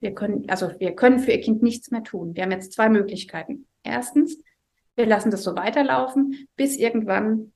Wir 0.00 0.14
können, 0.14 0.48
also 0.48 0.70
wir 0.78 0.94
können 0.94 1.18
für 1.18 1.32
ihr 1.32 1.40
Kind 1.40 1.62
nichts 1.62 1.90
mehr 1.90 2.02
tun. 2.02 2.36
Wir 2.36 2.42
haben 2.42 2.52
jetzt 2.52 2.72
zwei 2.72 2.88
Möglichkeiten. 2.88 3.66
Erstens, 3.82 4.38
wir 4.94 5.06
lassen 5.06 5.30
das 5.30 5.42
so 5.42 5.56
weiterlaufen, 5.56 6.48
bis 6.56 6.76
irgendwann 6.76 7.52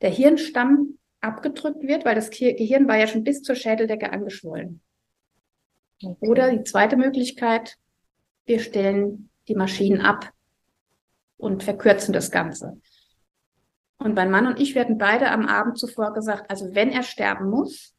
der 0.00 0.10
Hirnstamm 0.10 0.98
abgedrückt 1.20 1.82
wird, 1.82 2.04
weil 2.04 2.14
das 2.14 2.30
Gehirn 2.30 2.88
war 2.88 2.96
ja 2.96 3.06
schon 3.06 3.24
bis 3.24 3.42
zur 3.42 3.54
Schädeldecke 3.54 4.12
angeschwollen. 4.12 4.80
Okay. 6.02 6.28
Oder 6.28 6.50
die 6.50 6.64
zweite 6.64 6.96
Möglichkeit, 6.96 7.76
wir 8.44 8.60
stellen 8.60 9.30
die 9.48 9.54
Maschinen 9.54 10.00
ab 10.00 10.30
und 11.36 11.62
verkürzen 11.62 12.12
das 12.12 12.30
Ganze. 12.30 12.80
Und 13.98 14.14
mein 14.14 14.30
Mann 14.30 14.46
und 14.46 14.60
ich 14.60 14.74
werden 14.74 14.98
beide 14.98 15.30
am 15.30 15.46
Abend 15.46 15.78
zuvor 15.78 16.12
gesagt, 16.12 16.50
also 16.50 16.74
wenn 16.74 16.90
er 16.90 17.02
sterben 17.02 17.48
muss, 17.48 17.94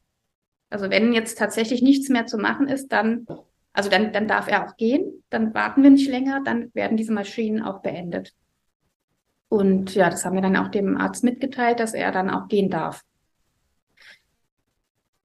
also 0.70 0.90
wenn 0.90 1.14
jetzt 1.14 1.38
tatsächlich 1.38 1.82
nichts 1.82 2.10
mehr 2.10 2.26
zu 2.26 2.38
machen 2.38 2.68
ist, 2.68 2.92
dann, 2.92 3.26
also 3.74 3.90
dann, 3.90 4.12
dann 4.14 4.28
darf 4.28 4.48
er 4.48 4.68
auch 4.68 4.78
gehen, 4.78 5.24
dann 5.30 5.54
warten 5.54 5.82
wir 5.82 5.90
nicht 5.90 6.10
länger, 6.10 6.42
dann 6.44 6.74
werden 6.74 6.98
diese 6.98 7.14
Maschinen 7.14 7.64
auch 7.64 7.82
beendet. 7.82 8.34
Und 9.50 9.96
ja, 9.96 10.10
das 10.10 10.26
haben 10.26 10.36
wir 10.36 10.42
dann 10.42 10.58
auch 10.58 10.68
dem 10.68 10.98
Arzt 10.98 11.24
mitgeteilt, 11.24 11.80
dass 11.80 11.94
er 11.94 12.12
dann 12.12 12.30
auch 12.30 12.48
gehen 12.48 12.70
darf. 12.70 13.04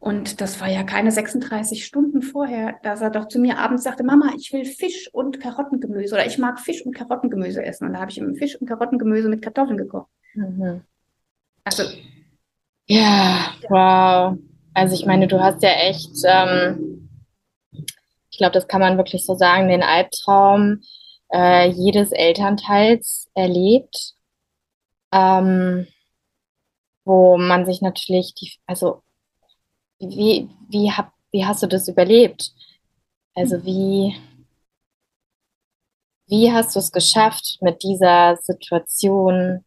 Und 0.03 0.41
das 0.41 0.61
war 0.61 0.69
ja 0.69 0.83
keine 0.83 1.13
36 1.13 1.85
Stunden 1.85 2.23
vorher, 2.23 2.75
dass 2.83 3.01
er 3.01 3.11
doch 3.11 3.29
zu 3.29 3.39
mir 3.39 3.59
abends 3.59 3.85
sagte, 3.85 4.03
Mama, 4.03 4.33
ich 4.37 4.53
will 4.53 4.65
Fisch 4.65 5.09
und 5.13 5.39
Karottengemüse 5.39 6.17
oder 6.17 6.27
ich 6.27 6.39
mag 6.39 6.59
Fisch 6.59 6.85
und 6.85 6.93
Karottengemüse 6.93 7.65
essen. 7.65 7.87
Und 7.87 7.93
da 7.93 8.01
habe 8.01 8.11
ich 8.11 8.19
ihm 8.19 8.35
Fisch 8.35 8.61
und 8.61 8.67
Karottengemüse 8.67 9.29
mit 9.29 9.43
Kartoffeln 9.43 9.77
gekocht. 9.77 10.11
Mhm. 10.35 10.83
Also. 11.63 11.85
Ja, 12.89 13.53
wow. 13.69 14.37
Also 14.75 14.97
ich 14.97 15.07
meine, 15.07 15.29
du 15.29 15.41
hast 15.41 15.63
ja 15.63 15.71
echt, 15.71 16.11
ähm, 16.25 17.09
ich 18.29 18.39
glaube, 18.39 18.55
das 18.55 18.67
kann 18.67 18.81
man 18.81 18.97
wirklich 18.97 19.25
so 19.25 19.37
sagen, 19.37 19.69
den 19.69 19.85
Albtraum 19.85 20.81
äh, 21.33 21.69
jedes 21.69 22.11
Elternteils 22.11 23.31
erlebt, 23.35 24.15
ähm, 25.13 25.87
wo 27.05 27.39
man 27.39 27.65
sich 27.67 27.83
natürlich 27.83 28.35
die, 28.35 28.51
also 28.67 29.05
wie, 30.11 30.49
wie, 30.69 30.91
hab, 30.91 31.13
wie 31.31 31.45
hast 31.45 31.63
du 31.63 31.67
das 31.67 31.89
überlebt? 31.89 32.53
Also 33.35 33.65
wie, 33.65 34.17
wie 36.27 36.53
hast 36.53 36.75
du 36.75 36.81
es 36.81 36.93
geschafft, 36.93 37.59
mit 37.61 37.83
dieser 37.83 38.37
Situation 38.37 39.65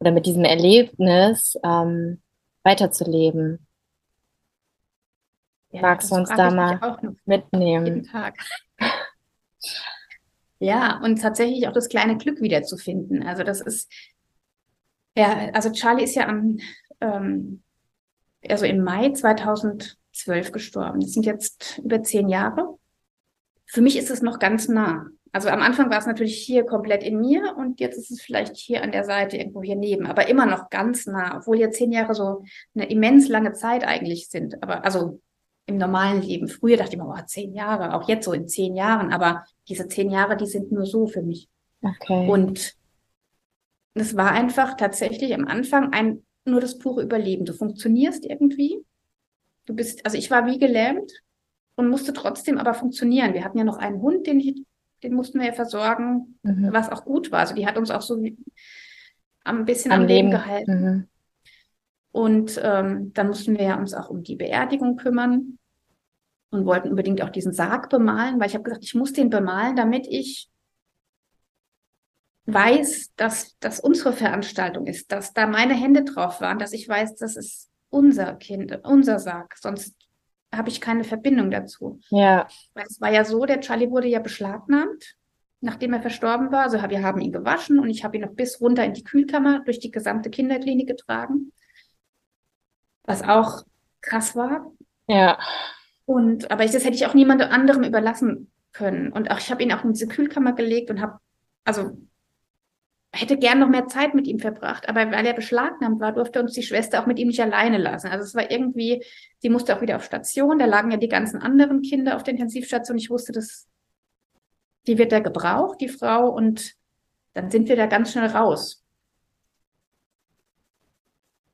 oder 0.00 0.12
mit 0.12 0.26
diesem 0.26 0.44
Erlebnis 0.44 1.56
ähm, 1.64 2.22
weiterzuleben? 2.62 3.66
Ja, 5.70 5.80
Magst 5.82 6.10
du 6.10 6.16
uns 6.16 6.28
da 6.28 6.50
mal 6.50 6.98
mitnehmen? 7.24 8.08
Ja, 10.60 11.00
und 11.02 11.20
tatsächlich 11.20 11.68
auch 11.68 11.72
das 11.72 11.88
kleine 11.90 12.16
Glück 12.16 12.40
wiederzufinden. 12.40 13.22
Also 13.22 13.42
das 13.42 13.60
ist, 13.60 13.92
ja, 15.14 15.50
also 15.52 15.70
Charlie 15.72 16.04
ist 16.04 16.14
ja 16.14 16.26
am, 16.26 16.58
ähm, 17.02 17.63
also 18.48 18.66
im 18.66 18.82
Mai 18.82 19.10
2012 19.10 20.52
gestorben. 20.52 21.00
Das 21.00 21.12
sind 21.12 21.26
jetzt 21.26 21.80
über 21.82 22.02
zehn 22.02 22.28
Jahre. 22.28 22.78
Für 23.66 23.80
mich 23.80 23.96
ist 23.96 24.10
es 24.10 24.22
noch 24.22 24.38
ganz 24.38 24.68
nah. 24.68 25.06
Also 25.32 25.48
am 25.48 25.62
Anfang 25.62 25.90
war 25.90 25.98
es 25.98 26.06
natürlich 26.06 26.36
hier 26.36 26.64
komplett 26.64 27.02
in 27.02 27.18
mir 27.20 27.56
und 27.56 27.80
jetzt 27.80 27.98
ist 27.98 28.12
es 28.12 28.22
vielleicht 28.22 28.56
hier 28.56 28.84
an 28.84 28.92
der 28.92 29.02
Seite 29.02 29.36
irgendwo 29.36 29.62
hier 29.62 29.74
neben, 29.74 30.06
aber 30.06 30.28
immer 30.28 30.46
noch 30.46 30.70
ganz 30.70 31.06
nah, 31.06 31.38
obwohl 31.38 31.58
ja 31.58 31.70
zehn 31.70 31.90
Jahre 31.90 32.14
so 32.14 32.44
eine 32.74 32.88
immens 32.88 33.28
lange 33.28 33.52
Zeit 33.52 33.84
eigentlich 33.84 34.28
sind. 34.28 34.62
Aber 34.62 34.84
also 34.84 35.20
im 35.66 35.78
normalen 35.78 36.22
Leben. 36.22 36.48
Früher 36.48 36.76
dachte 36.76 36.90
ich 36.90 37.00
immer, 37.00 37.14
oh, 37.18 37.24
zehn 37.26 37.54
Jahre, 37.54 37.94
auch 37.94 38.08
jetzt 38.08 38.26
so 38.26 38.32
in 38.32 38.48
zehn 38.48 38.76
Jahren, 38.76 39.12
aber 39.12 39.44
diese 39.68 39.88
zehn 39.88 40.10
Jahre, 40.10 40.36
die 40.36 40.46
sind 40.46 40.72
nur 40.72 40.86
so 40.86 41.06
für 41.06 41.22
mich. 41.22 41.48
Okay. 41.82 42.28
Und 42.28 42.76
es 43.94 44.16
war 44.16 44.32
einfach 44.32 44.76
tatsächlich 44.76 45.34
am 45.34 45.46
Anfang 45.46 45.92
ein 45.92 46.24
nur 46.44 46.60
das 46.60 46.78
pure 46.78 47.02
Überleben. 47.02 47.44
Du 47.44 47.52
funktionierst 47.52 48.24
irgendwie. 48.24 48.84
Du 49.66 49.74
bist, 49.74 50.04
also 50.04 50.18
ich 50.18 50.30
war 50.30 50.46
wie 50.46 50.58
gelähmt 50.58 51.10
und 51.74 51.88
musste 51.88 52.12
trotzdem 52.12 52.58
aber 52.58 52.74
funktionieren. 52.74 53.34
Wir 53.34 53.44
hatten 53.44 53.58
ja 53.58 53.64
noch 53.64 53.78
einen 53.78 54.00
Hund, 54.00 54.26
den 54.26 54.40
ich 54.40 54.62
den 55.04 55.14
mussten 55.14 55.38
wir 55.38 55.46
ja 55.46 55.52
versorgen, 55.52 56.38
mhm. 56.42 56.72
was 56.72 56.90
auch 56.90 57.04
gut 57.04 57.30
war. 57.30 57.40
Also 57.40 57.54
die 57.54 57.66
hat 57.66 57.76
uns 57.76 57.90
auch 57.90 58.02
so 58.02 58.16
ein 59.44 59.64
bisschen 59.64 59.92
am, 59.92 60.00
am 60.00 60.06
Leben, 60.06 60.28
Leben 60.28 60.30
gehalten. 60.30 60.80
Mhm. 60.80 61.08
Und 62.10 62.60
ähm, 62.62 63.12
dann 63.12 63.28
mussten 63.28 63.58
wir 63.58 63.64
ja 63.64 63.78
uns 63.78 63.92
auch 63.92 64.08
um 64.08 64.22
die 64.22 64.36
Beerdigung 64.36 64.96
kümmern 64.96 65.58
und 66.50 66.64
wollten 66.64 66.88
unbedingt 66.88 67.22
auch 67.22 67.30
diesen 67.30 67.52
Sarg 67.52 67.90
bemalen, 67.90 68.40
weil 68.40 68.48
ich 68.48 68.54
habe 68.54 68.64
gesagt, 68.64 68.84
ich 68.84 68.94
muss 68.94 69.12
den 69.12 69.30
bemalen, 69.30 69.76
damit 69.76 70.06
ich 70.08 70.48
weiß, 72.46 73.12
dass 73.16 73.56
das 73.58 73.80
unsere 73.80 74.12
Veranstaltung 74.12 74.86
ist, 74.86 75.10
dass 75.12 75.32
da 75.32 75.46
meine 75.46 75.74
Hände 75.74 76.04
drauf 76.04 76.40
waren, 76.40 76.58
dass 76.58 76.72
ich 76.72 76.88
weiß, 76.88 77.16
das 77.16 77.36
ist 77.36 77.70
unser 77.90 78.34
Kind, 78.34 78.80
unser 78.84 79.18
Sarg. 79.18 79.56
Sonst 79.56 79.94
habe 80.54 80.68
ich 80.68 80.80
keine 80.80 81.04
Verbindung 81.04 81.50
dazu. 81.50 82.00
Ja. 82.10 82.46
Weil 82.74 82.86
es 82.88 83.00
war 83.00 83.12
ja 83.12 83.24
so, 83.24 83.44
der 83.46 83.60
Charlie 83.60 83.90
wurde 83.90 84.08
ja 84.08 84.20
beschlagnahmt, 84.20 85.16
nachdem 85.60 85.94
er 85.94 86.02
verstorben 86.02 86.52
war. 86.52 86.64
Also 86.64 86.76
wir 86.76 87.02
haben 87.02 87.20
ihn 87.20 87.32
gewaschen 87.32 87.78
und 87.78 87.88
ich 87.88 88.04
habe 88.04 88.16
ihn 88.16 88.22
noch 88.22 88.34
bis 88.34 88.60
runter 88.60 88.84
in 88.84 88.94
die 88.94 89.04
Kühlkammer 89.04 89.60
durch 89.64 89.78
die 89.78 89.90
gesamte 89.90 90.30
Kinderklinik 90.30 90.88
getragen. 90.88 91.52
Was 93.04 93.22
auch 93.22 93.64
krass 94.00 94.36
war. 94.36 94.72
Ja. 95.06 95.38
Und 96.06 96.50
aber 96.50 96.64
ich, 96.64 96.72
das 96.72 96.84
hätte 96.84 96.96
ich 96.96 97.06
auch 97.06 97.14
niemand 97.14 97.42
anderem 97.42 97.84
überlassen 97.84 98.50
können. 98.72 99.12
Und 99.12 99.30
auch 99.30 99.38
ich 99.38 99.50
habe 99.50 99.62
ihn 99.62 99.72
auch 99.72 99.84
in 99.84 99.92
diese 99.92 100.08
Kühlkammer 100.08 100.52
gelegt 100.52 100.90
und 100.90 101.00
habe, 101.00 101.18
also 101.64 101.96
hätte 103.20 103.38
gern 103.38 103.60
noch 103.60 103.68
mehr 103.68 103.86
Zeit 103.86 104.14
mit 104.14 104.26
ihm 104.26 104.38
verbracht, 104.38 104.88
aber 104.88 105.10
weil 105.10 105.26
er 105.26 105.34
beschlagnahmt 105.34 106.00
war, 106.00 106.12
durfte 106.12 106.40
uns 106.40 106.52
die 106.52 106.62
Schwester 106.62 107.00
auch 107.00 107.06
mit 107.06 107.18
ihm 107.18 107.28
nicht 107.28 107.40
alleine 107.40 107.78
lassen. 107.78 108.08
Also 108.08 108.24
es 108.24 108.34
war 108.34 108.50
irgendwie, 108.50 109.04
sie 109.38 109.50
musste 109.50 109.76
auch 109.76 109.80
wieder 109.80 109.96
auf 109.96 110.04
Station, 110.04 110.58
da 110.58 110.66
lagen 110.66 110.90
ja 110.90 110.96
die 110.96 111.08
ganzen 111.08 111.40
anderen 111.40 111.82
Kinder 111.82 112.16
auf 112.16 112.22
der 112.22 112.32
Intensivstation. 112.32 112.98
Ich 112.98 113.10
wusste, 113.10 113.32
dass 113.32 113.68
die 114.86 114.98
wird 114.98 115.12
da 115.12 115.20
gebraucht, 115.20 115.80
die 115.80 115.88
Frau, 115.88 116.28
und 116.28 116.74
dann 117.32 117.50
sind 117.50 117.68
wir 117.68 117.76
da 117.76 117.86
ganz 117.86 118.12
schnell 118.12 118.26
raus. 118.26 118.84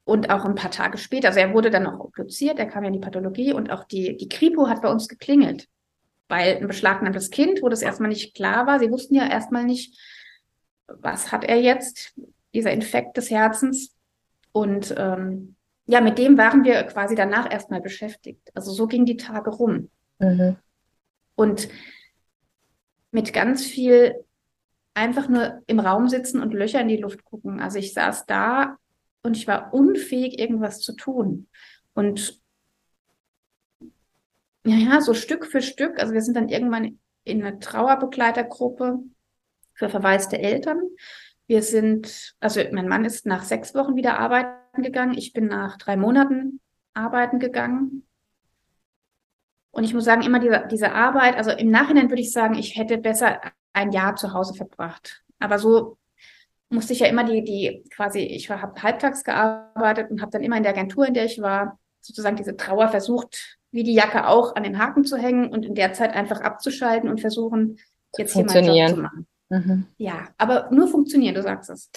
Und 0.05 0.31
auch 0.31 0.45
ein 0.45 0.57
paar 0.57 0.71
Tage 0.71 0.99
später, 0.99 1.29
also 1.29 1.41
er 1.41 1.55
wurde 1.55 1.71
dann 1.71 1.87
auch 1.87 2.01
obduziert, 2.01 2.59
er 2.59 2.67
kam 2.67 2.83
ja 2.83 2.89
in 2.89 2.95
die 2.95 3.01
Pathologie 3.01 3.53
und 3.53 3.71
auch 3.71 3.85
die, 3.85 4.17
die 4.17 4.29
Kripo 4.29 4.69
hat 4.69 4.83
bei 4.83 4.91
uns 4.91 5.09
geklingelt, 5.09 5.69
weil 6.29 6.57
ein 6.57 6.67
beschlagnahmtes 6.67 7.31
Kind, 7.31 7.63
wo 7.63 7.69
das 7.69 7.83
erstmal 7.83 8.09
nicht 8.09 8.35
klar 8.35 8.67
war, 8.67 8.81
sie 8.81 8.91
wussten 8.91 9.15
ja 9.15 9.29
erstmal 9.29 9.65
nicht, 9.65 9.97
was 10.99 11.33
hat 11.33 11.45
er 11.45 11.61
jetzt, 11.61 12.19
dieser 12.55 12.73
Infekt 12.73 13.17
des 13.17 13.31
Herzens. 13.31 13.97
Und 14.53 14.95
ähm, 14.97 15.57
ja, 15.87 16.01
mit 16.01 16.19
dem 16.19 16.39
waren 16.39 16.65
wir 16.65 16.83
quasi 16.85 17.15
danach 17.15 17.51
erstmal 17.51 17.81
beschäftigt. 17.81 18.51
Also 18.55 18.73
so 18.73 18.87
ging 18.87 19.05
die 19.05 19.17
Tage 19.17 19.51
rum. 19.51 19.91
Mhm. 20.19 20.57
Und 21.35 21.69
mit 23.13 23.33
ganz 23.33 23.65
viel 23.65 24.25
einfach 24.95 25.29
nur 25.29 25.63
im 25.67 25.81
Raum 25.81 26.09
sitzen 26.09 26.41
und 26.41 26.53
Löcher 26.53 26.81
in 26.81 26.89
die 26.89 26.97
Luft 26.97 27.25
gucken. 27.25 27.61
Also 27.61 27.79
ich 27.79 27.95
saß 27.95 28.27
da 28.27 28.77
und 29.23 29.37
ich 29.37 29.47
war 29.47 29.73
unfähig, 29.73 30.39
irgendwas 30.39 30.81
zu 30.81 30.95
tun. 30.95 31.49
Und 31.95 32.41
ja, 34.65 34.77
ja, 34.77 35.01
so 35.01 35.15
Stück 35.15 35.47
für 35.47 35.63
Stück, 35.63 35.99
also 35.99 36.13
wir 36.13 36.21
sind 36.21 36.37
dann 36.37 36.49
irgendwann 36.49 36.99
in 37.25 37.43
eine 37.43 37.59
Trauerbegleitergruppe 37.59 39.01
für 39.81 39.89
verwaiste 39.89 40.39
Eltern. 40.39 40.79
Wir 41.47 41.63
sind, 41.63 42.35
also 42.39 42.61
mein 42.71 42.87
Mann 42.87 43.05
ist 43.07 43.27
nach 43.27 43.43
sechs 43.43 43.75
Wochen 43.75 43.97
wieder 43.97 44.19
arbeiten 44.19 44.83
gegangen. 44.83 45.17
Ich 45.17 45.33
bin 45.33 45.47
nach 45.47 45.79
drei 45.79 45.97
Monaten 45.97 46.61
arbeiten 46.95 47.39
gegangen. 47.39 48.07
Und 49.73 49.85
ich 49.85 49.95
muss 49.95 50.05
sagen, 50.05 50.23
immer 50.23 50.39
diese, 50.39 50.67
diese 50.71 50.93
Arbeit, 50.93 51.37
also 51.37 51.51
im 51.51 51.71
Nachhinein 51.71 52.11
würde 52.11 52.21
ich 52.21 52.33
sagen, 52.33 52.55
ich 52.55 52.77
hätte 52.77 52.99
besser 52.99 53.41
ein 53.73 53.91
Jahr 53.91 54.17
zu 54.17 54.35
Hause 54.35 54.55
verbracht. 54.55 55.25
Aber 55.39 55.59
so 55.59 55.97
musste 56.69 56.93
ich 56.93 57.01
ja 57.01 57.07
immer 57.07 57.25
die, 57.25 57.43
die 57.43 57.85
quasi, 57.95 58.21
ich 58.21 58.51
habe 58.51 58.83
halbtags 58.83 59.25
gearbeitet 59.25 60.11
und 60.11 60.21
habe 60.21 60.31
dann 60.31 60.43
immer 60.43 60.59
in 60.59 60.63
der 60.63 60.73
Agentur, 60.73 61.07
in 61.07 61.15
der 61.15 61.25
ich 61.25 61.41
war, 61.41 61.79
sozusagen 62.01 62.37
diese 62.37 62.57
Trauer 62.57 62.89
versucht, 62.89 63.59
wie 63.71 63.83
die 63.83 63.95
Jacke 63.95 64.27
auch 64.27 64.57
an 64.57 64.63
den 64.63 64.79
Haken 64.79 65.05
zu 65.05 65.17
hängen 65.17 65.51
und 65.51 65.65
in 65.65 65.75
der 65.75 65.95
Zeit 65.95 66.15
einfach 66.15 66.43
abzuschalten 66.43 67.09
und 67.09 67.21
versuchen, 67.21 67.79
jetzt 68.19 68.35
hier 68.35 68.45
meinen 68.45 68.67
Job 68.67 68.89
zu 68.89 69.03
machen. 69.03 69.27
Mhm. 69.51 69.87
Ja, 69.99 70.29
aber 70.39 70.71
nur 70.71 70.89
funktionieren, 70.89 71.35
du 71.35 71.43
sagst 71.43 71.71
es. 71.71 71.91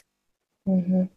Mhm. 0.66 1.10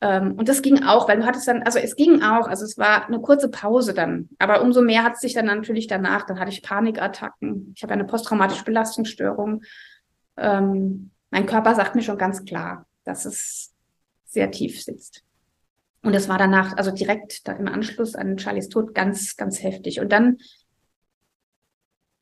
Ähm, 0.00 0.34
und 0.38 0.48
das 0.48 0.62
ging 0.62 0.84
auch, 0.84 1.08
weil 1.08 1.18
du 1.18 1.26
hattest 1.26 1.48
dann, 1.48 1.62
also 1.62 1.78
es 1.78 1.96
ging 1.96 2.22
auch, 2.22 2.48
also 2.48 2.64
es 2.64 2.76
war 2.78 3.06
eine 3.06 3.20
kurze 3.20 3.50
Pause 3.50 3.94
dann, 3.94 4.28
aber 4.38 4.62
umso 4.62 4.82
mehr 4.82 5.02
hat 5.02 5.14
es 5.14 5.20
sich 5.20 5.32
dann 5.32 5.46
natürlich 5.46 5.86
danach, 5.86 6.26
dann 6.26 6.38
hatte 6.38 6.50
ich 6.50 6.62
Panikattacken, 6.62 7.72
ich 7.74 7.82
habe 7.82 7.94
eine 7.94 8.04
posttraumatische 8.04 8.64
Belastungsstörung. 8.64 9.62
Ähm, 10.36 11.10
mein 11.30 11.46
Körper 11.46 11.74
sagt 11.74 11.94
mir 11.94 12.02
schon 12.02 12.18
ganz 12.18 12.44
klar, 12.44 12.86
dass 13.04 13.24
es 13.24 13.74
sehr 14.24 14.50
tief 14.50 14.82
sitzt. 14.82 15.22
Und 16.02 16.14
es 16.14 16.28
war 16.28 16.38
danach, 16.38 16.76
also 16.76 16.92
direkt 16.92 17.48
da 17.48 17.52
im 17.52 17.66
Anschluss 17.66 18.14
an 18.14 18.38
Charlies 18.38 18.68
Tod, 18.68 18.94
ganz, 18.94 19.34
ganz 19.36 19.62
heftig. 19.62 19.98
Und 19.98 20.12
dann, 20.12 20.36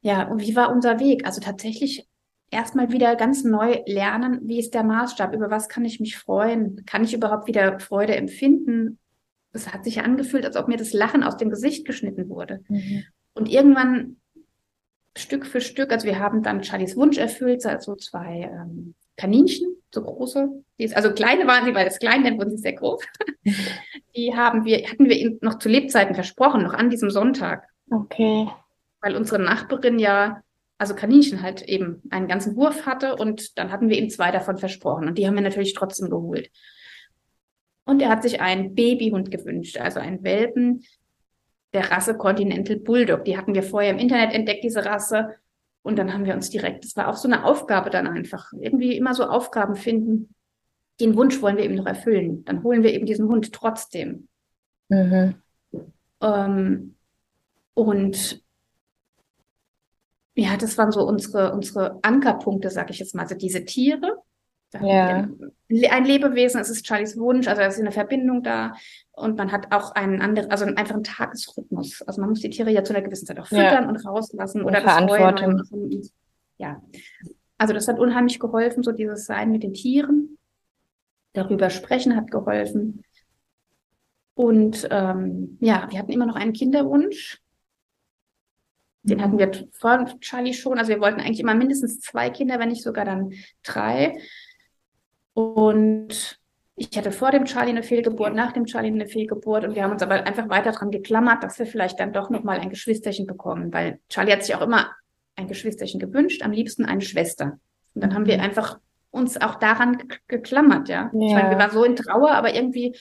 ja, 0.01 0.29
und 0.29 0.41
wie 0.41 0.57
war 0.57 0.71
unser 0.71 1.01
Weg? 1.01 1.27
Also 1.27 1.41
tatsächlich 1.41 2.09
erstmal 2.55 2.91
wieder 2.91 3.17
ganz 3.17 3.45
neu 3.45 3.83
lernen, 3.87 4.41
wie 4.45 4.59
ist 4.59 4.75
der 4.75 4.85
Maßstab, 4.85 5.35
über 5.35 5.51
was 5.51 5.69
kann 5.69 5.85
ich 5.85 6.01
mich 6.01 6.17
freuen, 6.17 6.85
kann 6.87 7.05
ich 7.05 7.13
überhaupt 7.13 7.47
wieder 7.47 7.79
Freude 7.81 8.17
empfinden. 8.17 8.99
Es 9.53 9.73
hat 9.73 9.85
sich 9.85 10.03
angefühlt, 10.03 10.45
als 10.45 10.57
ob 10.57 10.69
mir 10.69 10.77
das 10.77 10.93
Lachen 10.93 11.23
aus 11.23 11.37
dem 11.37 11.51
Gesicht 11.51 11.85
geschnitten 11.87 12.29
wurde. 12.29 12.65
Mhm. 12.69 13.05
Und 13.35 13.49
irgendwann 13.49 14.17
Stück 15.17 15.47
für 15.47 15.61
Stück, 15.61 15.93
also 15.93 16.07
wir 16.07 16.19
haben 16.19 16.43
dann 16.43 16.65
Charlies 16.65 16.97
Wunsch 16.97 17.19
erfüllt, 17.19 17.65
also 17.67 17.95
zwei 17.97 18.51
ähm, 18.53 18.95
Kaninchen, 19.17 19.77
so 19.93 20.03
große, 20.03 20.49
die 20.79 20.85
ist, 20.85 20.97
also 20.97 21.13
kleine 21.13 21.47
waren 21.47 21.65
sie, 21.65 21.75
weil 21.75 21.85
das 21.85 21.99
klein, 21.99 22.25
dann 22.25 22.39
wurden 22.39 22.51
sie 22.51 22.63
sehr 22.63 22.73
groß. 22.73 23.03
die 24.17 24.35
haben 24.35 24.65
wir, 24.65 24.79
hatten 24.89 25.09
wir 25.09 25.17
ihnen 25.17 25.39
noch 25.41 25.59
zu 25.59 25.69
Lebzeiten 25.69 26.15
versprochen, 26.15 26.63
noch 26.63 26.75
an 26.75 26.91
diesem 26.91 27.11
Sonntag. 27.11 27.69
Okay. 27.91 28.49
Weil 29.01 29.17
unsere 29.17 29.41
Nachbarin 29.41 29.99
ja 29.99 30.43
also 30.79 30.95
Kaninchen 30.95 31.43
halt 31.43 31.63
eben 31.63 32.03
einen 32.11 32.29
ganzen 32.29 32.57
Wurf 32.57 32.87
hatte 32.87 33.17
und 33.17 33.59
dann 33.59 33.71
hatten 33.71 33.89
wir 33.89 33.99
ihm 33.99 34.11
zwei 34.11 34.31
davon 34.31 34.59
versprochen 34.59 35.09
und 35.09 35.19
die 35.19 35.27
haben 35.27 35.35
wir 35.35 35.43
natürlich 35.43 35.75
trotzdem 35.75 36.11
geholt. 36.11 36.51
Und 37.85 38.01
er 38.01 38.09
hat 38.09 38.23
sich 38.23 38.41
einen 38.41 38.75
Babyhund 38.75 39.31
gewünscht, 39.31 39.79
also 39.79 40.01
einen 40.01 40.23
Welpen 40.25 40.85
der 41.75 41.91
Rasse 41.91 42.17
Continental 42.17 42.77
Bulldog. 42.77 43.25
Die 43.25 43.37
hatten 43.37 43.55
wir 43.55 43.63
vorher 43.63 43.91
im 43.91 43.99
Internet 43.99 44.33
entdeckt, 44.33 44.65
diese 44.65 44.85
Rasse. 44.85 45.35
Und 45.83 45.99
dann 45.99 46.15
haben 46.15 46.25
wir 46.25 46.35
uns 46.35 46.49
direkt, 46.49 46.85
das 46.85 46.97
war 46.97 47.09
auch 47.09 47.17
so 47.17 47.29
eine 47.29 47.45
Aufgabe 47.45 47.91
dann 47.91 48.07
einfach, 48.07 48.53
irgendwie 48.59 48.97
immer 48.97 49.13
so 49.15 49.25
Aufgaben 49.25 49.75
finden. 49.75 50.35
Den 51.01 51.15
Wunsch 51.17 51.43
wollen 51.43 51.57
wir 51.57 51.65
eben 51.65 51.75
noch 51.75 51.87
erfüllen. 51.87 52.45
Dann 52.45 52.63
holen 52.63 52.83
wir 52.83 52.95
eben 52.95 53.05
diesen 53.05 53.29
Hund 53.29 53.53
trotzdem. 53.53 54.29
Mhm. 54.89 55.35
Ähm, 56.23 56.95
und 57.75 58.44
ja, 60.35 60.57
das 60.57 60.77
waren 60.79 60.93
so 60.93 61.07
unsere, 61.07 61.53
unsere 61.53 61.99
Ankerpunkte, 62.03 62.71
sag 62.71 62.91
ich 62.91 62.99
jetzt 62.99 63.15
mal. 63.15 63.23
Also 63.23 63.35
diese 63.35 63.65
Tiere. 63.65 64.19
Ja. 64.83 65.29
Ein 65.91 66.05
Lebewesen, 66.05 66.61
es 66.61 66.69
ist 66.69 66.85
Charlies 66.85 67.17
Wunsch, 67.17 67.47
also 67.47 67.61
da 67.61 67.69
ist 67.69 67.79
eine 67.79 67.93
Verbindung 67.93 68.43
da 68.43 68.75
und 69.13 69.39
man 69.39 69.53
hat 69.53 69.73
auch 69.73 69.93
einen 69.93 70.21
anderen, 70.21 70.51
also 70.51 70.65
einen 70.65 71.05
Tagesrhythmus. 71.05 72.03
Also 72.03 72.21
man 72.21 72.31
muss 72.31 72.41
die 72.41 72.51
Tiere 72.51 72.73
ja 72.73 72.83
zu 72.83 72.93
einer 72.93 73.05
gewissen 73.05 73.27
Zeit 73.27 73.39
auch 73.39 73.47
füttern 73.47 73.85
ja. 73.85 73.89
und 73.89 74.05
rauslassen 74.05 74.63
und 74.63 74.71
oder 74.71 74.83
Verantwortung. 74.83 75.65
Freuen 75.65 76.11
ja. 76.59 76.83
Also 77.57 77.73
das 77.73 77.87
hat 77.87 77.99
unheimlich 77.99 78.41
geholfen, 78.41 78.83
so 78.83 78.93
dieses 78.93 79.27
Sein 79.27 79.53
mit 79.53 79.63
den 79.63 79.75
Tieren. 79.75 80.39
Darüber 81.33 81.71
sprechen 81.71 82.17
hat 82.17 82.31
geholfen. 82.31 83.05
Und 84.35 84.89
ähm, 84.91 85.57
ja, 85.61 85.87
wir 85.91 85.99
hatten 85.99 86.13
immer 86.13 86.27
noch 86.27 86.37
einen 86.37 86.53
Kinderwunsch. 86.53 87.41
Den 89.05 89.23
hatten 89.23 89.39
wir 89.39 89.51
vor 89.73 90.07
Charlie 90.21 90.55
schon. 90.55 90.79
Also 90.79 90.91
wir 90.91 91.01
wollten 91.01 91.21
eigentlich 91.21 91.41
immer 91.41 91.55
mindestens 91.55 92.01
zwei 92.01 92.31
Kinder, 92.31 92.59
wenn 92.59 92.71
nicht 92.71 92.83
sogar 92.83 93.05
dann 93.05 93.33
drei. 93.63 94.19
Und 95.35 96.41
ich 96.77 96.97
hatte 96.97 97.13
vor 97.13 97.31
dem 97.31 97.45
Charlie 97.45 97.71
eine 97.71 97.83
Fehlgeburt, 97.83 98.35
nach 98.35 98.53
dem 98.53 98.65
Charlie 98.65 98.89
eine 98.89 99.07
Fehlgeburt 99.07 99.65
und 99.65 99.75
wir 99.75 99.85
haben 99.85 99.93
uns 99.93 100.03
aber 100.03 100.27
einfach 100.27 100.49
weiter 100.49 100.73
daran 100.73 100.91
geklammert, 100.91 101.45
dass 101.45 101.59
wir 101.59 101.67
vielleicht 101.67 102.01
dann 102.01 102.13
doch 102.13 102.31
nochmal 102.31 102.59
ein 102.59 102.71
Geschwisterchen 102.71 103.27
bekommen, 103.27 103.73
weil 103.73 104.01
Charlie 104.09 104.33
hat 104.33 104.43
sich 104.43 104.55
auch 104.55 104.63
immer 104.63 104.91
ein 105.37 105.47
Geschwisterchen 105.47 106.01
gewünscht, 106.01 106.43
am 106.43 106.53
liebsten 106.53 106.85
eine 106.85 107.01
Schwester. 107.01 107.59
Und 107.95 108.03
dann 108.03 108.15
haben 108.15 108.27
wir 108.27 108.39
mhm. 108.39 108.45
einfach 108.45 108.79
uns 109.11 109.41
auch 109.41 109.57
daran 109.57 110.03
geklammert, 110.27 110.89
ja. 110.89 111.11
ja. 111.13 111.27
Ich 111.27 111.35
meine, 111.35 111.51
wir 111.51 111.59
waren 111.59 111.71
so 111.71 111.85
in 111.85 111.95
Trauer, 111.95 112.33
aber 112.33 112.55
irgendwie 112.55 112.97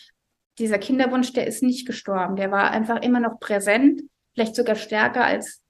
dieser 0.59 0.77
Kinderwunsch, 0.77 1.33
der 1.33 1.47
ist 1.47 1.63
nicht 1.63 1.87
gestorben. 1.87 2.35
Der 2.35 2.51
war 2.51 2.69
einfach 2.69 3.01
immer 3.01 3.19
noch 3.19 3.39
präsent, 3.39 4.01
vielleicht 4.35 4.55
sogar 4.55 4.75
stärker 4.75 5.25
als 5.25 5.62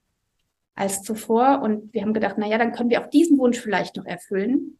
als 0.76 1.02
zuvor. 1.04 1.62
Und 1.62 1.94
wir 1.94 2.02
haben 2.02 2.14
gedacht, 2.14 2.36
na 2.38 2.48
ja, 2.48 2.58
dann 2.58 2.74
können 2.74 2.90
wir 2.90 3.02
auch 3.02 3.10
diesen 3.10 3.38
Wunsch 3.38 3.60
vielleicht 3.60 3.96
noch 3.96 4.06
erfüllen, 4.06 4.80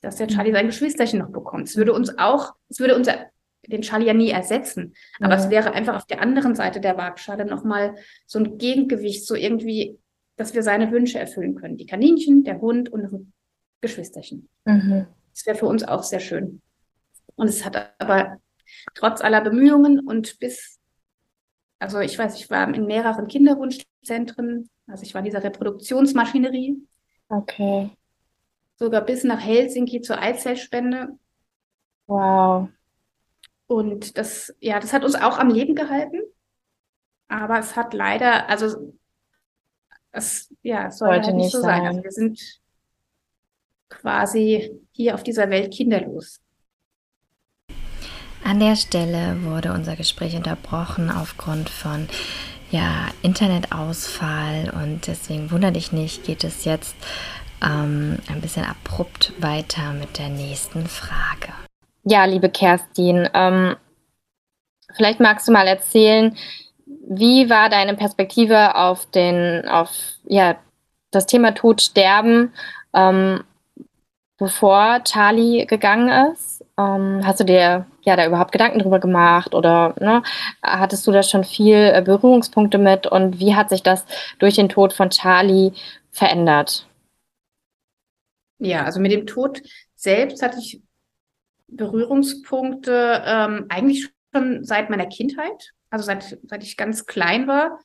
dass 0.00 0.16
der 0.16 0.28
Charlie 0.28 0.52
sein 0.52 0.66
Geschwisterchen 0.66 1.18
noch 1.18 1.30
bekommt. 1.30 1.68
Es 1.68 1.76
würde 1.76 1.92
uns 1.92 2.16
auch, 2.18 2.54
es 2.68 2.78
würde 2.80 2.94
unser, 2.96 3.26
den 3.66 3.82
Charlie 3.82 4.06
ja 4.06 4.14
nie 4.14 4.30
ersetzen. 4.30 4.94
Aber 5.20 5.34
ja. 5.34 5.40
es 5.40 5.50
wäre 5.50 5.72
einfach 5.72 5.96
auf 5.96 6.06
der 6.06 6.20
anderen 6.20 6.54
Seite 6.54 6.80
der 6.80 6.96
Waagschale 6.96 7.44
nochmal 7.44 7.96
so 8.26 8.38
ein 8.38 8.58
Gegengewicht, 8.58 9.26
so 9.26 9.34
irgendwie, 9.34 9.98
dass 10.36 10.54
wir 10.54 10.62
seine 10.62 10.90
Wünsche 10.92 11.18
erfüllen 11.18 11.54
können. 11.54 11.76
Die 11.76 11.86
Kaninchen, 11.86 12.44
der 12.44 12.60
Hund 12.60 12.90
und 12.90 13.02
das 13.02 13.12
Geschwisterchen. 13.80 14.48
Mhm. 14.64 15.06
Das 15.34 15.46
wäre 15.46 15.56
für 15.56 15.66
uns 15.66 15.84
auch 15.84 16.02
sehr 16.02 16.20
schön. 16.20 16.60
Und 17.36 17.48
es 17.48 17.64
hat 17.64 17.94
aber 17.98 18.38
trotz 18.94 19.20
aller 19.20 19.40
Bemühungen 19.40 20.00
und 20.00 20.38
bis, 20.38 20.77
also 21.78 22.00
ich 22.00 22.18
weiß, 22.18 22.36
ich 22.36 22.50
war 22.50 22.72
in 22.72 22.86
mehreren 22.86 23.28
Kinderwunschzentren, 23.28 24.68
also 24.86 25.02
ich 25.02 25.14
war 25.14 25.20
in 25.20 25.26
dieser 25.26 25.44
Reproduktionsmaschinerie. 25.44 26.76
Okay. 27.28 27.90
Sogar 28.76 29.02
bis 29.02 29.24
nach 29.24 29.40
Helsinki 29.40 30.00
zur 30.00 30.20
Eizellspende. 30.20 31.18
Wow. 32.06 32.68
Und 33.66 34.16
das, 34.16 34.54
ja, 34.60 34.80
das 34.80 34.92
hat 34.92 35.04
uns 35.04 35.14
auch 35.14 35.38
am 35.38 35.50
Leben 35.50 35.74
gehalten. 35.74 36.22
Aber 37.28 37.58
es 37.58 37.76
hat 37.76 37.92
leider, 37.92 38.48
also 38.48 38.94
es, 40.10 40.54
ja, 40.62 40.86
es 40.86 40.98
soll 40.98 41.10
halt 41.10 41.34
nicht 41.34 41.52
so 41.52 41.60
sein. 41.60 41.82
sein. 41.82 41.86
Also 41.86 42.04
wir 42.04 42.10
sind 42.10 42.60
quasi 43.90 44.80
hier 44.92 45.14
auf 45.14 45.22
dieser 45.22 45.50
Welt 45.50 45.72
kinderlos. 45.72 46.40
An 48.48 48.60
der 48.60 48.76
Stelle 48.76 49.42
wurde 49.42 49.74
unser 49.74 49.94
Gespräch 49.94 50.34
unterbrochen 50.34 51.10
aufgrund 51.10 51.68
von 51.68 52.08
ja, 52.70 53.08
Internetausfall 53.20 54.72
und 54.74 55.06
deswegen 55.06 55.50
wundere 55.50 55.72
dich 55.72 55.92
nicht, 55.92 56.24
geht 56.24 56.44
es 56.44 56.64
jetzt 56.64 56.96
ähm, 57.62 58.16
ein 58.26 58.40
bisschen 58.40 58.64
abrupt 58.64 59.34
weiter 59.38 59.92
mit 59.92 60.18
der 60.18 60.30
nächsten 60.30 60.86
Frage. 60.86 61.52
Ja, 62.04 62.24
liebe 62.24 62.48
Kerstin, 62.48 63.28
ähm, 63.34 63.76
vielleicht 64.96 65.20
magst 65.20 65.46
du 65.46 65.52
mal 65.52 65.66
erzählen, 65.66 66.34
wie 66.86 67.50
war 67.50 67.68
deine 67.68 67.96
Perspektive 67.96 68.76
auf 68.76 69.04
den, 69.10 69.68
auf 69.68 69.90
ja, 70.24 70.56
das 71.10 71.26
Thema 71.26 71.52
Tod, 71.52 71.82
Sterben, 71.82 72.54
ähm, 72.94 73.44
bevor 74.38 75.04
Charlie 75.04 75.66
gegangen 75.66 76.32
ist? 76.32 76.57
Ähm, 76.78 77.26
hast 77.26 77.40
du 77.40 77.44
dir 77.44 77.86
ja 78.02 78.16
da 78.16 78.24
überhaupt 78.24 78.52
Gedanken 78.52 78.78
drüber 78.78 79.00
gemacht 79.00 79.54
oder 79.54 79.96
ne, 80.00 80.22
hattest 80.62 81.06
du 81.06 81.12
da 81.12 81.24
schon 81.24 81.42
viel 81.42 81.74
äh, 81.74 82.02
Berührungspunkte 82.04 82.78
mit 82.78 83.08
und 83.08 83.40
wie 83.40 83.56
hat 83.56 83.68
sich 83.68 83.82
das 83.82 84.06
durch 84.38 84.54
den 84.54 84.68
Tod 84.68 84.92
von 84.92 85.10
Charlie 85.10 85.72
verändert? 86.12 86.86
Ja, 88.58 88.84
also 88.84 89.00
mit 89.00 89.10
dem 89.10 89.26
Tod 89.26 89.60
selbst 89.96 90.40
hatte 90.42 90.58
ich 90.60 90.80
Berührungspunkte 91.66 93.22
ähm, 93.26 93.66
eigentlich 93.68 94.08
schon 94.32 94.64
seit 94.64 94.88
meiner 94.88 95.06
Kindheit, 95.06 95.72
also 95.90 96.04
seit, 96.04 96.38
seit 96.44 96.62
ich 96.62 96.76
ganz 96.76 97.06
klein 97.06 97.48
war. 97.48 97.80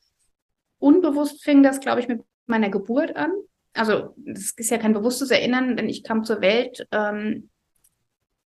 Unbewusst 0.78 1.42
fing 1.42 1.62
das, 1.62 1.80
glaube 1.80 2.00
ich, 2.00 2.08
mit 2.08 2.22
meiner 2.46 2.70
Geburt 2.70 3.16
an. 3.16 3.32
Also 3.72 4.14
das 4.16 4.52
ist 4.56 4.70
ja 4.70 4.78
kein 4.78 4.92
bewusstes 4.92 5.30
Erinnern, 5.30 5.76
denn 5.76 5.88
ich 5.88 6.04
kam 6.04 6.24
zur 6.24 6.40
Welt 6.40 6.86
ähm, 6.92 7.50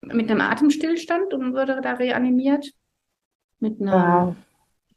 mit 0.01 0.29
einem 0.29 0.41
Atemstillstand 0.41 1.33
und 1.33 1.53
wurde 1.53 1.81
da 1.81 1.93
reanimiert. 1.93 2.71
Mit 3.59 3.81
einer, 3.81 4.27
wow. 4.27 4.35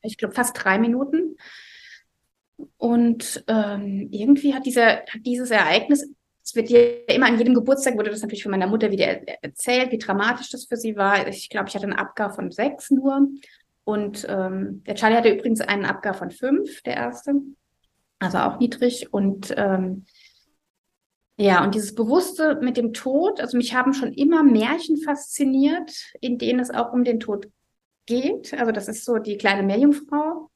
ich 0.02 0.18
glaube, 0.18 0.34
fast 0.34 0.56
drei 0.62 0.78
Minuten. 0.78 1.36
Und 2.76 3.42
ähm, 3.48 4.08
irgendwie 4.10 4.54
hat, 4.54 4.66
dieser, 4.66 4.98
hat 4.98 5.24
dieses 5.24 5.50
Ereignis, 5.50 6.12
es 6.44 6.54
wird 6.54 6.68
ja 6.68 6.80
immer 7.08 7.26
an 7.26 7.38
jedem 7.38 7.54
Geburtstag, 7.54 7.96
wurde 7.96 8.10
das 8.10 8.22
natürlich 8.22 8.42
von 8.42 8.50
meiner 8.50 8.66
Mutter 8.66 8.90
wieder 8.90 9.26
erzählt, 9.42 9.92
wie 9.92 9.98
dramatisch 9.98 10.50
das 10.50 10.66
für 10.66 10.76
sie 10.76 10.96
war. 10.96 11.26
Ich 11.28 11.48
glaube, 11.48 11.68
ich 11.68 11.74
hatte 11.74 11.84
einen 11.84 11.94
Abgar 11.94 12.34
von 12.34 12.50
sechs 12.50 12.90
nur. 12.90 13.28
Und 13.84 14.26
ähm, 14.28 14.82
der 14.84 14.94
Charlie 14.94 15.16
hatte 15.16 15.30
übrigens 15.30 15.60
einen 15.60 15.84
Abgar 15.84 16.14
von 16.14 16.30
fünf, 16.30 16.82
der 16.82 16.96
erste. 16.96 17.34
Also 18.18 18.38
auch 18.38 18.58
niedrig. 18.58 19.12
Und 19.12 19.54
ähm, 19.56 20.04
ja, 21.40 21.64
und 21.64 21.74
dieses 21.74 21.94
Bewusste 21.94 22.58
mit 22.60 22.76
dem 22.76 22.92
Tod, 22.92 23.40
also 23.40 23.56
mich 23.56 23.74
haben 23.74 23.94
schon 23.94 24.12
immer 24.12 24.42
Märchen 24.42 24.98
fasziniert, 24.98 25.90
in 26.20 26.36
denen 26.36 26.60
es 26.60 26.70
auch 26.70 26.92
um 26.92 27.02
den 27.02 27.18
Tod 27.18 27.48
geht. 28.04 28.52
Also 28.52 28.72
das 28.72 28.88
ist 28.88 29.06
so 29.06 29.16
die 29.16 29.38
kleine 29.38 29.62
Meerjungfrau, 29.62 30.50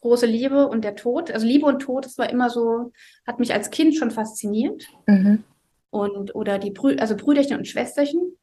große 0.00 0.26
Liebe 0.26 0.68
und 0.68 0.84
der 0.84 0.94
Tod. 0.94 1.32
Also 1.32 1.44
Liebe 1.44 1.66
und 1.66 1.80
Tod, 1.80 2.04
das 2.04 2.18
war 2.18 2.30
immer 2.30 2.50
so, 2.50 2.92
hat 3.26 3.40
mich 3.40 3.52
als 3.52 3.70
Kind 3.70 3.96
schon 3.96 4.12
fasziniert. 4.12 4.86
Mhm. 5.08 5.42
Und 5.90 6.36
oder 6.36 6.60
die 6.60 6.70
Brü 6.70 6.94
also 6.98 7.16
Brüderchen 7.16 7.58
und 7.58 7.66
Schwesterchen. 7.66 8.38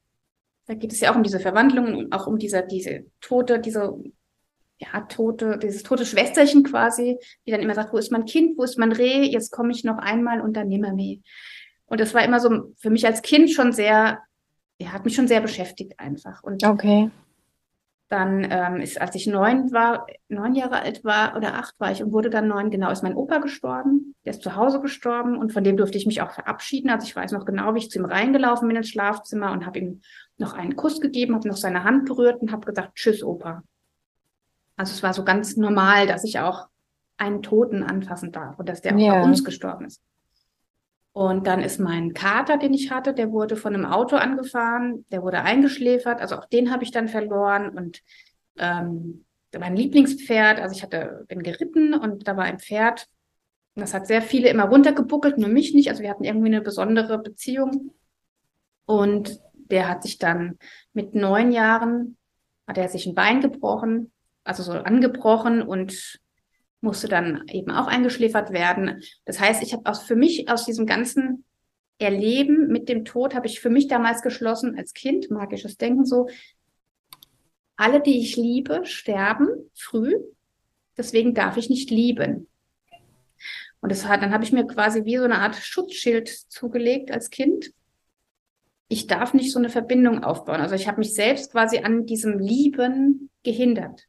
Da 0.68 0.74
geht 0.74 0.92
es 0.92 1.00
ja 1.00 1.12
auch 1.12 1.16
um 1.16 1.24
diese 1.24 1.40
Verwandlungen 1.40 1.96
und 1.96 2.12
auch 2.12 2.28
um 2.28 2.38
diese, 2.38 2.62
diese 2.70 3.06
tote, 3.22 3.58
diese 3.58 3.98
ja, 4.80 5.02
tote, 5.02 5.58
dieses 5.58 5.84
tote 5.84 6.06
Schwesterchen 6.06 6.64
quasi, 6.64 7.18
die 7.46 7.52
dann 7.52 7.62
immer 7.62 7.76
sagt, 7.76 7.94
wo 7.94 7.98
ist 7.98 8.12
mein 8.12 8.26
Kind, 8.26 8.58
wo 8.58 8.64
ist 8.64 8.78
mein 8.78 8.92
Reh, 8.92 9.24
jetzt 9.24 9.52
komme 9.52 9.72
ich 9.72 9.86
noch 9.86 9.98
einmal 9.98 10.42
und 10.42 10.58
dann 10.58 10.68
nimmermehr. 10.68 11.18
Und 11.90 12.00
das 12.00 12.14
war 12.14 12.24
immer 12.24 12.40
so 12.40 12.74
für 12.78 12.90
mich 12.90 13.06
als 13.06 13.22
Kind 13.22 13.52
schon 13.52 13.74
sehr, 13.74 14.20
ja, 14.80 14.94
hat 14.94 15.06
mich 15.06 15.16
schon 15.16 15.28
sehr 15.28 15.42
beschäftigt 15.42 16.00
einfach. 16.00 16.44
Und 16.44 16.64
okay. 16.64 17.10
dann 18.10 18.48
ähm, 18.50 18.78
ist, 18.80 19.02
als 19.02 19.16
ich 19.16 19.26
neun 19.26 19.72
war, 19.72 20.06
neun 20.30 20.54
Jahre 20.54 20.82
alt 20.82 21.04
war 21.04 21.36
oder 21.36 21.56
acht 21.56 21.80
war 21.80 21.92
ich 21.92 22.04
und 22.04 22.12
wurde 22.12 22.30
dann 22.30 22.48
neun, 22.48 22.70
genau, 22.70 22.92
ist 22.92 23.04
mein 23.04 23.16
Opa 23.16 23.40
gestorben. 23.40 24.16
Der 24.24 24.34
ist 24.34 24.44
zu 24.44 24.56
Hause 24.56 24.82
gestorben 24.82 25.36
und 25.38 25.52
von 25.52 25.64
dem 25.64 25.78
durfte 25.78 25.98
ich 25.98 26.06
mich 26.06 26.22
auch 26.22 26.32
verabschieden. 26.32 26.92
Also 26.92 27.08
ich 27.08 27.16
weiß 27.16 27.32
noch 27.32 27.46
genau, 27.46 27.74
wie 27.74 27.80
ich 27.80 27.90
zu 27.90 27.98
ihm 28.00 28.06
reingelaufen 28.06 28.68
bin 28.68 28.78
ins 28.78 28.90
Schlafzimmer 28.90 29.52
und 29.52 29.66
habe 29.66 29.80
ihm 29.80 30.02
noch 30.38 30.54
einen 30.54 30.76
Kuss 30.76 31.02
gegeben, 31.02 31.34
habe 31.34 31.48
noch 31.48 31.58
seine 31.58 31.84
Hand 31.84 32.06
berührt 32.06 32.42
und 32.42 32.52
habe 32.52 32.66
gesagt, 32.66 32.96
tschüss, 32.96 33.24
Opa. 33.24 33.64
Also 34.78 34.94
es 34.94 35.04
war 35.04 35.14
so 35.14 35.26
ganz 35.26 35.58
normal, 35.58 36.08
dass 36.08 36.24
ich 36.24 36.40
auch 36.40 36.70
einen 37.18 37.42
Toten 37.42 37.84
anfassen 37.84 38.32
darf 38.32 38.60
und 38.60 38.70
dass 38.70 38.82
der 38.82 38.96
auch 38.96 39.00
ja. 39.00 39.14
bei 39.16 39.24
uns 39.24 39.44
gestorben 39.44 39.86
ist. 39.86 40.02
Und 41.12 41.48
dann 41.48 41.62
ist 41.62 41.80
mein 41.80 42.14
Kater, 42.14 42.58
den 42.58 42.74
ich 42.74 42.92
hatte, 42.92 43.14
der 43.14 43.32
wurde 43.32 43.56
von 43.56 43.74
einem 43.74 43.86
Auto 43.86 44.16
angefahren, 44.16 45.06
der 45.12 45.24
wurde 45.24 45.42
eingeschläfert, 45.42 46.22
also 46.22 46.38
auch 46.38 46.46
den 46.46 46.72
habe 46.72 46.84
ich 46.84 46.92
dann 46.92 47.08
verloren. 47.08 47.70
Und 47.70 48.02
ähm, 48.58 49.26
mein 49.58 49.76
Lieblingspferd, 49.76 50.60
also 50.60 50.76
ich 50.76 50.84
hatte, 50.84 51.26
bin 51.28 51.42
geritten 51.42 51.94
und 51.94 52.28
da 52.28 52.38
war 52.38 52.44
ein 52.44 52.60
Pferd, 52.60 53.08
das 53.76 53.94
hat 53.94 54.08
sehr 54.08 54.22
viele 54.22 54.50
immer 54.50 54.66
runtergebuckelt, 54.66 55.38
nur 55.38 55.50
mich 55.50 55.74
nicht, 55.74 55.90
also 55.90 56.04
wir 56.04 56.10
hatten 56.10 56.24
irgendwie 56.24 56.48
eine 56.48 56.62
besondere 56.62 57.18
Beziehung. 57.18 57.94
Und 58.86 59.40
der 59.54 59.88
hat 59.88 60.04
sich 60.04 60.18
dann 60.18 60.58
mit 60.94 61.16
neun 61.16 61.52
Jahren, 61.52 62.18
hat 62.68 62.78
er 62.78 62.90
sich 62.90 63.06
ein 63.06 63.16
Bein 63.16 63.42
gebrochen, 63.42 64.12
also 64.44 64.64
so 64.64 64.74
angebrochen 64.74 65.62
und 65.62 66.20
musste 66.82 67.08
dann 67.08 67.44
eben 67.48 67.72
auch 67.72 67.88
eingeschläfert 67.88 68.52
werden. 68.52 69.02
Das 69.26 69.40
heißt, 69.40 69.64
ich 69.64 69.74
habe 69.74 69.86
aus 69.86 70.04
für 70.04 70.16
mich 70.16 70.50
aus 70.50 70.66
diesem 70.66 70.86
ganzen 70.86 71.46
Erleben 71.98 72.68
mit 72.68 72.88
dem 72.88 73.04
Tod 73.04 73.36
habe 73.36 73.48
ich 73.48 73.60
für 73.60 73.70
mich 73.70 73.88
damals 73.88 74.22
geschlossen 74.22 74.78
als 74.78 74.94
Kind 74.94 75.30
magisches 75.30 75.76
Denken 75.76 76.06
so 76.06 76.30
alle, 77.76 78.02
die 78.02 78.20
ich 78.20 78.38
liebe, 78.38 78.86
sterben 78.86 79.48
früh. 79.74 80.16
Deswegen 80.98 81.34
darf 81.34 81.58
ich 81.58 81.70
nicht 81.70 81.92
lieben. 81.92 82.48
Und 83.82 83.92
das 83.92 84.06
hat, 84.06 84.22
dann 84.22 84.34
habe 84.34 84.44
ich 84.44 84.52
mir 84.52 84.66
quasi 84.66 85.06
wie 85.06 85.18
so 85.18 85.24
eine 85.24 85.40
Art 85.40 85.56
Schutzschild 85.56 86.28
zugelegt 86.28 87.12
als 87.12 87.30
Kind. 87.30 87.74
Ich 88.90 89.08
darf 89.08 89.34
nicht 89.34 89.52
so 89.52 89.60
eine 89.60 89.70
Verbindung 89.70 90.24
aufbauen. 90.24 90.60
Also 90.60 90.76
ich 90.76 90.88
habe 90.88 91.00
mich 91.00 91.14
selbst 91.14 91.52
quasi 91.52 91.80
an 91.80 92.06
diesem 92.06 92.40
Lieben 92.40 93.30
gehindert. 93.44 94.08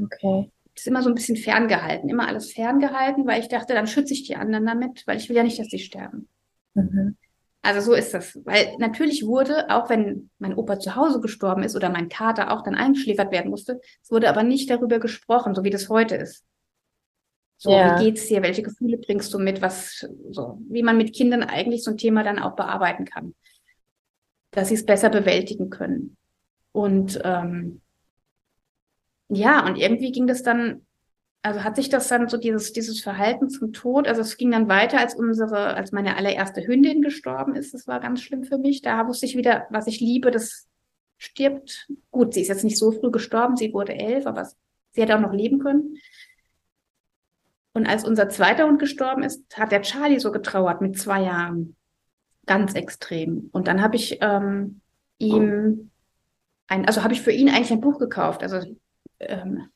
Okay 0.00 0.50
das 0.78 0.86
immer 0.86 1.02
so 1.02 1.08
ein 1.08 1.14
bisschen 1.14 1.36
ferngehalten, 1.36 2.08
immer 2.08 2.28
alles 2.28 2.52
ferngehalten, 2.52 3.26
weil 3.26 3.40
ich 3.40 3.48
dachte, 3.48 3.74
dann 3.74 3.86
schütze 3.86 4.14
ich 4.14 4.24
die 4.24 4.36
anderen 4.36 4.66
damit, 4.66 5.06
weil 5.06 5.16
ich 5.16 5.28
will 5.28 5.36
ja 5.36 5.42
nicht, 5.42 5.58
dass 5.58 5.68
sie 5.68 5.78
sterben. 5.78 6.28
Mhm. 6.74 7.16
Also 7.62 7.80
so 7.80 7.92
ist 7.92 8.14
das. 8.14 8.38
Weil 8.44 8.76
natürlich 8.78 9.26
wurde, 9.26 9.68
auch 9.70 9.90
wenn 9.90 10.30
mein 10.38 10.54
Opa 10.54 10.78
zu 10.78 10.94
Hause 10.94 11.20
gestorben 11.20 11.62
ist 11.62 11.76
oder 11.76 11.90
mein 11.90 12.08
Kater 12.08 12.52
auch 12.52 12.62
dann 12.62 12.74
eingeschläfert 12.74 13.32
werden 13.32 13.50
musste, 13.50 13.80
es 14.02 14.10
wurde 14.10 14.28
aber 14.28 14.42
nicht 14.42 14.70
darüber 14.70 14.98
gesprochen, 14.98 15.54
so 15.54 15.64
wie 15.64 15.70
das 15.70 15.88
heute 15.88 16.16
ist. 16.16 16.44
So, 17.56 17.72
ja. 17.72 17.98
wie 17.98 18.04
geht's 18.04 18.26
dir? 18.26 18.42
Welche 18.42 18.62
Gefühle 18.62 18.98
bringst 18.98 19.34
du 19.34 19.38
mit? 19.38 19.60
Was, 19.60 20.08
so, 20.30 20.60
wie 20.68 20.84
man 20.84 20.96
mit 20.96 21.12
Kindern 21.12 21.42
eigentlich 21.42 21.82
so 21.82 21.90
ein 21.90 21.96
Thema 21.96 22.22
dann 22.22 22.38
auch 22.38 22.54
bearbeiten 22.54 23.04
kann. 23.04 23.34
Dass 24.52 24.68
sie 24.68 24.74
es 24.74 24.86
besser 24.86 25.10
bewältigen 25.10 25.68
können. 25.68 26.16
Und 26.70 27.20
ähm, 27.24 27.80
ja, 29.28 29.64
und 29.66 29.76
irgendwie 29.76 30.12
ging 30.12 30.26
das 30.26 30.42
dann, 30.42 30.86
also 31.42 31.62
hat 31.62 31.76
sich 31.76 31.88
das 31.88 32.08
dann 32.08 32.28
so 32.28 32.36
dieses, 32.36 32.72
dieses 32.72 33.00
Verhalten 33.00 33.50
zum 33.50 33.72
Tod, 33.72 34.08
also 34.08 34.22
es 34.22 34.36
ging 34.36 34.50
dann 34.50 34.68
weiter, 34.68 34.98
als 34.98 35.14
unsere, 35.14 35.74
als 35.74 35.92
meine 35.92 36.16
allererste 36.16 36.66
Hündin 36.66 37.02
gestorben 37.02 37.54
ist. 37.54 37.74
Das 37.74 37.86
war 37.86 38.00
ganz 38.00 38.22
schlimm 38.22 38.44
für 38.44 38.58
mich. 38.58 38.82
Da 38.82 39.06
wusste 39.06 39.26
ich 39.26 39.36
wieder, 39.36 39.66
was 39.70 39.86
ich 39.86 40.00
liebe, 40.00 40.30
das 40.30 40.66
stirbt. 41.18 41.88
Gut, 42.10 42.34
sie 42.34 42.40
ist 42.40 42.48
jetzt 42.48 42.64
nicht 42.64 42.78
so 42.78 42.92
früh 42.92 43.10
gestorben, 43.10 43.56
sie 43.56 43.72
wurde 43.72 43.94
elf, 43.94 44.26
aber 44.26 44.48
sie 44.92 45.02
hätte 45.02 45.16
auch 45.16 45.20
noch 45.20 45.32
leben 45.32 45.58
können. 45.58 45.98
Und 47.74 47.86
als 47.86 48.04
unser 48.04 48.28
zweiter 48.28 48.66
Hund 48.66 48.80
gestorben 48.80 49.22
ist, 49.22 49.56
hat 49.56 49.70
der 49.72 49.82
Charlie 49.82 50.18
so 50.18 50.32
getrauert 50.32 50.80
mit 50.80 50.98
zwei 50.98 51.22
Jahren. 51.22 51.76
Ganz 52.46 52.74
extrem. 52.74 53.50
Und 53.52 53.68
dann 53.68 53.82
habe 53.82 53.96
ich 53.96 54.18
ähm, 54.20 54.80
ihm 55.18 55.90
ein, 56.66 56.86
also 56.86 57.04
habe 57.04 57.12
ich 57.12 57.20
für 57.20 57.30
ihn 57.30 57.48
eigentlich 57.48 57.70
ein 57.70 57.80
Buch 57.80 57.98
gekauft. 57.98 58.42
Also 58.42 58.74
ähm, 59.20 59.68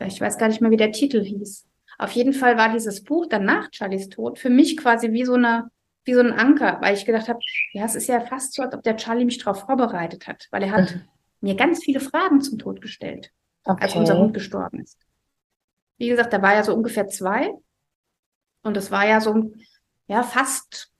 ich 0.00 0.20
weiß 0.20 0.38
gar 0.38 0.48
nicht 0.48 0.60
mehr, 0.60 0.70
wie 0.70 0.76
der 0.76 0.92
Titel 0.92 1.22
hieß. 1.22 1.66
Auf 1.98 2.12
jeden 2.12 2.32
Fall 2.32 2.56
war 2.56 2.72
dieses 2.72 3.02
Buch 3.02 3.26
dann 3.26 3.44
nach 3.44 3.68
Charlies 3.72 4.08
Tod 4.08 4.38
für 4.38 4.50
mich 4.50 4.76
quasi 4.76 5.12
wie 5.12 5.24
so 5.24 5.34
eine, 5.34 5.70
wie 6.04 6.14
so 6.14 6.20
ein 6.20 6.32
Anker, 6.32 6.80
weil 6.80 6.94
ich 6.94 7.04
gedacht 7.04 7.28
habe, 7.28 7.40
ja, 7.72 7.84
es 7.84 7.96
ist 7.96 8.06
ja 8.06 8.20
fast 8.20 8.54
so, 8.54 8.62
als 8.62 8.74
ob 8.74 8.82
der 8.84 8.96
Charlie 8.96 9.24
mich 9.24 9.38
darauf 9.38 9.60
vorbereitet 9.66 10.28
hat, 10.28 10.46
weil 10.50 10.62
er 10.62 10.72
hat 10.72 10.94
mhm. 10.94 11.02
mir 11.40 11.56
ganz 11.56 11.82
viele 11.82 12.00
Fragen 12.00 12.40
zum 12.40 12.58
Tod 12.58 12.80
gestellt, 12.80 13.32
okay. 13.64 13.82
als 13.82 13.96
unser 13.96 14.18
Hund 14.18 14.32
gestorben 14.32 14.80
ist. 14.80 14.98
Wie 15.96 16.08
gesagt, 16.08 16.32
da 16.32 16.40
war 16.40 16.54
ja 16.54 16.62
so 16.62 16.72
ungefähr 16.74 17.08
zwei 17.08 17.50
und 18.62 18.76
es 18.76 18.92
war 18.92 19.06
ja 19.06 19.20
so, 19.20 19.52
ja, 20.06 20.22
fast 20.22 20.92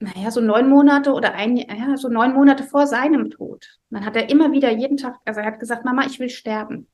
naja, 0.00 0.30
so 0.30 0.40
neun 0.40 0.68
Monate 0.68 1.12
oder 1.12 1.34
ein, 1.34 1.56
ja, 1.56 1.96
so 1.96 2.08
neun 2.08 2.32
Monate 2.32 2.62
vor 2.62 2.86
seinem 2.86 3.30
Tod. 3.30 3.78
Dann 3.90 4.04
hat 4.04 4.16
er 4.16 4.30
immer 4.30 4.52
wieder 4.52 4.70
jeden 4.70 4.96
Tag, 4.96 5.16
also 5.24 5.40
er 5.40 5.46
hat 5.46 5.60
gesagt, 5.60 5.84
Mama, 5.84 6.06
ich 6.06 6.20
will 6.20 6.28
sterben. 6.28 6.86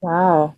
Wow. 0.00 0.54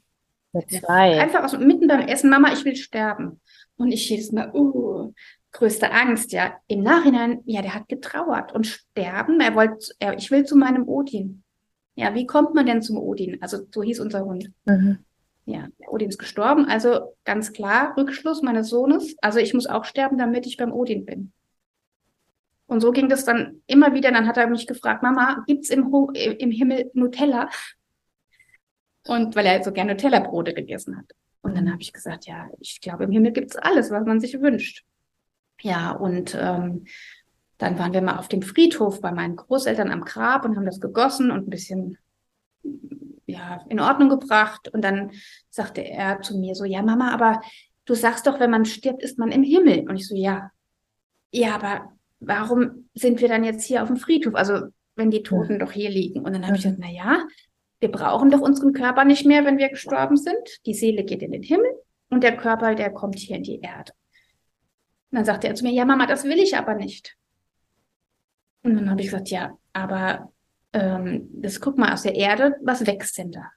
Mit 0.53 0.71
zwei. 0.71 1.21
Einfach 1.21 1.45
aus, 1.45 1.59
mitten 1.59 1.89
beim 1.89 2.07
Essen, 2.07 2.29
Mama, 2.29 2.53
ich 2.53 2.65
will 2.65 2.77
sterben. 2.77 3.41
Und 3.77 3.93
ich 3.93 4.09
jedes 4.11 4.31
Mal, 4.33 4.53
uh, 4.55 5.13
größte 5.53 5.91
Angst, 5.91 6.33
ja. 6.33 6.55
Im 6.67 6.83
Nachhinein, 6.83 7.41
ja, 7.47 7.63
der 7.63 7.75
hat 7.75 7.89
getrauert 7.89 8.53
und 8.53 8.67
sterben. 8.67 9.41
Er 9.41 9.55
wollte, 9.55 9.95
er, 9.99 10.17
ich 10.17 10.31
will 10.31 10.45
zu 10.45 10.57
meinem 10.57 10.87
Odin. 10.87 11.43
Ja, 11.95 12.15
wie 12.15 12.27
kommt 12.27 12.55
man 12.55 12.67
denn 12.67 12.83
zum 12.83 12.99
Odin? 12.99 13.39
Also 13.41 13.59
so 13.71 13.83
hieß 13.83 14.01
unser 14.01 14.25
Hund. 14.25 14.51
Mhm. 14.67 14.99
Ja, 15.45 15.67
Odin 15.89 16.09
ist 16.09 16.19
gestorben, 16.19 16.67
also 16.67 17.17
ganz 17.25 17.53
klar, 17.53 17.97
Rückschluss 17.97 18.43
meines 18.43 18.69
Sohnes. 18.69 19.17
Also 19.21 19.41
ich 19.41 19.55
muss 19.55 19.67
auch 19.67 19.85
sterben, 19.85 20.17
damit 20.17 20.47
ich 20.47 20.57
beim 20.57 20.73
Odin 20.73 21.05
bin. 21.05 21.33
Und 22.67 22.81
so 22.81 22.93
ging 22.93 23.09
das 23.09 23.25
dann 23.25 23.61
immer 23.67 23.93
wieder. 23.93 24.13
Dann 24.13 24.27
hat 24.27 24.37
er 24.37 24.47
mich 24.47 24.67
gefragt, 24.67 25.03
Mama, 25.03 25.43
gibt's 25.47 25.69
im, 25.69 25.93
im 26.15 26.51
Himmel 26.51 26.91
Nutella? 26.95 27.51
Und 29.07 29.35
weil 29.35 29.47
er 29.47 29.63
so 29.65 29.73
gerne 29.73 29.93
Nutella-Brote 29.93 30.55
gegessen 30.55 30.97
hat. 30.97 31.07
Und 31.43 31.57
dann 31.57 31.71
habe 31.73 31.83
ich 31.83 31.93
gesagt, 31.93 32.27
ja, 32.27 32.49
ich 32.61 32.81
glaube, 32.81 33.05
im 33.05 33.11
Himmel 33.11 33.33
gibt's 33.33 33.57
alles, 33.57 33.91
was 33.91 34.07
man 34.07 34.21
sich 34.21 34.41
wünscht. 34.41 34.85
Ja, 35.61 35.91
und 35.91 36.37
ähm, 36.41 36.87
Dann 37.59 37.79
waren 37.79 37.93
wir 37.93 38.03
mal 38.03 38.19
auf 38.19 38.27
dem 38.27 38.43
Friedhof 38.43 39.01
bei 39.01 39.13
meinen 39.13 39.37
Großeltern 39.37 39.93
am 39.93 40.05
Grab 40.05 40.45
und 40.45 40.57
haben 40.57 40.67
das 40.67 40.81
gegossen 40.81 41.31
und 41.31 41.47
ein 41.47 41.51
bisschen 41.51 41.97
ja, 43.33 43.65
in 43.69 43.81
Ordnung 43.81 44.09
gebracht. 44.09 44.69
Und 44.69 44.83
dann 44.83 45.11
sagte 45.51 45.83
er 45.83 46.21
zu 46.23 46.39
mir 46.39 46.55
so, 46.55 46.65
ja, 46.65 46.83
Mama, 46.83 47.13
aber 47.13 47.41
du 47.85 47.95
sagst 47.95 48.27
doch, 48.27 48.41
wenn 48.41 48.51
man 48.51 48.65
stirbt, 48.65 49.03
ist 49.03 49.19
man 49.19 49.33
im 49.33 49.43
Himmel. 49.43 49.89
Und 49.89 49.97
ich 49.97 50.07
so, 50.07 50.15
ja. 50.15 50.51
Ja, 51.31 51.55
aber 51.55 51.93
warum 52.21 52.89
sind 52.95 53.21
wir 53.21 53.29
dann 53.29 53.45
jetzt 53.45 53.65
hier 53.65 53.83
auf 53.83 53.89
dem 53.89 53.97
Friedhof? 53.97 54.35
Also, 54.35 54.67
wenn 54.95 55.11
die 55.11 55.23
Toten 55.23 55.53
ja. 55.53 55.59
doch 55.59 55.73
hier 55.73 55.91
liegen. 55.91 56.21
Und 56.21 56.35
dann 56.35 56.47
habe 56.47 56.57
ich 56.57 56.63
gesagt, 56.63 56.81
na 56.81 56.91
ja, 56.91 57.25
wir 57.81 57.91
brauchen 57.91 58.31
doch 58.31 58.41
unseren 58.41 58.73
Körper 58.73 59.05
nicht 59.05 59.27
mehr, 59.27 59.45
wenn 59.45 59.59
wir 59.59 59.71
gestorben 59.71 60.17
sind. 60.17 60.61
Die 60.67 60.75
Seele 60.75 61.05
geht 61.05 61.23
in 61.23 61.33
den 61.33 61.43
Himmel 61.43 61.71
und 62.11 62.23
der 62.23 62.37
Körper, 62.37 62.75
der 62.75 62.91
kommt 62.91 63.19
hier 63.19 63.37
in 63.37 63.43
die 63.43 63.61
Erde. 63.61 63.93
Und 65.11 65.17
dann 65.17 65.25
sagte 65.25 65.49
er 65.49 65.55
zu 65.55 65.65
mir, 65.65 65.73
ja, 65.73 65.85
Mama, 65.85 66.07
das 66.07 66.25
will 66.25 66.39
ich 66.39 66.57
aber 66.57 66.75
nicht. 66.75 67.17
Und 68.63 68.77
dann 68.77 68.91
habe 68.91 69.01
ich 69.01 69.09
gesagt, 69.09 69.31
ja, 69.31 69.57
aber 69.73 70.33
ähm, 70.73 71.29
das 71.33 71.61
guck 71.61 71.79
mal 71.79 71.93
aus 71.93 72.03
der 72.03 72.15
Erde, 72.15 72.57
was 72.63 72.87
wächst 72.87 73.19
denn 73.19 73.33
da? 73.33 73.51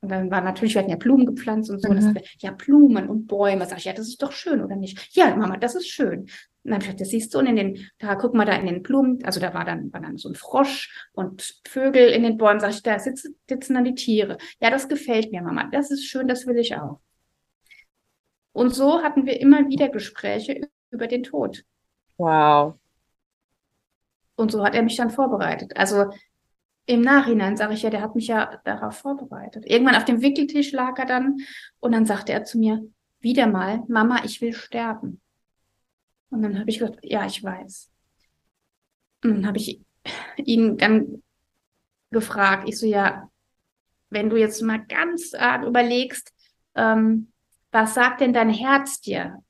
Und 0.00 0.10
dann 0.10 0.30
war 0.30 0.40
natürlich, 0.40 0.74
wir 0.74 0.82
hatten 0.82 0.90
ja 0.90 0.96
Blumen 0.96 1.26
gepflanzt 1.26 1.70
und 1.70 1.82
so. 1.82 1.90
Mhm. 1.90 2.14
Das, 2.14 2.24
ja, 2.38 2.52
Blumen 2.52 3.08
und 3.08 3.26
Bäume. 3.26 3.66
Sag 3.66 3.78
ich, 3.78 3.84
ja, 3.84 3.92
das 3.92 4.06
ist 4.06 4.22
doch 4.22 4.30
schön, 4.30 4.62
oder 4.62 4.76
nicht? 4.76 5.16
Ja, 5.16 5.34
Mama, 5.34 5.56
das 5.56 5.74
ist 5.74 5.88
schön. 5.88 6.20
Und 6.20 6.28
dann 6.62 6.74
habe 6.74 6.82
ich 6.82 6.86
gesagt, 6.86 7.00
das 7.00 7.08
siehst 7.08 7.34
du, 7.34 7.38
und 7.40 7.46
in 7.46 7.56
den, 7.56 7.90
da 7.98 8.14
guck 8.14 8.34
mal 8.34 8.44
da 8.44 8.52
in 8.52 8.66
den 8.66 8.82
Blumen, 8.82 9.24
also 9.24 9.40
da 9.40 9.54
war 9.54 9.64
dann, 9.64 9.92
war 9.92 10.00
dann 10.00 10.16
so 10.16 10.28
ein 10.28 10.36
Frosch 10.36 11.08
und 11.12 11.60
Vögel 11.66 12.10
in 12.10 12.22
den 12.22 12.36
Bäumen. 12.36 12.60
Sag 12.60 12.70
ich, 12.70 12.82
da 12.82 12.98
sitzen, 12.98 13.36
sitzen 13.48 13.74
dann 13.74 13.84
die 13.84 13.94
Tiere. 13.94 14.38
Ja, 14.60 14.70
das 14.70 14.88
gefällt 14.88 15.32
mir, 15.32 15.42
Mama. 15.42 15.68
Das 15.72 15.90
ist 15.90 16.04
schön, 16.04 16.28
das 16.28 16.46
will 16.46 16.58
ich 16.58 16.76
auch. 16.76 17.00
Und 18.52 18.74
so 18.74 19.02
hatten 19.02 19.26
wir 19.26 19.40
immer 19.40 19.68
wieder 19.68 19.88
Gespräche 19.88 20.68
über 20.90 21.08
den 21.08 21.24
Tod. 21.24 21.64
Wow. 22.18 22.74
Und 24.36 24.52
so 24.52 24.64
hat 24.64 24.74
er 24.74 24.82
mich 24.82 24.96
dann 24.96 25.10
vorbereitet. 25.10 25.76
Also 25.76 26.12
im 26.88 27.02
Nachhinein 27.02 27.58
sage 27.58 27.74
ich 27.74 27.82
ja, 27.82 27.90
der 27.90 28.00
hat 28.00 28.14
mich 28.14 28.28
ja 28.28 28.60
darauf 28.64 28.96
vorbereitet. 28.96 29.64
Irgendwann 29.66 29.94
auf 29.94 30.06
dem 30.06 30.22
Wickeltisch 30.22 30.72
lag 30.72 30.98
er 30.98 31.04
dann 31.04 31.36
und 31.80 31.92
dann 31.92 32.06
sagte 32.06 32.32
er 32.32 32.44
zu 32.44 32.58
mir, 32.58 32.82
wieder 33.20 33.46
mal, 33.46 33.82
Mama, 33.88 34.24
ich 34.24 34.40
will 34.40 34.54
sterben. 34.54 35.20
Und 36.30 36.40
dann 36.42 36.58
habe 36.58 36.70
ich 36.70 36.78
gesagt, 36.78 37.00
ja, 37.02 37.26
ich 37.26 37.44
weiß. 37.44 37.90
Und 39.22 39.34
dann 39.34 39.46
habe 39.46 39.58
ich 39.58 39.82
ihn 40.38 40.78
dann 40.78 41.22
gefragt, 42.10 42.66
ich 42.66 42.78
so, 42.78 42.86
ja, 42.86 43.30
wenn 44.08 44.30
du 44.30 44.36
jetzt 44.36 44.62
mal 44.62 44.82
ganz 44.82 45.34
arg 45.34 45.66
überlegst, 45.66 46.32
ähm, 46.74 47.32
was 47.70 47.92
sagt 47.92 48.22
denn 48.22 48.32
dein 48.32 48.48
Herz 48.48 49.02
dir, 49.02 49.44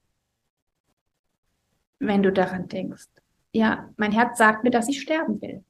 wenn 2.01 2.25
du 2.25 2.33
daran 2.33 2.67
denkst? 2.67 3.07
Ja, 3.53 3.91
mein 3.97 4.11
Herz 4.11 4.39
sagt 4.39 4.65
mir, 4.65 4.71
dass 4.71 4.89
ich 4.89 5.01
sterben 5.01 5.41
will. 5.41 5.65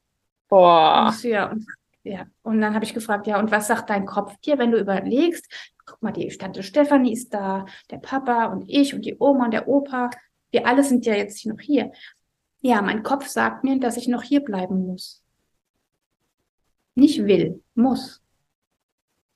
Boah. 0.49 1.13
Und, 1.13 1.23
ja, 1.23 1.51
und, 1.51 1.65
ja. 2.03 2.25
und 2.41 2.59
dann 2.59 2.73
habe 2.73 2.83
ich 2.83 2.93
gefragt, 2.93 3.27
ja, 3.27 3.39
und 3.39 3.51
was 3.51 3.67
sagt 3.67 3.89
dein 3.89 4.05
Kopf 4.05 4.35
dir, 4.41 4.57
wenn 4.57 4.71
du 4.71 4.79
überlegst, 4.79 5.47
guck 5.85 6.01
mal, 6.01 6.11
die 6.11 6.27
Tante 6.27 6.63
Stefanie 6.63 7.13
ist 7.13 7.33
da, 7.33 7.65
der 7.89 7.97
Papa 7.97 8.45
und 8.45 8.65
ich 8.67 8.93
und 8.93 9.05
die 9.05 9.15
Oma 9.17 9.45
und 9.45 9.51
der 9.51 9.67
Opa, 9.67 10.09
wir 10.51 10.67
alle 10.67 10.83
sind 10.83 11.05
ja 11.05 11.13
jetzt 11.13 11.45
noch 11.45 11.59
hier. 11.59 11.91
Ja, 12.61 12.81
mein 12.81 13.03
Kopf 13.03 13.27
sagt 13.27 13.63
mir, 13.63 13.79
dass 13.79 13.95
ich 13.95 14.07
noch 14.07 14.23
hier 14.23 14.43
bleiben 14.43 14.85
muss. 14.85 15.23
Nicht 16.95 17.23
will, 17.25 17.63
muss. 17.75 18.21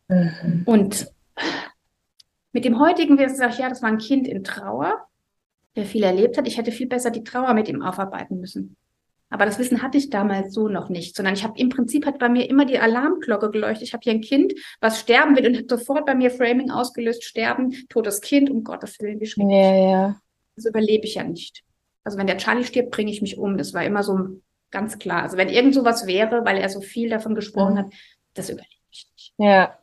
Mhm. 0.09 0.63
Und 0.65 1.11
mit 2.51 2.65
dem 2.65 2.79
heutigen 2.79 3.17
Wissen 3.17 3.37
sage 3.37 3.53
ich, 3.53 3.59
ja, 3.59 3.69
das 3.69 3.81
war 3.81 3.89
ein 3.89 3.97
Kind 3.97 4.27
in 4.27 4.43
Trauer, 4.43 5.07
der 5.75 5.85
viel 5.85 6.03
erlebt 6.03 6.37
hat. 6.37 6.47
Ich 6.47 6.57
hätte 6.57 6.71
viel 6.71 6.87
besser 6.87 7.11
die 7.11 7.23
Trauer 7.23 7.53
mit 7.53 7.69
ihm 7.69 7.81
aufarbeiten 7.81 8.39
müssen. 8.39 8.75
Aber 9.33 9.47
das 9.47 9.57
Wissen 9.57 9.81
hatte 9.81 9.97
ich 9.97 10.11
damals 10.11 10.53
so 10.53 10.67
noch 10.67 10.89
nicht, 10.89 11.15
sondern 11.15 11.33
ich 11.33 11.43
habe 11.43 11.57
im 11.57 11.69
Prinzip 11.69 12.05
hat 12.05 12.19
bei 12.19 12.29
mir 12.29 12.47
immer 12.47 12.65
die 12.65 12.77
Alarmglocke 12.77 13.49
geleuchtet. 13.49 13.87
Ich 13.87 13.93
habe 13.93 14.01
hier 14.03 14.13
ein 14.13 14.21
Kind, 14.21 14.53
was 14.79 14.99
sterben 14.99 15.35
will 15.35 15.47
und 15.47 15.57
hat 15.57 15.69
sofort 15.71 16.05
bei 16.05 16.13
mir 16.13 16.29
Framing 16.29 16.69
ausgelöst, 16.69 17.23
sterben, 17.23 17.71
totes 17.89 18.21
Kind, 18.21 18.51
um 18.51 18.63
Gottes 18.63 18.99
Willen, 18.99 19.19
wie 19.19 19.25
schrecklich. 19.25 19.57
Ja, 19.57 19.75
ja. 19.75 20.21
Das 20.55 20.65
überlebe 20.65 21.07
ich 21.07 21.15
ja 21.15 21.23
nicht. 21.23 21.63
Also 22.03 22.19
wenn 22.19 22.27
der 22.27 22.37
Charlie 22.37 22.63
stirbt, 22.63 22.91
bringe 22.91 23.09
ich 23.09 23.23
mich 23.23 23.39
um. 23.39 23.57
Das 23.57 23.73
war 23.73 23.83
immer 23.83 24.03
so 24.03 24.39
ganz 24.69 24.99
klar. 24.99 25.23
Also 25.23 25.35
wenn 25.35 25.49
irgend 25.49 25.73
sowas 25.73 26.05
wäre, 26.05 26.45
weil 26.45 26.57
er 26.57 26.69
so 26.69 26.81
viel 26.81 27.09
davon 27.09 27.33
gesprochen 27.33 27.73
mhm. 27.73 27.77
hat, 27.79 27.93
das 28.35 28.51
überlebe 28.51 28.69
ich 28.91 29.09
nicht. 29.15 29.33
Ja. 29.37 29.79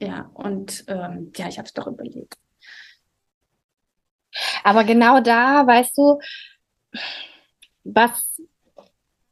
Ja, 0.00 0.30
und 0.32 0.84
ähm, 0.88 1.30
ja, 1.36 1.46
ich 1.46 1.58
habe 1.58 1.66
es 1.66 1.74
doch 1.74 1.86
überlebt. 1.86 2.38
Aber 4.64 4.84
genau 4.84 5.20
da, 5.20 5.66
weißt 5.66 5.98
du, 5.98 6.18
was, 7.94 8.40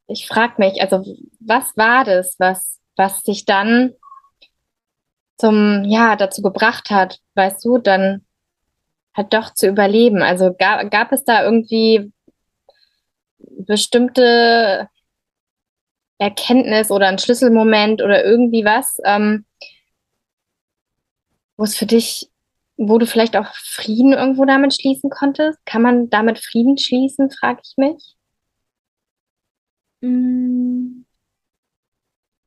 ich 0.07 0.27
frage 0.27 0.55
mich, 0.59 0.81
also 0.81 1.05
was 1.41 1.77
war 1.77 2.05
das, 2.05 2.37
was, 2.39 2.79
was 2.97 3.23
dich 3.23 3.45
dann 3.45 3.95
zum, 5.39 5.85
ja, 5.85 6.17
dazu 6.17 6.43
gebracht 6.43 6.91
hat, 6.91 7.21
weißt 7.35 7.65
du, 7.65 7.79
dann 7.79 8.25
halt 9.15 9.33
doch 9.33 9.55
zu 9.55 9.69
überleben? 9.69 10.23
Also 10.23 10.53
gab, 10.53 10.91
gab 10.91 11.13
es 11.13 11.25
da 11.25 11.45
irgendwie 11.45 12.13
bestimmte 13.39 14.89
Erkenntnis 16.19 16.91
oder 16.91 17.09
ein 17.09 17.19
Schlüsselmoment 17.19 18.03
oder 18.03 18.25
irgendwie 18.25 18.65
was, 18.65 18.99
ähm, 19.05 19.45
wo 21.57 21.65
es 21.65 21.77
für 21.77 21.87
dich, 21.87 22.31
wo 22.77 22.99
du 22.99 23.07
vielleicht 23.07 23.37
auch 23.37 23.53
Frieden 23.55 24.13
irgendwo 24.13 24.45
damit 24.45 24.75
schließen 24.75 25.11
konntest? 25.11 25.59
Kann 25.65 25.83
man 25.83 26.11
damit 26.11 26.39
Frieden 26.39 26.79
schließen, 26.79 27.31
frage 27.31 27.61
ich 27.65 27.75
mich. 27.77 28.18
Mm. 30.01 31.05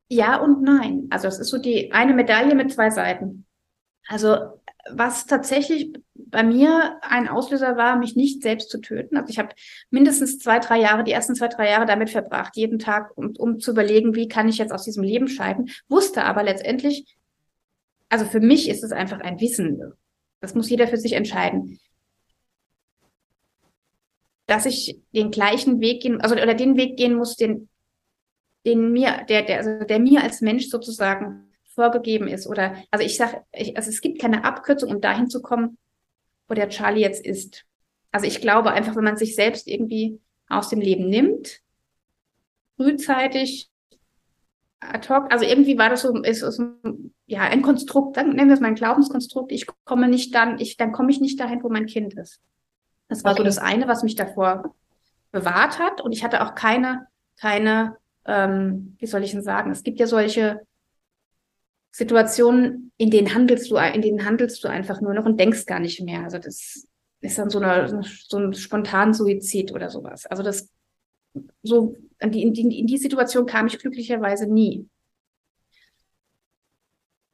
Ja 0.08 0.36
und 0.36 0.62
nein. 0.62 1.06
Also 1.10 1.28
es 1.28 1.38
ist 1.38 1.48
so 1.48 1.58
die 1.58 1.92
eine 1.92 2.12
Medaille 2.12 2.54
mit 2.54 2.72
zwei 2.72 2.90
Seiten. 2.90 3.46
Also 4.08 4.60
was 4.90 5.26
tatsächlich 5.26 5.92
bei 6.14 6.42
mir 6.42 6.98
ein 7.02 7.28
Auslöser 7.28 7.76
war, 7.76 7.96
mich 7.96 8.16
nicht 8.16 8.42
selbst 8.42 8.68
zu 8.70 8.80
töten. 8.80 9.16
Also 9.16 9.30
ich 9.30 9.38
habe 9.38 9.54
mindestens 9.90 10.38
zwei, 10.38 10.58
drei 10.58 10.80
Jahre, 10.80 11.04
die 11.04 11.12
ersten 11.12 11.34
zwei, 11.34 11.48
drei 11.48 11.70
Jahre 11.70 11.86
damit 11.86 12.10
verbracht, 12.10 12.56
jeden 12.56 12.78
Tag, 12.78 13.16
um, 13.16 13.34
um 13.38 13.60
zu 13.60 13.70
überlegen, 13.70 14.14
wie 14.14 14.28
kann 14.28 14.48
ich 14.48 14.58
jetzt 14.58 14.72
aus 14.72 14.84
diesem 14.84 15.02
Leben 15.02 15.28
scheiden. 15.28 15.70
Wusste 15.88 16.24
aber 16.24 16.42
letztendlich, 16.42 17.16
also 18.08 18.24
für 18.24 18.40
mich 18.40 18.68
ist 18.68 18.82
es 18.82 18.92
einfach 18.92 19.20
ein 19.20 19.40
Wissen. 19.40 19.94
Das 20.40 20.54
muss 20.54 20.68
jeder 20.68 20.88
für 20.88 20.98
sich 20.98 21.12
entscheiden 21.12 21.78
dass 24.52 24.66
ich 24.66 25.00
den 25.14 25.30
gleichen 25.30 25.80
Weg 25.80 26.02
gehen, 26.02 26.20
also 26.20 26.34
oder 26.34 26.52
den 26.52 26.76
Weg 26.76 26.98
gehen 26.98 27.14
muss, 27.14 27.36
den, 27.36 27.70
den 28.66 28.92
mir, 28.92 29.24
der, 29.26 29.42
der, 29.44 29.56
also 29.56 29.84
der 29.86 29.98
mir 29.98 30.22
als 30.22 30.42
Mensch 30.42 30.68
sozusagen 30.68 31.50
vorgegeben 31.64 32.28
ist. 32.28 32.46
Oder 32.46 32.76
also 32.90 33.02
ich 33.02 33.16
sage, 33.16 33.40
also 33.74 33.88
es 33.88 34.02
gibt 34.02 34.20
keine 34.20 34.44
Abkürzung, 34.44 34.90
um 34.90 35.00
dahin 35.00 35.30
zu 35.30 35.40
kommen, 35.40 35.78
wo 36.48 36.54
der 36.54 36.68
Charlie 36.68 37.00
jetzt 37.00 37.24
ist. 37.24 37.64
Also 38.10 38.26
ich 38.26 38.42
glaube 38.42 38.72
einfach, 38.72 38.94
wenn 38.94 39.04
man 39.04 39.16
sich 39.16 39.34
selbst 39.34 39.66
irgendwie 39.66 40.20
aus 40.50 40.68
dem 40.68 40.82
Leben 40.82 41.08
nimmt, 41.08 41.60
frühzeitig, 42.76 43.70
ad 44.80 45.08
hoc, 45.08 45.32
also 45.32 45.46
irgendwie 45.46 45.78
war 45.78 45.88
das 45.88 46.02
so, 46.02 46.14
ist, 46.24 46.42
ist 46.42 46.60
ja 47.24 47.40
ein 47.40 47.62
Konstrukt, 47.62 48.18
dann 48.18 48.34
nennen 48.34 48.50
wir 48.50 48.54
es 48.54 48.60
mal 48.60 48.68
ein 48.68 48.74
Glaubenskonstrukt, 48.74 49.50
ich 49.50 49.66
komme 49.86 50.08
nicht 50.08 50.34
dann, 50.34 50.58
ich, 50.58 50.76
dann 50.76 50.92
komme 50.92 51.10
ich 51.10 51.22
nicht 51.22 51.40
dahin, 51.40 51.62
wo 51.62 51.70
mein 51.70 51.86
Kind 51.86 52.12
ist. 52.18 52.42
Das 53.12 53.24
war 53.24 53.32
okay. 53.32 53.40
so 53.40 53.44
das 53.44 53.58
eine, 53.58 53.88
was 53.88 54.02
mich 54.02 54.16
davor 54.16 54.74
bewahrt 55.32 55.78
hat. 55.78 56.00
Und 56.00 56.12
ich 56.12 56.24
hatte 56.24 56.42
auch 56.42 56.54
keine, 56.54 57.06
keine, 57.38 57.96
ähm, 58.24 58.96
wie 58.98 59.06
soll 59.06 59.22
ich 59.22 59.32
denn 59.32 59.42
sagen? 59.42 59.70
Es 59.70 59.82
gibt 59.82 60.00
ja 60.00 60.06
solche 60.06 60.60
Situationen, 61.90 62.90
in 62.96 63.10
denen 63.10 63.34
handelst 63.34 63.70
du, 63.70 63.76
in 63.76 64.00
denen 64.00 64.24
handelst 64.24 64.64
du 64.64 64.68
einfach 64.68 65.02
nur 65.02 65.12
noch 65.12 65.26
und 65.26 65.38
denkst 65.38 65.66
gar 65.66 65.78
nicht 65.78 66.00
mehr. 66.00 66.22
Also 66.22 66.38
das 66.38 66.88
ist 67.20 67.38
dann 67.38 67.50
so, 67.50 67.58
eine, 67.60 68.02
so 68.02 68.38
ein 68.38 68.54
Spontansuizid 68.54 69.72
oder 69.72 69.90
sowas. 69.90 70.24
Also 70.24 70.42
das 70.42 70.70
so 71.62 71.96
in, 72.18 72.32
die, 72.32 72.42
in 72.42 72.86
die 72.86 72.98
Situation 72.98 73.44
kam 73.44 73.66
ich 73.66 73.78
glücklicherweise 73.78 74.46
nie. 74.46 74.88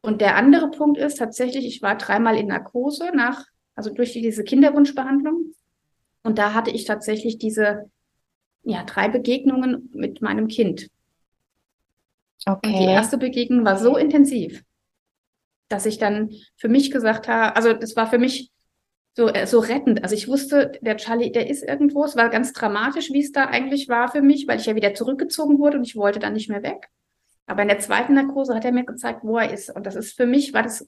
Und 0.01 0.20
der 0.20 0.35
andere 0.35 0.72
Punkt 0.72 0.99
ist 0.99 1.18
tatsächlich, 1.18 1.66
ich 1.66 1.83
war 1.83 1.97
dreimal 1.97 2.37
in 2.37 2.49
Narkose 2.49 3.12
nach, 3.14 3.45
also 3.76 3.95
durch 3.95 4.12
diese 4.12 4.43
Kinderwunschbehandlung. 4.43 5.55
Und 6.29 6.39
da 6.39 6.53
hatte 6.53 6.70
ich 6.70 6.85
tatsächlich 6.85 7.39
diese 7.39 7.91
ja, 8.62 8.85
drei 8.85 9.09
Begegnungen 9.09 9.89
mit 9.95 10.20
meinem 10.20 10.47
Kind. 10.47 10.91
Okay. 12.45 12.68
Und 12.68 12.79
die 12.81 12.85
erste 12.85 13.16
Begegnung 13.16 13.64
war 13.64 13.79
so 13.79 13.97
intensiv, 13.97 14.62
dass 15.68 15.87
ich 15.87 15.97
dann 15.97 16.29
für 16.59 16.68
mich 16.68 16.91
gesagt 16.91 17.29
habe, 17.29 17.57
also 17.57 17.72
das 17.72 17.97
war 17.97 18.11
für 18.11 18.18
mich 18.18 18.51
so, 19.16 19.29
äh, 19.29 19.47
so 19.47 19.59
rettend. 19.59 20.03
Also 20.03 20.14
ich 20.14 20.29
wusste, 20.29 20.72
der 20.83 20.99
Charlie, 20.99 21.33
der 21.33 21.49
ist 21.49 21.62
irgendwo. 21.62 22.05
Es 22.05 22.14
war 22.14 22.29
ganz 22.29 22.53
dramatisch, 22.53 23.11
wie 23.11 23.22
es 23.22 23.33
da 23.33 23.47
eigentlich 23.47 23.89
war 23.89 24.12
für 24.12 24.20
mich, 24.20 24.47
weil 24.47 24.61
ich 24.61 24.66
ja 24.66 24.74
wieder 24.74 24.93
zurückgezogen 24.93 25.59
wurde 25.59 25.79
und 25.79 25.87
ich 25.87 25.97
wollte 25.97 26.18
dann 26.18 26.35
nicht 26.35 26.51
mehr 26.51 26.62
weg. 26.62 26.91
Aber 27.47 27.62
in 27.62 27.68
der 27.68 27.79
zweiten 27.79 28.12
Narkose 28.12 28.55
hat 28.55 28.66
er 28.66 28.72
mir 28.72 28.85
gezeigt, 28.85 29.20
wo 29.22 29.39
er 29.39 29.51
ist. 29.51 29.74
Und 29.74 29.87
das 29.87 29.95
ist 29.95 30.14
für 30.14 30.26
mich, 30.26 30.53
war 30.53 30.62
das 30.62 30.87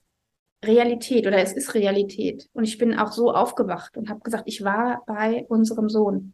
Realität 0.63 1.27
oder 1.27 1.39
es 1.39 1.53
ist 1.53 1.73
Realität. 1.73 2.47
Und 2.53 2.63
ich 2.63 2.77
bin 2.77 2.97
auch 2.97 3.11
so 3.11 3.33
aufgewacht 3.33 3.97
und 3.97 4.09
habe 4.09 4.19
gesagt, 4.21 4.43
ich 4.45 4.63
war 4.63 5.03
bei 5.07 5.45
unserem 5.49 5.89
Sohn. 5.89 6.33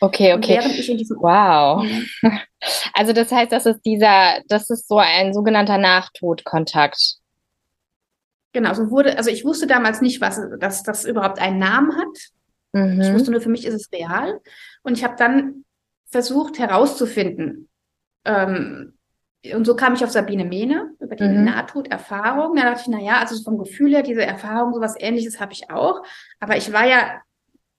Okay, 0.00 0.34
okay. 0.34 0.58
während 0.58 0.78
ich 0.78 0.88
in 0.88 0.98
diesem 0.98 1.16
wow. 1.18 1.84
Also 2.92 3.12
das 3.12 3.30
heißt, 3.30 3.52
das 3.52 3.66
ist 3.66 3.82
dieser, 3.82 4.40
das 4.48 4.70
ist 4.70 4.88
so 4.88 4.98
ein 4.98 5.32
sogenannter 5.32 5.78
Nachtodkontakt. 5.78 7.18
Genau, 8.52 8.74
so 8.74 8.90
wurde, 8.90 9.16
also 9.16 9.30
ich 9.30 9.44
wusste 9.44 9.66
damals 9.66 10.00
nicht, 10.00 10.20
was, 10.20 10.40
dass 10.58 10.82
das 10.82 11.04
überhaupt 11.04 11.40
einen 11.40 11.58
Namen 11.58 11.96
hat. 11.96 12.18
Mhm. 12.72 13.00
Ich 13.00 13.12
wusste 13.12 13.30
nur, 13.30 13.40
für 13.40 13.50
mich 13.50 13.66
ist 13.66 13.74
es 13.74 13.92
real. 13.92 14.40
Und 14.82 14.96
ich 14.96 15.04
habe 15.04 15.16
dann 15.16 15.64
versucht 16.10 16.58
herauszufinden, 16.58 17.68
ähm, 18.24 18.97
und 19.54 19.64
so 19.64 19.76
kam 19.76 19.94
ich 19.94 20.04
auf 20.04 20.10
Sabine 20.10 20.44
Mehne 20.44 20.94
über 21.00 21.14
die 21.14 21.24
mhm. 21.24 21.44
Nahtoderfahrung. 21.44 22.56
Da 22.56 22.64
dachte 22.64 22.82
ich, 22.82 22.88
na 22.88 23.00
ja, 23.00 23.20
also 23.20 23.40
vom 23.42 23.58
Gefühl 23.58 23.94
her, 23.94 24.02
diese 24.02 24.24
Erfahrung, 24.24 24.74
sowas 24.74 24.94
ähnliches 24.98 25.40
habe 25.40 25.52
ich 25.52 25.70
auch. 25.70 26.02
Aber 26.40 26.56
ich 26.56 26.72
war 26.72 26.86
ja 26.86 27.20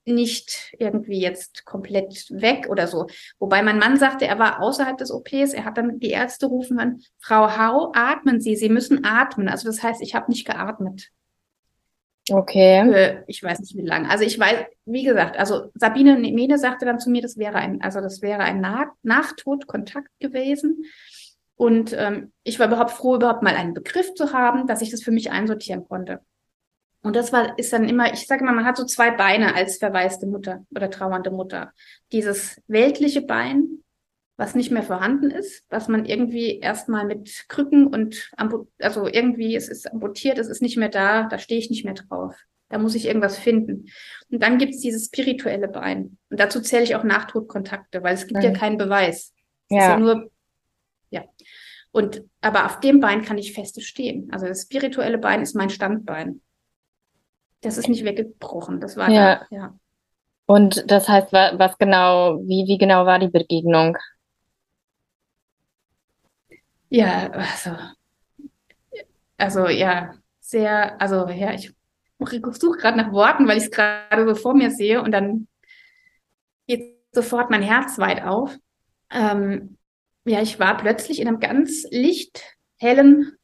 nicht 0.05 0.74
irgendwie 0.80 1.20
jetzt 1.20 1.66
komplett 1.66 2.28
weg 2.32 2.68
oder 2.70 2.88
so. 2.88 3.07
Wobei 3.38 3.62
mein 3.62 3.78
Mann 3.78 3.97
sagte, 3.97 4.26
er 4.26 4.39
war 4.39 4.62
außerhalb 4.62 4.97
des 4.97 5.12
OPs, 5.12 5.53
er 5.53 5.66
hat 5.66 5.78
dann 5.78 5.99
die 5.99 6.10
Ärzte 6.10 6.47
rufen 6.47 6.80
an, 6.80 7.01
Frau 7.20 7.57
Hau, 7.57 7.91
atmen 7.93 8.39
Sie, 8.41 8.55
Sie 8.55 8.70
müssen 8.70 9.03
atmen. 9.05 9.49
Also 9.49 9.68
das 9.68 9.84
heißt, 9.84 10.01
ich 10.01 10.16
habe 10.16 10.32
nicht 10.32 10.47
geatmet. 10.47 11.12
Okay. 12.32 12.84
Für, 12.84 13.24
ich 13.28 13.41
weiß 13.41 13.60
nicht 13.60 13.76
wie 13.76 13.86
lange. 13.86 14.10
Also 14.10 14.24
ich 14.24 14.38
weiß, 14.39 14.66
wie 14.86 15.03
gesagt, 15.03 15.38
also 15.38 15.72
Sabine 15.74 16.18
Mene 16.18 16.57
sagte 16.57 16.86
dann 16.86 16.99
zu 16.99 17.10
mir, 17.10 17.22
das 17.22 17.38
wäre 17.38 17.55
ein, 17.55 17.82
also 17.82 18.01
das 18.01 18.22
wäre 18.22 18.41
ein 18.41 18.62
Nach 18.62 18.88
Nachtodkontakt 19.03 20.10
gewesen. 20.20 20.86
Und 21.60 21.93
ähm, 21.93 22.32
ich 22.43 22.57
war 22.57 22.68
überhaupt 22.68 22.91
froh, 22.91 23.16
überhaupt 23.16 23.43
mal 23.43 23.53
einen 23.53 23.74
Begriff 23.74 24.14
zu 24.14 24.32
haben, 24.32 24.66
dass 24.66 24.82
ich 24.82 24.91
das 24.91 25.03
für 25.03 25.12
mich 25.12 25.30
einsortieren 25.30 25.84
konnte. 25.84 26.22
Und 27.01 27.18
das 27.18 27.34
war, 27.34 27.60
ist 27.60 27.74
dann 27.74 27.84
immer, 27.84 28.14
ich 28.14 28.28
sage 28.28 28.43
immer, 28.43 28.53
man 28.53 28.64
hat 28.64 28.78
so 28.78 28.86
zwei 28.86 29.12
Beine 29.12 29.55
als 29.55 29.78
verwaiste 29.78 30.26
Mutter 30.26 30.66
oder 30.74 30.89
trauernde 30.89 31.32
Mutter. 31.32 31.74
Dieses 32.14 32.62
weltliche 32.68 33.22
Bein, 33.22 33.84
was 34.38 34.55
nicht 34.55 34.72
mehr 34.72 34.84
vorhanden 34.84 35.32
ist, 35.32 35.66
was 35.70 35.89
man 35.89 36.05
irgendwie 36.05 36.60
erstmal 36.60 37.05
mit 37.05 37.43
Krücken 37.49 37.88
und, 37.88 38.32
also 38.80 39.07
irgendwie, 39.07 39.53
es 39.53 39.68
ist 39.68 39.91
amputiert, 39.91 40.38
es 40.38 40.47
ist 40.47 40.62
nicht 40.62 40.78
mehr 40.78 40.88
da, 40.88 41.24
da 41.24 41.39
stehe 41.39 41.60
ich 41.60 41.70
nicht 41.70 41.84
mehr 41.84 41.93
drauf. 41.93 42.38
Da 42.70 42.78
muss 42.78 42.95
ich 42.95 43.05
irgendwas 43.05 43.38
finden. 43.38 43.88
Und 44.32 44.41
dann 44.41 44.60
gibt 44.60 44.76
es 44.76 44.80
dieses 44.80 45.07
spirituelle 45.07 45.68
Bein. 45.68 46.18
Und 46.30 46.39
dazu 46.39 46.62
zähle 46.62 46.84
ich 46.84 46.95
auch 46.95 47.03
Nachtodkontakte, 47.03 48.01
weil 48.01 48.14
es 48.14 48.28
gibt 48.28 48.39
mhm. 48.39 48.45
ja 48.45 48.51
keinen 48.53 48.78
Beweis. 48.78 49.34
Es 49.68 49.76
ja. 49.76 49.80
ist 49.80 49.88
ja 49.88 49.99
nur 49.99 50.16
ja. 50.16 50.28
Und 51.92 52.24
aber 52.42 52.66
auf 52.66 52.80
dem 52.80 53.00
Bein 53.00 53.24
kann 53.24 53.38
ich 53.38 53.54
feste 53.54 53.82
stehen. 53.82 54.30
Also 54.32 54.48
das 54.48 54.64
spirituelle 54.64 55.18
Bein 55.18 55.42
ist 55.42 55.56
mein 55.56 55.70
Standbein. 55.70 56.42
Das 57.62 57.78
ist 57.78 57.90
nicht 57.90 58.06
weggebrochen. 58.06 58.80
Das 58.80 58.96
war 58.96 59.10
ja. 59.10 59.46
Da, 59.50 59.56
ja. 59.56 59.80
Und 60.46 60.90
das 60.90 61.08
heißt, 61.08 61.32
was 61.32 61.78
genau, 61.78 62.40
wie, 62.42 62.66
wie 62.68 62.78
genau 62.80 63.06
war 63.06 63.20
die 63.20 63.28
Begegnung? 63.28 63.98
Ja, 66.90 67.30
also, 67.30 67.72
also 69.38 69.68
ja, 69.68 70.16
sehr, 70.40 71.00
also 71.00 71.28
ja, 71.30 71.54
ich 71.54 71.72
suche 72.18 72.80
gerade 72.80 72.98
nach 72.98 73.12
Worten, 73.12 73.48
weil 73.48 73.58
ich 73.58 73.66
es 73.66 73.72
gerade 73.72 74.28
so 74.28 74.34
vor 74.34 74.56
mir 74.56 74.72
sehe 74.72 75.04
und 75.04 75.12
dann 75.12 75.48
geht 76.66 76.98
sofort 77.12 77.52
mein 77.52 77.62
Herz 77.62 78.00
weit 78.00 78.24
auf. 78.24 78.58
Ähm, 79.12 79.78
ja, 80.26 80.41
ich 80.41 80.59
war 80.59 80.78
plötzlich 80.78 81.20
in 81.20 81.28
einem 81.28 81.39
ganz 81.39 81.86
lichthellen 81.91 83.38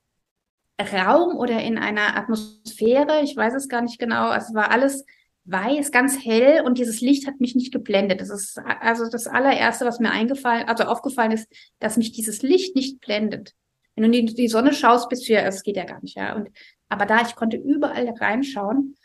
Raum 0.79 1.37
oder 1.37 1.61
in 1.61 1.77
einer 1.77 2.17
Atmosphäre. 2.17 3.21
Ich 3.23 3.35
weiß 3.35 3.53
es 3.53 3.69
gar 3.69 3.81
nicht 3.81 3.99
genau. 3.99 4.33
Es 4.33 4.53
war 4.53 4.71
alles 4.71 5.05
weiß, 5.45 5.91
ganz 5.91 6.23
hell 6.25 6.63
und 6.65 6.77
dieses 6.77 7.01
Licht 7.01 7.27
hat 7.27 7.39
mich 7.39 7.55
nicht 7.55 7.71
geblendet. 7.71 8.19
Das 8.19 8.29
ist 8.29 8.57
also 8.57 9.09
das 9.09 9.27
allererste, 9.27 9.85
was 9.85 9.99
mir 9.99 10.11
eingefallen, 10.11 10.67
also 10.67 10.85
aufgefallen 10.85 11.31
ist, 11.31 11.47
dass 11.79 11.97
mich 11.97 12.11
dieses 12.11 12.41
Licht 12.41 12.75
nicht 12.75 12.99
blendet. 12.99 13.53
Wenn 13.95 14.11
du 14.11 14.17
in 14.17 14.25
die, 14.25 14.33
die 14.33 14.47
Sonne 14.47 14.73
schaust, 14.73 15.07
bist 15.07 15.29
du 15.29 15.33
ja, 15.33 15.41
es 15.41 15.63
geht 15.63 15.77
ja 15.77 15.85
gar 15.85 16.01
nicht, 16.01 16.17
ja. 16.17 16.35
Und, 16.35 16.49
aber 16.89 17.05
da, 17.05 17.21
ich 17.21 17.35
konnte 17.35 17.57
überall 17.57 18.09
reinschauen 18.09 18.95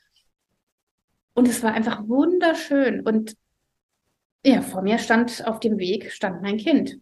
und 1.34 1.46
es 1.46 1.62
war 1.62 1.74
einfach 1.74 2.08
wunderschön 2.08 3.00
und 3.00 3.36
ja, 4.44 4.62
vor 4.62 4.80
mir 4.80 4.98
stand 4.98 5.46
auf 5.46 5.60
dem 5.60 5.78
Weg, 5.78 6.10
stand 6.10 6.40
mein 6.40 6.56
Kind. 6.56 6.98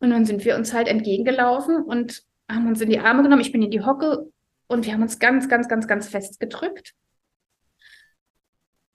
Und 0.00 0.10
dann 0.10 0.24
sind 0.24 0.44
wir 0.44 0.56
uns 0.56 0.72
halt 0.72 0.88
entgegengelaufen 0.88 1.76
und 1.82 2.22
haben 2.50 2.68
uns 2.68 2.80
in 2.80 2.90
die 2.90 2.98
Arme 2.98 3.22
genommen. 3.22 3.42
Ich 3.42 3.52
bin 3.52 3.62
in 3.62 3.70
die 3.70 3.84
Hocke 3.84 4.30
und 4.66 4.84
wir 4.84 4.92
haben 4.92 5.02
uns 5.02 5.18
ganz, 5.18 5.48
ganz, 5.48 5.68
ganz, 5.68 5.86
ganz 5.86 6.08
fest 6.08 6.40
gedrückt. 6.40 6.94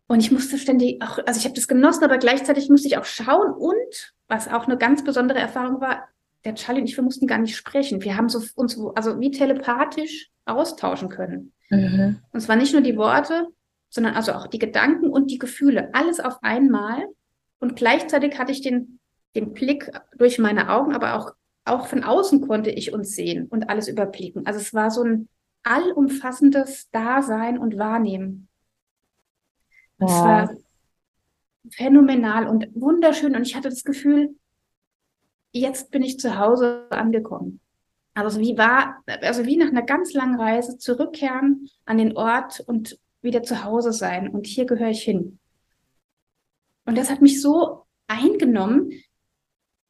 Und 0.07 0.19
ich 0.21 0.31
musste 0.31 0.57
ständig 0.57 1.01
auch, 1.03 1.19
also 1.25 1.39
ich 1.39 1.45
habe 1.45 1.55
das 1.55 1.67
genossen, 1.67 2.03
aber 2.03 2.17
gleichzeitig 2.17 2.69
musste 2.69 2.87
ich 2.87 2.97
auch 2.97 3.05
schauen 3.05 3.53
und 3.53 4.13
was 4.27 4.47
auch 4.47 4.65
eine 4.65 4.77
ganz 4.77 5.03
besondere 5.03 5.39
Erfahrung 5.39 5.81
war, 5.81 6.07
der 6.45 6.55
Charlie 6.55 6.81
und 6.81 6.87
ich, 6.87 6.97
wir 6.97 7.03
mussten 7.03 7.27
gar 7.27 7.37
nicht 7.37 7.55
sprechen. 7.55 8.01
Wir 8.01 8.15
haben 8.15 8.29
so 8.29 8.41
uns 8.55 8.73
so, 8.73 8.93
also 8.93 9.19
wie 9.19 9.31
telepathisch 9.31 10.29
austauschen 10.45 11.09
können. 11.09 11.53
Mhm. 11.69 12.19
Und 12.31 12.41
zwar 12.41 12.55
nicht 12.55 12.73
nur 12.73 12.81
die 12.81 12.97
Worte, 12.97 13.47
sondern 13.89 14.15
also 14.15 14.33
auch 14.33 14.47
die 14.47 14.59
Gedanken 14.59 15.09
und 15.09 15.31
die 15.31 15.39
Gefühle. 15.39 15.93
Alles 15.93 16.19
auf 16.19 16.41
einmal. 16.41 17.05
Und 17.59 17.75
gleichzeitig 17.75 18.39
hatte 18.39 18.51
ich 18.51 18.61
den 18.61 18.98
den 19.35 19.53
Blick 19.53 19.91
durch 20.17 20.39
meine 20.39 20.69
Augen, 20.69 20.93
aber 20.93 21.15
auch, 21.15 21.33
auch 21.65 21.87
von 21.87 22.03
außen 22.03 22.47
konnte 22.47 22.71
ich 22.71 22.93
uns 22.93 23.15
sehen 23.15 23.47
und 23.47 23.69
alles 23.69 23.87
überblicken. 23.87 24.45
Also 24.45 24.59
es 24.59 24.73
war 24.73 24.91
so 24.91 25.03
ein 25.03 25.29
allumfassendes 25.63 26.89
Dasein 26.91 27.57
und 27.57 27.77
Wahrnehmen. 27.77 28.47
Es 29.97 30.11
ja. 30.11 30.23
war 30.23 30.55
phänomenal 31.71 32.47
und 32.47 32.69
wunderschön 32.73 33.35
und 33.35 33.43
ich 33.43 33.55
hatte 33.55 33.69
das 33.69 33.83
Gefühl, 33.83 34.35
jetzt 35.51 35.91
bin 35.91 36.01
ich 36.01 36.19
zu 36.19 36.37
Hause 36.37 36.87
angekommen. 36.89 37.59
Also 38.13 38.39
wie 38.39 38.57
war, 38.57 39.03
also 39.21 39.45
wie 39.45 39.57
nach 39.57 39.67
einer 39.67 39.83
ganz 39.83 40.13
langen 40.13 40.39
Reise 40.39 40.77
zurückkehren 40.77 41.69
an 41.85 41.97
den 41.97 42.17
Ort 42.17 42.59
und 42.61 42.99
wieder 43.21 43.43
zu 43.43 43.63
Hause 43.63 43.93
sein 43.93 44.29
und 44.29 44.47
hier 44.47 44.65
gehöre 44.65 44.89
ich 44.89 45.03
hin. 45.03 45.39
Und 46.85 46.97
das 46.97 47.09
hat 47.09 47.21
mich 47.21 47.41
so 47.41 47.85
eingenommen, 48.07 48.91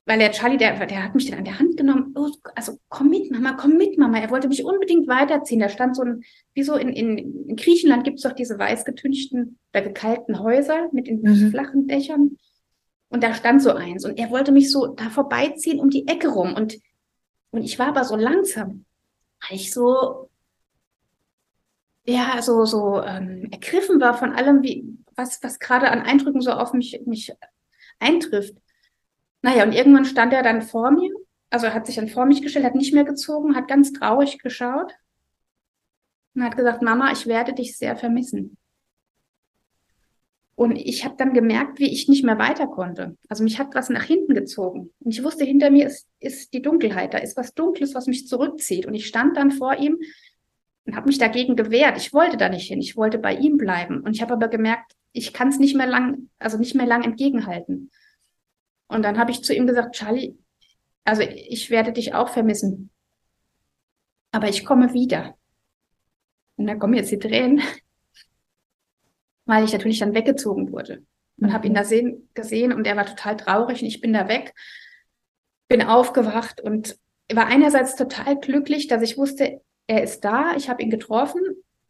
weil 0.10 0.18
der 0.18 0.32
Charlie, 0.32 0.58
der, 0.58 0.74
der 0.88 1.04
hat 1.04 1.14
mich 1.14 1.30
dann 1.30 1.38
an 1.38 1.46
der 1.46 1.60
Hand 1.60 1.78
genommen. 1.78 2.16
Oh, 2.16 2.32
also 2.56 2.80
komm 2.90 3.10
mit, 3.10 3.30
Mama, 3.30 3.54
komm 3.54 3.78
mit, 3.78 4.00
Mama. 4.00 4.18
Er 4.18 4.32
wollte 4.32 4.48
mich 4.48 4.66
unbedingt 4.66 5.08
weiterziehen. 5.08 5.60
Da 5.60 5.70
stand 5.70 5.96
so 5.96 6.02
ein, 6.02 6.24
wie 6.56 6.64
so 6.64 6.74
in, 6.74 6.90
in, 6.90 7.48
in 7.48 7.56
Griechenland 7.56 8.06
gibt 8.06 8.18
es 8.18 8.24
doch 8.24 8.34
diese 8.34 8.58
weiß 8.58 8.86
getünchten 8.86 9.60
oder 9.72 9.84
gekalkten 9.84 10.40
Häuser 10.40 10.90
mit 10.94 11.06
den 11.06 11.22
mhm. 11.22 11.52
flachen 11.52 11.88
Dächern. 11.88 12.38
Und 13.10 13.22
da 13.22 13.36
stand 13.36 13.62
so 13.62 13.70
eins. 13.74 14.04
Und 14.04 14.18
er 14.18 14.32
wollte 14.32 14.52
mich 14.52 14.72
so 14.72 14.88
da 14.88 15.12
vorbeiziehen 15.12 15.80
um 15.80 15.92
die 15.92 16.08
Ecke 16.08 16.30
rum. 16.30 16.56
Und, 16.56 16.80
und 17.52 17.62
ich 17.62 17.78
war 17.78 17.90
aber 17.90 18.04
so 18.04 18.16
langsam, 18.16 18.86
weil 19.48 19.58
ich 19.58 19.72
so, 19.72 20.32
ja, 22.06 22.42
so, 22.42 22.66
so 22.66 23.00
ähm, 23.04 23.48
ergriffen 23.52 24.02
war 24.02 24.18
von 24.18 24.32
allem, 24.32 24.64
wie, 24.64 24.86
was, 25.14 25.44
was 25.44 25.60
gerade 25.60 25.92
an 25.92 26.02
Eindrücken 26.02 26.42
so 26.42 26.50
auf 26.50 26.74
mich, 26.74 27.00
mich 27.06 27.32
eintrifft. 28.00 28.56
Naja, 29.42 29.64
und 29.64 29.74
irgendwann 29.74 30.06
stand 30.06 30.34
er 30.34 30.44
dann 30.44 30.62
vor 30.62 30.92
mir, 30.92 31.12
also 31.50 31.68
er 31.68 31.74
hat 31.74 31.86
sich 31.86 31.96
dann 31.96 32.10
vor 32.10 32.26
mich 32.26 32.42
gestellt, 32.42 32.66
hat 32.66 32.76
nicht 32.76 32.94
mehr 32.94 33.06
gezogen, 33.06 33.56
hat 33.56 33.68
ganz 33.68 33.94
traurig 33.94 34.40
geschaut 34.40 34.94
und 36.36 36.44
hat 36.44 36.58
gesagt, 36.58 36.82
Mama, 36.82 37.12
ich 37.12 37.26
werde 37.26 37.54
dich 37.54 37.78
sehr 37.78 37.96
vermissen. 37.96 38.58
Und 40.56 40.76
ich 40.76 41.06
habe 41.06 41.16
dann 41.18 41.34
gemerkt, 41.34 41.80
wie 41.80 41.90
ich 41.90 42.10
nicht 42.10 42.26
mehr 42.26 42.38
weiter 42.38 42.68
konnte. 42.68 43.18
Also 43.30 43.46
mich 43.46 43.60
hat 43.60 43.74
was 43.76 43.90
nach 43.90 44.04
hinten 44.04 44.34
gezogen. 44.34 44.92
Und 45.00 45.12
ich 45.12 45.24
wusste, 45.24 45.46
hinter 45.46 45.72
mir 45.72 45.88
ist, 45.88 46.06
ist 46.20 46.54
die 46.54 46.62
Dunkelheit. 46.62 47.14
Da 47.14 47.20
ist 47.20 47.38
was 47.38 47.54
Dunkles, 47.54 47.96
was 47.96 48.08
mich 48.08 48.28
zurückzieht. 48.28 48.86
Und 48.86 48.94
ich 48.94 49.08
stand 49.08 49.38
dann 49.38 49.52
vor 49.52 49.78
ihm 49.78 49.98
und 50.86 50.98
habe 50.98 51.08
mich 51.08 51.18
dagegen 51.18 51.56
gewehrt. 51.56 51.96
Ich 51.96 52.12
wollte 52.12 52.36
da 52.36 52.50
nicht 52.50 52.68
hin. 52.68 52.82
Ich 52.82 52.98
wollte 52.98 53.20
bei 53.20 53.36
ihm 53.36 53.56
bleiben. 53.56 54.02
Und 54.02 54.14
ich 54.14 54.22
habe 54.22 54.34
aber 54.34 54.50
gemerkt, 54.50 54.96
ich 55.14 55.32
kann 55.32 55.48
es 55.48 55.60
nicht 55.60 55.78
mehr 55.78 55.88
lang, 55.88 56.30
also 56.40 56.58
nicht 56.58 56.76
mehr 56.76 56.88
lang 56.88 57.06
entgegenhalten. 57.06 57.90
Und 58.90 59.04
dann 59.04 59.18
habe 59.18 59.32
ich 59.32 59.44
zu 59.44 59.54
ihm 59.54 59.68
gesagt, 59.68 59.96
Charlie, 59.96 60.36
also 61.06 61.22
ich 61.22 61.70
werde 61.70 61.94
dich 61.94 62.14
auch 62.14 62.30
vermissen. 62.30 62.90
Aber 64.32 64.50
ich 64.50 64.66
komme 64.66 64.94
wieder. 64.94 65.36
Und 66.58 66.68
da 66.68 66.76
kommen 66.76 66.96
jetzt 66.96 67.12
die 67.12 67.20
Tränen, 67.20 67.62
weil 69.46 69.64
ich 69.64 69.72
natürlich 69.72 70.00
dann 70.00 70.14
weggezogen 70.14 70.72
wurde. 70.72 71.06
Und 71.38 71.54
habe 71.54 71.68
ihn 71.68 71.74
da 71.74 71.86
sehen, 71.86 72.30
gesehen 72.34 72.74
und 72.74 72.86
er 72.86 72.98
war 72.98 73.06
total 73.06 73.38
traurig 73.38 73.82
und 73.82 73.88
ich 73.88 74.02
bin 74.02 74.12
da 74.12 74.28
weg, 74.28 74.54
bin 75.70 75.82
aufgewacht 75.82 76.60
und 76.60 77.00
war 77.32 77.46
einerseits 77.46 77.96
total 77.96 78.38
glücklich, 78.38 78.88
dass 78.88 79.02
ich 79.02 79.18
wusste, 79.18 79.62
er 79.88 80.04
ist 80.04 80.26
da, 80.26 80.56
ich 80.58 80.70
habe 80.70 80.82
ihn 80.82 80.90
getroffen. 80.90 81.42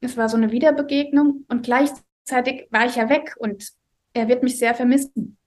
Es 0.02 0.18
war 0.18 0.30
so 0.30 0.38
eine 0.38 0.52
Wiederbegegnung 0.52 1.46
und 1.48 1.64
gleichzeitig 1.64 2.68
war 2.70 2.86
ich 2.86 2.96
ja 2.96 3.10
weg 3.10 3.36
und 3.40 3.70
er 4.14 4.28
wird 4.28 4.44
mich 4.44 4.60
sehr 4.60 4.76
vermissen. 4.76 5.38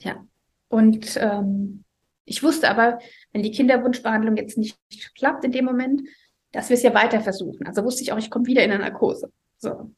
Ja. 0.00 0.26
Und 0.72 1.18
ähm, 1.20 1.84
ich 2.24 2.42
wusste 2.42 2.70
aber, 2.70 2.98
wenn 3.32 3.42
die 3.42 3.50
Kinderwunschbehandlung 3.50 4.38
jetzt 4.38 4.56
nicht 4.56 4.78
klappt 5.14 5.44
in 5.44 5.52
dem 5.52 5.66
Moment, 5.66 6.00
dass 6.50 6.70
wir 6.70 6.76
es 6.76 6.82
ja 6.82 6.94
weiter 6.94 7.20
versuchen. 7.20 7.66
Also 7.66 7.84
wusste 7.84 8.02
ich 8.02 8.10
auch, 8.10 8.16
ich 8.16 8.30
komme 8.30 8.46
wieder 8.46 8.64
in 8.64 8.70
eine 8.70 8.82
Narkose. 8.82 9.30
So. 9.58 9.92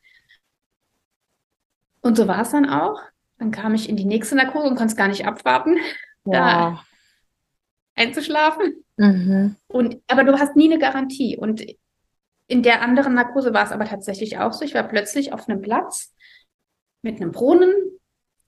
Und 2.01 2.17
so 2.17 2.27
war 2.27 2.43
es 2.43 2.51
dann 2.51 2.69
auch. 2.69 3.01
Dann 3.39 3.53
kam 3.53 3.75
ich 3.75 3.89
in 3.89 3.95
die 3.95 4.05
nächste 4.05 4.35
Narkose 4.35 4.67
und 4.67 4.75
konnte 4.75 4.91
es 4.91 4.97
gar 4.97 5.07
nicht 5.07 5.25
abwarten, 5.25 5.77
ja. 6.25 6.33
da 6.33 6.85
einzuschlafen. 7.95 8.85
Mhm. 8.97 9.55
Und, 9.69 10.03
aber 10.09 10.25
du 10.25 10.41
hast 10.41 10.57
nie 10.57 10.73
eine 10.73 10.81
Garantie. 10.81 11.37
Und 11.37 11.65
in 12.49 12.65
der 12.65 12.83
anderen 12.83 13.15
Narkose 13.15 13.55
war 13.55 13.63
es 13.63 13.71
aber 13.71 13.85
tatsächlich 13.85 14.39
auch 14.39 14.53
so. 14.53 14.65
Ich 14.65 14.75
war 14.75 14.89
plötzlich 14.89 15.33
auf 15.33 15.49
einem 15.49 15.63
Platz 15.63 16.13
mit 17.01 17.21
einem 17.21 17.31
Brunnen, 17.31 17.73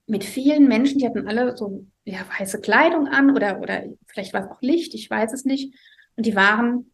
mit 0.07 0.23
vielen 0.23 0.67
Menschen, 0.67 0.99
die 0.99 1.05
hatten 1.05 1.27
alle 1.27 1.55
so 1.55 1.85
ja, 2.05 2.25
weiße 2.39 2.61
Kleidung 2.61 3.07
an 3.07 3.35
oder, 3.35 3.59
oder 3.59 3.83
vielleicht 4.07 4.33
war 4.33 4.45
es 4.45 4.49
auch 4.49 4.61
Licht, 4.61 4.93
ich 4.93 5.09
weiß 5.09 5.33
es 5.33 5.43
nicht. 5.45 5.75
Und 6.15 6.25
die 6.25 6.35
waren, 6.35 6.91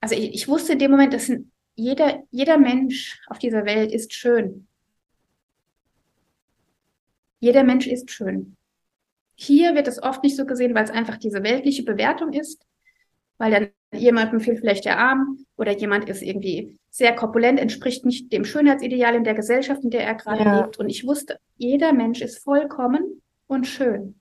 also 0.00 0.14
ich, 0.14 0.32
ich 0.32 0.48
wusste 0.48 0.72
in 0.72 0.78
dem 0.78 0.92
Moment, 0.92 1.12
dass 1.12 1.30
jeder, 1.74 2.22
jeder 2.30 2.56
Mensch 2.56 3.20
auf 3.26 3.38
dieser 3.38 3.64
Welt 3.64 3.92
ist 3.92 4.14
schön. 4.14 4.68
Jeder 7.40 7.64
Mensch 7.64 7.86
ist 7.86 8.10
schön. 8.10 8.56
Hier 9.34 9.74
wird 9.74 9.88
es 9.88 10.02
oft 10.02 10.22
nicht 10.22 10.36
so 10.36 10.46
gesehen, 10.46 10.74
weil 10.74 10.84
es 10.84 10.90
einfach 10.90 11.16
diese 11.16 11.42
weltliche 11.42 11.82
Bewertung 11.84 12.32
ist, 12.32 12.64
weil 13.38 13.50
dann 13.50 13.68
jemandem 13.92 14.40
fehlt 14.40 14.58
vielleicht 14.58 14.84
der 14.84 14.98
Arm 14.98 15.38
oder 15.56 15.76
jemand 15.76 16.08
ist 16.08 16.22
irgendwie 16.22 16.78
sehr 16.90 17.14
korpulent, 17.14 17.58
entspricht 17.58 18.04
nicht 18.04 18.32
dem 18.32 18.44
Schönheitsideal 18.44 19.14
in 19.14 19.24
der 19.24 19.34
Gesellschaft, 19.34 19.82
in 19.84 19.90
der 19.90 20.04
er 20.04 20.14
gerade 20.14 20.44
ja. 20.44 20.60
lebt. 20.60 20.78
Und 20.78 20.88
ich 20.88 21.06
wusste, 21.06 21.38
jeder 21.56 21.92
Mensch 21.92 22.20
ist 22.20 22.42
vollkommen 22.42 23.22
und 23.46 23.66
schön. 23.66 24.20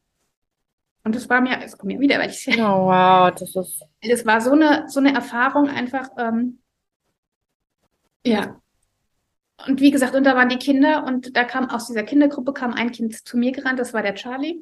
Und 1.03 1.15
das 1.15 1.29
war 1.29 1.41
mir, 1.41 1.59
es 1.63 1.77
kommt 1.77 1.93
mir 1.93 1.99
wieder, 1.99 2.19
weil 2.19 2.29
ich 2.29 2.47
Oh 2.59 2.87
wow, 2.87 3.31
das 3.31 3.55
ist. 3.55 3.83
Das 4.01 4.25
war 4.25 4.41
so 4.41 4.51
eine, 4.51 4.85
so 4.87 4.99
eine 4.99 5.13
Erfahrung 5.13 5.69
einfach, 5.69 6.09
ähm, 6.17 6.59
ja. 8.25 8.61
Und 9.65 9.81
wie 9.81 9.91
gesagt, 9.91 10.15
und 10.15 10.25
da 10.25 10.35
waren 10.35 10.49
die 10.49 10.57
Kinder 10.57 11.05
und 11.05 11.35
da 11.35 11.43
kam 11.43 11.69
aus 11.69 11.87
dieser 11.87 12.03
Kindergruppe 12.03 12.53
kam 12.53 12.73
ein 12.73 12.91
Kind 12.91 13.25
zu 13.25 13.37
mir 13.37 13.51
gerannt, 13.51 13.79
das 13.79 13.93
war 13.93 14.03
der 14.03 14.15
Charlie. 14.15 14.61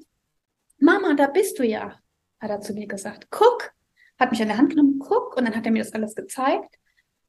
Mama, 0.78 1.16
da 1.16 1.28
bist 1.28 1.60
du 1.60 1.66
ja, 1.66 2.00
hat 2.40 2.50
er 2.50 2.62
zu 2.62 2.74
mir 2.74 2.88
gesagt. 2.88 3.28
Guck, 3.30 3.74
hat 4.20 4.32
mich 4.32 4.42
an 4.42 4.48
der 4.48 4.58
Hand 4.58 4.70
genommen, 4.70 5.00
guck, 5.00 5.36
und 5.38 5.46
dann 5.46 5.56
hat 5.56 5.66
er 5.66 5.72
mir 5.72 5.84
das 5.84 5.94
alles 5.94 6.16
gezeigt. 6.16 6.76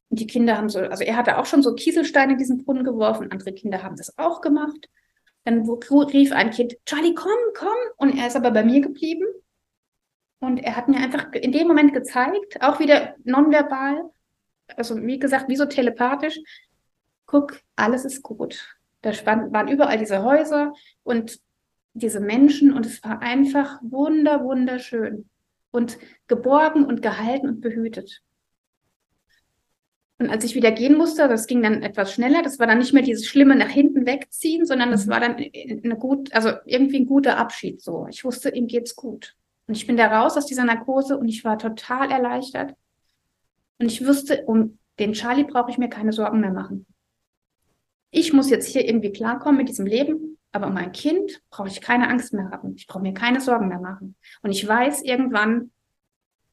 Und 0.09 0.21
die 0.21 0.27
Kinder 0.27 0.57
haben 0.57 0.69
so, 0.69 0.81
also 0.81 1.03
er 1.03 1.17
hatte 1.17 1.39
auch 1.39 1.47
schon 1.47 1.63
so 1.63 1.75
Kieselsteine 1.75 2.33
in 2.33 2.39
diesen 2.39 2.65
Brunnen 2.65 2.85
geworfen, 2.85 3.31
andere 3.33 3.53
Kinder 3.53 3.83
haben 3.83 3.97
das 3.97 4.17
auch 4.19 4.41
gemacht. 4.41 4.89
Dann 5.45 5.69
rief 5.69 6.33
ein 6.33 6.51
Kind, 6.51 6.77
Charlie, 6.87 7.15
komm, 7.15 7.31
komm. 7.57 7.77
Und 7.97 8.19
er 8.19 8.27
ist 8.27 8.37
aber 8.37 8.51
bei 8.51 8.65
mir 8.65 8.81
geblieben. 8.81 9.27
Und 10.41 10.59
er 10.59 10.77
hat 10.77 10.89
mir 10.89 10.99
einfach 10.99 11.33
in 11.33 11.53
dem 11.53 11.69
Moment 11.69 11.95
gezeigt, 11.95 12.61
auch 12.61 12.79
wieder 12.79 13.15
nonverbal, 13.25 14.11
also 14.77 14.97
wie 15.01 15.19
gesagt, 15.19 15.49
wie 15.49 15.57
so 15.57 15.65
telepathisch, 15.67 16.39
guck, 17.27 17.61
alles 17.75 18.05
ist 18.05 18.23
gut. 18.23 18.77
Da 19.03 19.13
waren 19.25 19.69
überall 19.69 19.99
diese 19.99 20.23
Häuser 20.23 20.73
und 21.05 21.41
diese 21.95 22.21
Menschen 22.21 22.73
und 22.73 22.85
es 22.85 23.03
war 23.03 23.23
einfach 23.23 23.79
wunder, 23.83 24.45
wunderschön 24.45 25.31
und 25.77 25.99
geborgen 26.27 26.87
und 26.87 27.03
gehalten 27.03 27.49
und 27.49 27.61
behütet. 27.61 28.23
Und 30.19 30.31
als 30.31 30.45
ich 30.45 30.55
wieder 30.55 30.73
gehen 30.73 30.97
musste, 30.97 31.29
das 31.29 31.47
ging 31.47 31.63
dann 31.63 31.83
etwas 31.83 32.15
schneller, 32.15 32.43
das 32.43 32.59
war 32.59 32.67
dann 32.67 32.79
nicht 32.79 32.95
mehr 32.95 33.03
dieses 33.03 33.27
schlimme 33.27 33.55
nach 33.55 33.69
hinten 33.69 34.07
wegziehen, 34.07 34.65
sondern 34.65 34.91
das 34.91 35.05
mhm. 35.05 35.11
war 35.11 35.21
dann 35.21 35.37
eine 35.37 35.97
gut, 35.99 36.33
also 36.33 36.53
irgendwie 36.65 37.01
ein 37.01 37.07
guter 37.07 37.37
Abschied 37.37 37.83
so. 37.83 38.07
Ich 38.09 38.25
wusste, 38.25 38.49
ihm 38.49 38.67
geht's 38.67 38.97
gut. 38.97 39.37
Und 39.67 39.77
ich 39.77 39.87
bin 39.87 39.99
da 39.99 40.07
raus 40.07 40.39
aus 40.39 40.47
dieser 40.47 40.65
Narkose 40.65 41.19
und 41.19 41.29
ich 41.29 41.45
war 41.45 41.59
total 41.59 42.11
erleichtert. 42.11 42.75
Und 43.79 43.87
ich 43.87 44.07
wusste, 44.07 44.45
um 44.47 44.79
den 44.99 45.13
Charlie 45.13 45.45
brauche 45.45 45.71
ich 45.71 45.77
mir 45.77 45.91
keine 45.91 46.15
Sorgen 46.15 46.41
mehr 46.41 46.53
machen. 46.53 46.87
Ich 48.11 48.33
muss 48.33 48.49
jetzt 48.49 48.69
hier 48.69 48.89
irgendwie 48.89 49.13
klarkommen 49.13 49.59
mit 49.59 49.69
diesem 49.69 49.85
Leben, 49.85 50.36
aber 50.57 50.67
um 50.67 50.75
mein 50.75 50.93
Kind 50.93 51.41
brauche 51.51 51.69
ich 51.69 51.81
keine 51.81 52.09
Angst 52.09 52.33
mehr 52.33 52.51
haben. 52.51 52.75
Ich 52.77 52.87
brauche 52.87 53.03
mir 53.03 53.15
keine 53.15 53.41
Sorgen 53.41 53.69
mehr 53.69 53.79
machen. 53.79 54.17
Und 54.43 54.51
ich 54.51 54.67
weiß 54.67 55.03
irgendwann, 55.03 55.71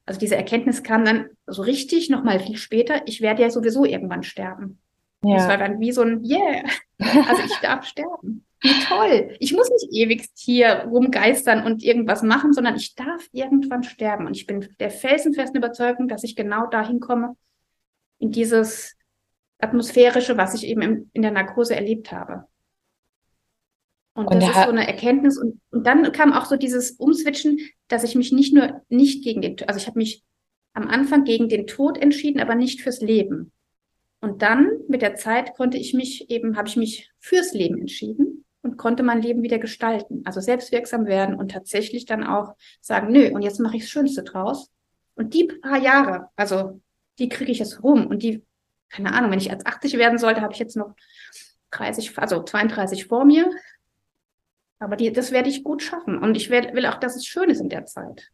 also 0.05 0.19
diese 0.19 0.35
Erkenntnis 0.35 0.83
kam 0.83 1.05
dann 1.05 1.29
so 1.47 1.61
richtig 1.61 2.09
nochmal 2.09 2.39
viel 2.39 2.57
später, 2.57 3.01
ich 3.07 3.21
werde 3.21 3.41
ja 3.41 3.49
sowieso 3.49 3.85
irgendwann 3.85 4.23
sterben. 4.23 4.79
Ja. 5.23 5.37
Das 5.37 5.47
war 5.47 5.57
dann 5.57 5.79
wie 5.79 5.93
so 5.93 6.01
ein 6.01 6.23
Yeah, 6.23 6.63
also 6.99 7.43
ich 7.45 7.57
darf 7.61 7.85
sterben. 7.85 8.45
Wie 8.59 8.83
toll. 8.85 9.35
Ich 9.39 9.53
muss 9.53 9.69
nicht 9.69 9.93
ewig 9.93 10.29
hier 10.35 10.85
rumgeistern 10.89 11.65
und 11.65 11.83
irgendwas 11.83 12.23
machen, 12.23 12.53
sondern 12.53 12.75
ich 12.75 12.95
darf 12.95 13.27
irgendwann 13.31 13.83
sterben. 13.83 14.27
Und 14.27 14.35
ich 14.35 14.45
bin 14.45 14.67
der 14.79 14.89
felsenfesten 14.89 15.57
Überzeugung, 15.57 16.07
dass 16.07 16.23
ich 16.23 16.35
genau 16.35 16.67
dahin 16.67 16.99
komme, 16.99 17.35
in 18.19 18.31
dieses 18.31 18.95
atmosphärische, 19.59 20.37
was 20.37 20.53
ich 20.53 20.65
eben 20.65 20.81
im, 20.81 21.09
in 21.13 21.21
der 21.21 21.31
Narkose 21.31 21.75
erlebt 21.75 22.11
habe. 22.11 22.45
Und, 24.15 24.27
und 24.27 24.41
das 24.41 24.49
ist 24.49 24.63
so 24.63 24.69
eine 24.69 24.87
Erkenntnis. 24.87 25.37
Und, 25.37 25.59
und 25.71 25.87
dann 25.87 26.11
kam 26.11 26.33
auch 26.33 26.45
so 26.45 26.55
dieses 26.55 26.91
Umswitchen, 26.91 27.59
dass 27.87 28.03
ich 28.03 28.15
mich 28.15 28.31
nicht 28.31 28.53
nur 28.53 28.81
nicht 28.89 29.23
gegen 29.23 29.41
den, 29.41 29.55
also 29.67 29.79
ich 29.79 29.87
habe 29.87 29.97
mich 29.97 30.23
am 30.73 30.87
Anfang 30.87 31.23
gegen 31.23 31.49
den 31.49 31.67
Tod 31.67 31.97
entschieden, 31.97 32.41
aber 32.41 32.55
nicht 32.55 32.81
fürs 32.81 33.01
Leben. 33.01 33.51
Und 34.21 34.41
dann 34.41 34.71
mit 34.87 35.01
der 35.01 35.15
Zeit 35.15 35.53
konnte 35.55 35.77
ich 35.77 35.93
mich 35.93 36.29
eben, 36.29 36.55
habe 36.55 36.67
ich 36.67 36.77
mich 36.77 37.11
fürs 37.19 37.53
Leben 37.53 37.79
entschieden 37.79 38.45
und 38.61 38.77
konnte 38.77 39.03
mein 39.03 39.21
Leben 39.21 39.43
wieder 39.43 39.59
gestalten, 39.59 40.21
also 40.25 40.39
selbstwirksam 40.39 41.05
werden 41.05 41.35
und 41.35 41.51
tatsächlich 41.51 42.05
dann 42.05 42.23
auch 42.23 42.55
sagen, 42.79 43.11
nö, 43.11 43.31
und 43.31 43.41
jetzt 43.41 43.59
mache 43.59 43.75
ich 43.77 43.83
das 43.83 43.91
Schönste 43.91 44.23
draus. 44.23 44.71
Und 45.15 45.33
die 45.33 45.45
paar 45.45 45.77
Jahre, 45.77 46.29
also 46.35 46.79
die 47.19 47.29
kriege 47.29 47.51
ich 47.51 47.59
jetzt 47.59 47.83
rum 47.83 48.07
und 48.07 48.23
die, 48.23 48.43
keine 48.89 49.13
Ahnung, 49.13 49.31
wenn 49.31 49.39
ich 49.39 49.51
als 49.51 49.65
80 49.65 49.97
werden 49.97 50.17
sollte, 50.17 50.41
habe 50.41 50.53
ich 50.53 50.59
jetzt 50.59 50.77
noch 50.77 50.95
30, 51.71 52.17
also 52.17 52.41
32 52.41 53.05
vor 53.05 53.25
mir 53.25 53.51
aber 54.83 54.97
die, 54.97 55.11
das 55.11 55.31
werde 55.31 55.49
ich 55.49 55.63
gut 55.63 55.81
schaffen. 55.81 56.17
Und 56.17 56.35
ich 56.35 56.49
werd, 56.49 56.73
will 56.73 56.85
auch, 56.85 56.99
dass 56.99 57.15
es 57.15 57.25
schön 57.25 57.49
ist 57.49 57.61
in 57.61 57.69
der 57.69 57.85
Zeit. 57.85 58.29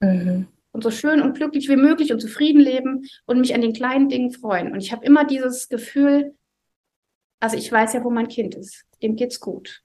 Mhm. 0.00 0.46
Und 0.70 0.82
so 0.82 0.90
schön 0.90 1.20
und 1.20 1.34
glücklich 1.34 1.68
wie 1.68 1.76
möglich 1.76 2.12
und 2.12 2.20
zufrieden 2.20 2.60
leben 2.60 3.06
und 3.26 3.40
mich 3.40 3.54
an 3.54 3.60
den 3.60 3.72
kleinen 3.72 4.08
Dingen 4.08 4.30
freuen. 4.30 4.72
Und 4.72 4.80
ich 4.80 4.92
habe 4.92 5.04
immer 5.04 5.24
dieses 5.24 5.68
Gefühl, 5.68 6.34
also 7.40 7.56
ich 7.56 7.70
weiß 7.70 7.92
ja, 7.94 8.04
wo 8.04 8.10
mein 8.10 8.28
Kind 8.28 8.54
ist. 8.54 8.84
Dem 9.02 9.16
geht's 9.16 9.40
gut. 9.40 9.82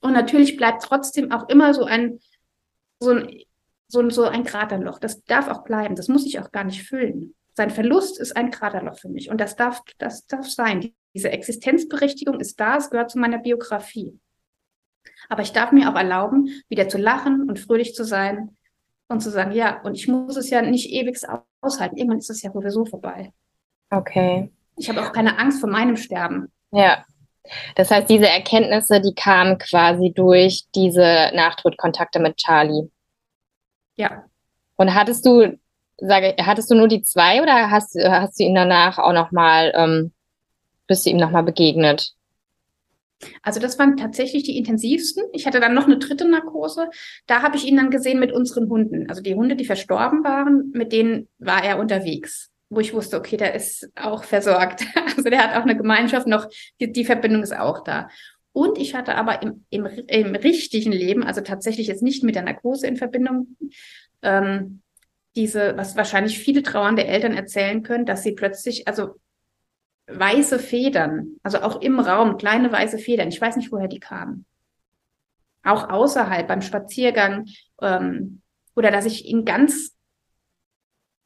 Und 0.00 0.12
natürlich 0.12 0.56
bleibt 0.56 0.82
trotzdem 0.82 1.30
auch 1.30 1.48
immer 1.48 1.74
so 1.74 1.84
ein, 1.84 2.18
so 3.00 3.10
ein, 3.10 3.42
so 3.88 4.00
ein, 4.00 4.10
so 4.10 4.24
ein 4.24 4.44
Kraterloch. 4.44 4.98
Das 4.98 5.22
darf 5.24 5.48
auch 5.48 5.64
bleiben. 5.64 5.94
Das 5.94 6.08
muss 6.08 6.26
ich 6.26 6.40
auch 6.40 6.50
gar 6.50 6.64
nicht 6.64 6.84
füllen. 6.84 7.34
Sein 7.54 7.70
Verlust 7.70 8.18
ist 8.18 8.36
ein 8.36 8.50
Kraterloch 8.50 8.98
für 8.98 9.08
mich. 9.08 9.30
Und 9.30 9.40
das 9.40 9.56
darf, 9.56 9.82
das 9.98 10.26
darf 10.26 10.48
sein. 10.48 10.94
Diese 11.14 11.30
Existenzberechtigung 11.30 12.40
ist 12.40 12.58
da. 12.58 12.76
Es 12.76 12.90
gehört 12.90 13.10
zu 13.10 13.18
meiner 13.18 13.38
Biografie. 13.38 14.18
Aber 15.28 15.42
ich 15.42 15.52
darf 15.52 15.72
mir 15.72 15.90
auch 15.90 15.96
erlauben, 15.96 16.48
wieder 16.68 16.88
zu 16.88 16.98
lachen 16.98 17.48
und 17.48 17.58
fröhlich 17.58 17.94
zu 17.94 18.04
sein 18.04 18.56
und 19.08 19.20
zu 19.20 19.30
sagen, 19.30 19.52
ja, 19.52 19.80
und 19.82 19.94
ich 19.94 20.08
muss 20.08 20.36
es 20.36 20.50
ja 20.50 20.62
nicht 20.62 20.90
ewig 20.90 21.18
aushalten. 21.60 21.96
Irgendwann 21.96 22.18
ist 22.18 22.30
es 22.30 22.42
ja 22.42 22.52
sowieso 22.52 22.84
vorbei. 22.84 23.32
Okay. 23.90 24.50
Ich 24.76 24.88
habe 24.88 25.02
auch 25.02 25.12
keine 25.12 25.38
Angst 25.38 25.60
vor 25.60 25.70
meinem 25.70 25.96
Sterben. 25.96 26.52
Ja. 26.70 27.04
Das 27.76 27.90
heißt, 27.90 28.10
diese 28.10 28.28
Erkenntnisse, 28.28 29.00
die 29.00 29.14
kamen 29.14 29.58
quasi 29.58 30.12
durch 30.14 30.64
diese 30.74 31.30
Nachtodkontakte 31.34 32.20
mit 32.20 32.36
Charlie. 32.36 32.90
Ja. 33.96 34.24
Und 34.76 34.94
hattest 34.94 35.24
du, 35.24 35.58
sage, 35.96 36.36
hattest 36.40 36.70
du 36.70 36.74
nur 36.74 36.88
die 36.88 37.02
zwei 37.02 37.42
oder 37.42 37.70
hast, 37.70 37.96
hast 37.96 38.38
du 38.38 38.44
ihn 38.44 38.54
danach 38.54 38.98
auch 38.98 39.12
nochmal, 39.12 39.72
ähm, 39.74 40.12
bist 40.86 41.06
du 41.06 41.10
ihm 41.10 41.16
nochmal 41.16 41.42
begegnet? 41.42 42.12
Also 43.42 43.60
das 43.60 43.78
waren 43.78 43.96
tatsächlich 43.96 44.44
die 44.44 44.56
intensivsten. 44.56 45.24
Ich 45.32 45.46
hatte 45.46 45.60
dann 45.60 45.74
noch 45.74 45.86
eine 45.86 45.98
dritte 45.98 46.28
Narkose. 46.28 46.88
Da 47.26 47.42
habe 47.42 47.56
ich 47.56 47.66
ihn 47.66 47.76
dann 47.76 47.90
gesehen 47.90 48.20
mit 48.20 48.32
unseren 48.32 48.68
Hunden. 48.68 49.08
Also 49.08 49.22
die 49.22 49.34
Hunde, 49.34 49.56
die 49.56 49.64
verstorben 49.64 50.24
waren, 50.24 50.70
mit 50.72 50.92
denen 50.92 51.28
war 51.38 51.64
er 51.64 51.78
unterwegs. 51.78 52.50
Wo 52.70 52.80
ich 52.80 52.92
wusste, 52.92 53.16
okay, 53.16 53.36
der 53.36 53.54
ist 53.54 53.90
auch 53.96 54.24
versorgt. 54.24 54.84
Also 55.18 55.30
der 55.30 55.42
hat 55.42 55.56
auch 55.56 55.64
eine 55.64 55.76
Gemeinschaft 55.76 56.28
noch, 56.28 56.48
die, 56.80 56.92
die 56.92 57.04
Verbindung 57.04 57.42
ist 57.42 57.56
auch 57.56 57.82
da. 57.82 58.08
Und 58.52 58.78
ich 58.78 58.94
hatte 58.94 59.16
aber 59.16 59.42
im, 59.42 59.64
im, 59.68 59.86
im 59.86 60.34
richtigen 60.36 60.92
Leben, 60.92 61.24
also 61.24 61.40
tatsächlich 61.40 61.88
jetzt 61.88 62.04
nicht 62.04 62.22
mit 62.22 62.36
der 62.36 62.44
Narkose 62.44 62.86
in 62.86 62.96
Verbindung, 62.96 63.56
ähm, 64.22 64.80
diese, 65.34 65.76
was 65.76 65.96
wahrscheinlich 65.96 66.38
viele 66.38 66.62
trauernde 66.62 67.04
Eltern 67.04 67.34
erzählen 67.34 67.82
können, 67.82 68.06
dass 68.06 68.22
sie 68.22 68.32
plötzlich, 68.32 68.88
also 68.88 69.16
weiße 70.08 70.58
Federn, 70.58 71.36
also 71.42 71.60
auch 71.60 71.80
im 71.80 72.00
Raum 72.00 72.38
kleine 72.38 72.72
weiße 72.72 72.98
Federn. 72.98 73.28
Ich 73.28 73.40
weiß 73.40 73.56
nicht, 73.56 73.70
woher 73.70 73.88
die 73.88 74.00
kamen. 74.00 74.46
Auch 75.62 75.90
außerhalb 75.90 76.48
beim 76.48 76.62
Spaziergang 76.62 77.46
ähm, 77.80 78.42
oder 78.74 78.90
dass 78.90 79.04
ich 79.04 79.26
ihn 79.26 79.44
ganz, 79.44 79.96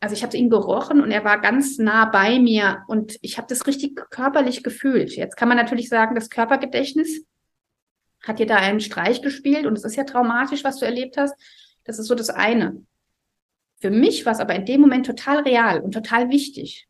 also 0.00 0.14
ich 0.14 0.22
habe 0.24 0.36
ihn 0.36 0.50
gerochen 0.50 1.00
und 1.00 1.10
er 1.10 1.24
war 1.24 1.40
ganz 1.40 1.78
nah 1.78 2.06
bei 2.06 2.40
mir 2.40 2.82
und 2.88 3.18
ich 3.22 3.38
habe 3.38 3.46
das 3.48 3.66
richtig 3.66 3.94
körperlich 4.10 4.62
gefühlt. 4.62 5.14
Jetzt 5.14 5.36
kann 5.36 5.48
man 5.48 5.56
natürlich 5.56 5.88
sagen, 5.88 6.14
das 6.14 6.30
Körpergedächtnis 6.30 7.24
hat 8.24 8.38
dir 8.38 8.46
da 8.46 8.56
einen 8.56 8.80
Streich 8.80 9.22
gespielt 9.22 9.66
und 9.66 9.76
es 9.76 9.84
ist 9.84 9.96
ja 9.96 10.04
traumatisch, 10.04 10.64
was 10.64 10.78
du 10.78 10.86
erlebt 10.86 11.16
hast. 11.16 11.34
Das 11.84 11.98
ist 11.98 12.06
so 12.06 12.14
das 12.14 12.30
eine. 12.30 12.84
Für 13.80 13.90
mich 13.90 14.24
war 14.24 14.32
es 14.32 14.40
aber 14.40 14.54
in 14.54 14.64
dem 14.64 14.80
Moment 14.80 15.06
total 15.06 15.40
real 15.40 15.80
und 15.80 15.92
total 15.92 16.30
wichtig. 16.30 16.88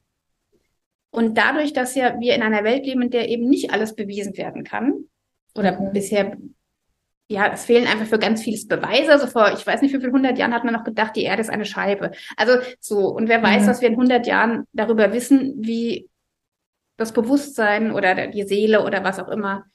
Und 1.13 1.39
dadurch, 1.39 1.73
dass 1.73 1.95
ja 1.95 2.19
wir 2.19 2.35
in 2.35 2.43
einer 2.43 2.65
Welt 2.65 2.87
leben, 2.87 3.03
in 3.03 3.11
der 3.11 3.29
eben 3.29 3.49
nicht 3.49 3.71
alles 3.71 3.95
bewiesen 3.95 4.37
werden 4.37 4.65
kann, 4.65 5.05
oder 5.55 5.79
mhm. 5.79 5.93
bisher, 5.93 6.37
ja, 7.29 7.53
es 7.53 7.67
fehlen 7.67 7.87
einfach 7.87 8.07
für 8.07 8.19
ganz 8.19 8.43
vieles 8.43 8.67
Beweise. 8.67 9.13
Also 9.13 9.27
vor, 9.27 9.53
ich 9.53 9.67
weiß 9.67 9.83
nicht, 9.83 9.95
wie 9.95 10.01
viel 10.01 10.11
hundert 10.11 10.39
Jahren 10.39 10.55
hat 10.55 10.65
man 10.65 10.73
noch 10.73 10.85
gedacht, 10.85 11.15
die 11.15 11.25
Erde 11.25 11.43
ist 11.43 11.51
eine 11.51 11.67
Scheibe. 11.67 12.13
Also 12.37 12.55
so, 12.81 13.09
und 13.09 13.29
wer 13.29 13.43
weiß, 13.43 13.63
mhm. 13.63 13.67
was 13.67 13.81
wir 13.83 13.89
in 13.89 13.97
hundert 13.97 14.27
Jahren 14.27 14.67
darüber 14.73 15.13
wissen, 15.13 15.55
wie 15.59 16.09
das 16.97 17.13
Bewusstsein 17.13 17.93
oder 17.93 18.29
die 18.29 18.45
Seele 18.45 18.85
oder 18.85 19.05
was 19.05 19.19
auch 19.19 19.29
immer 19.29 19.67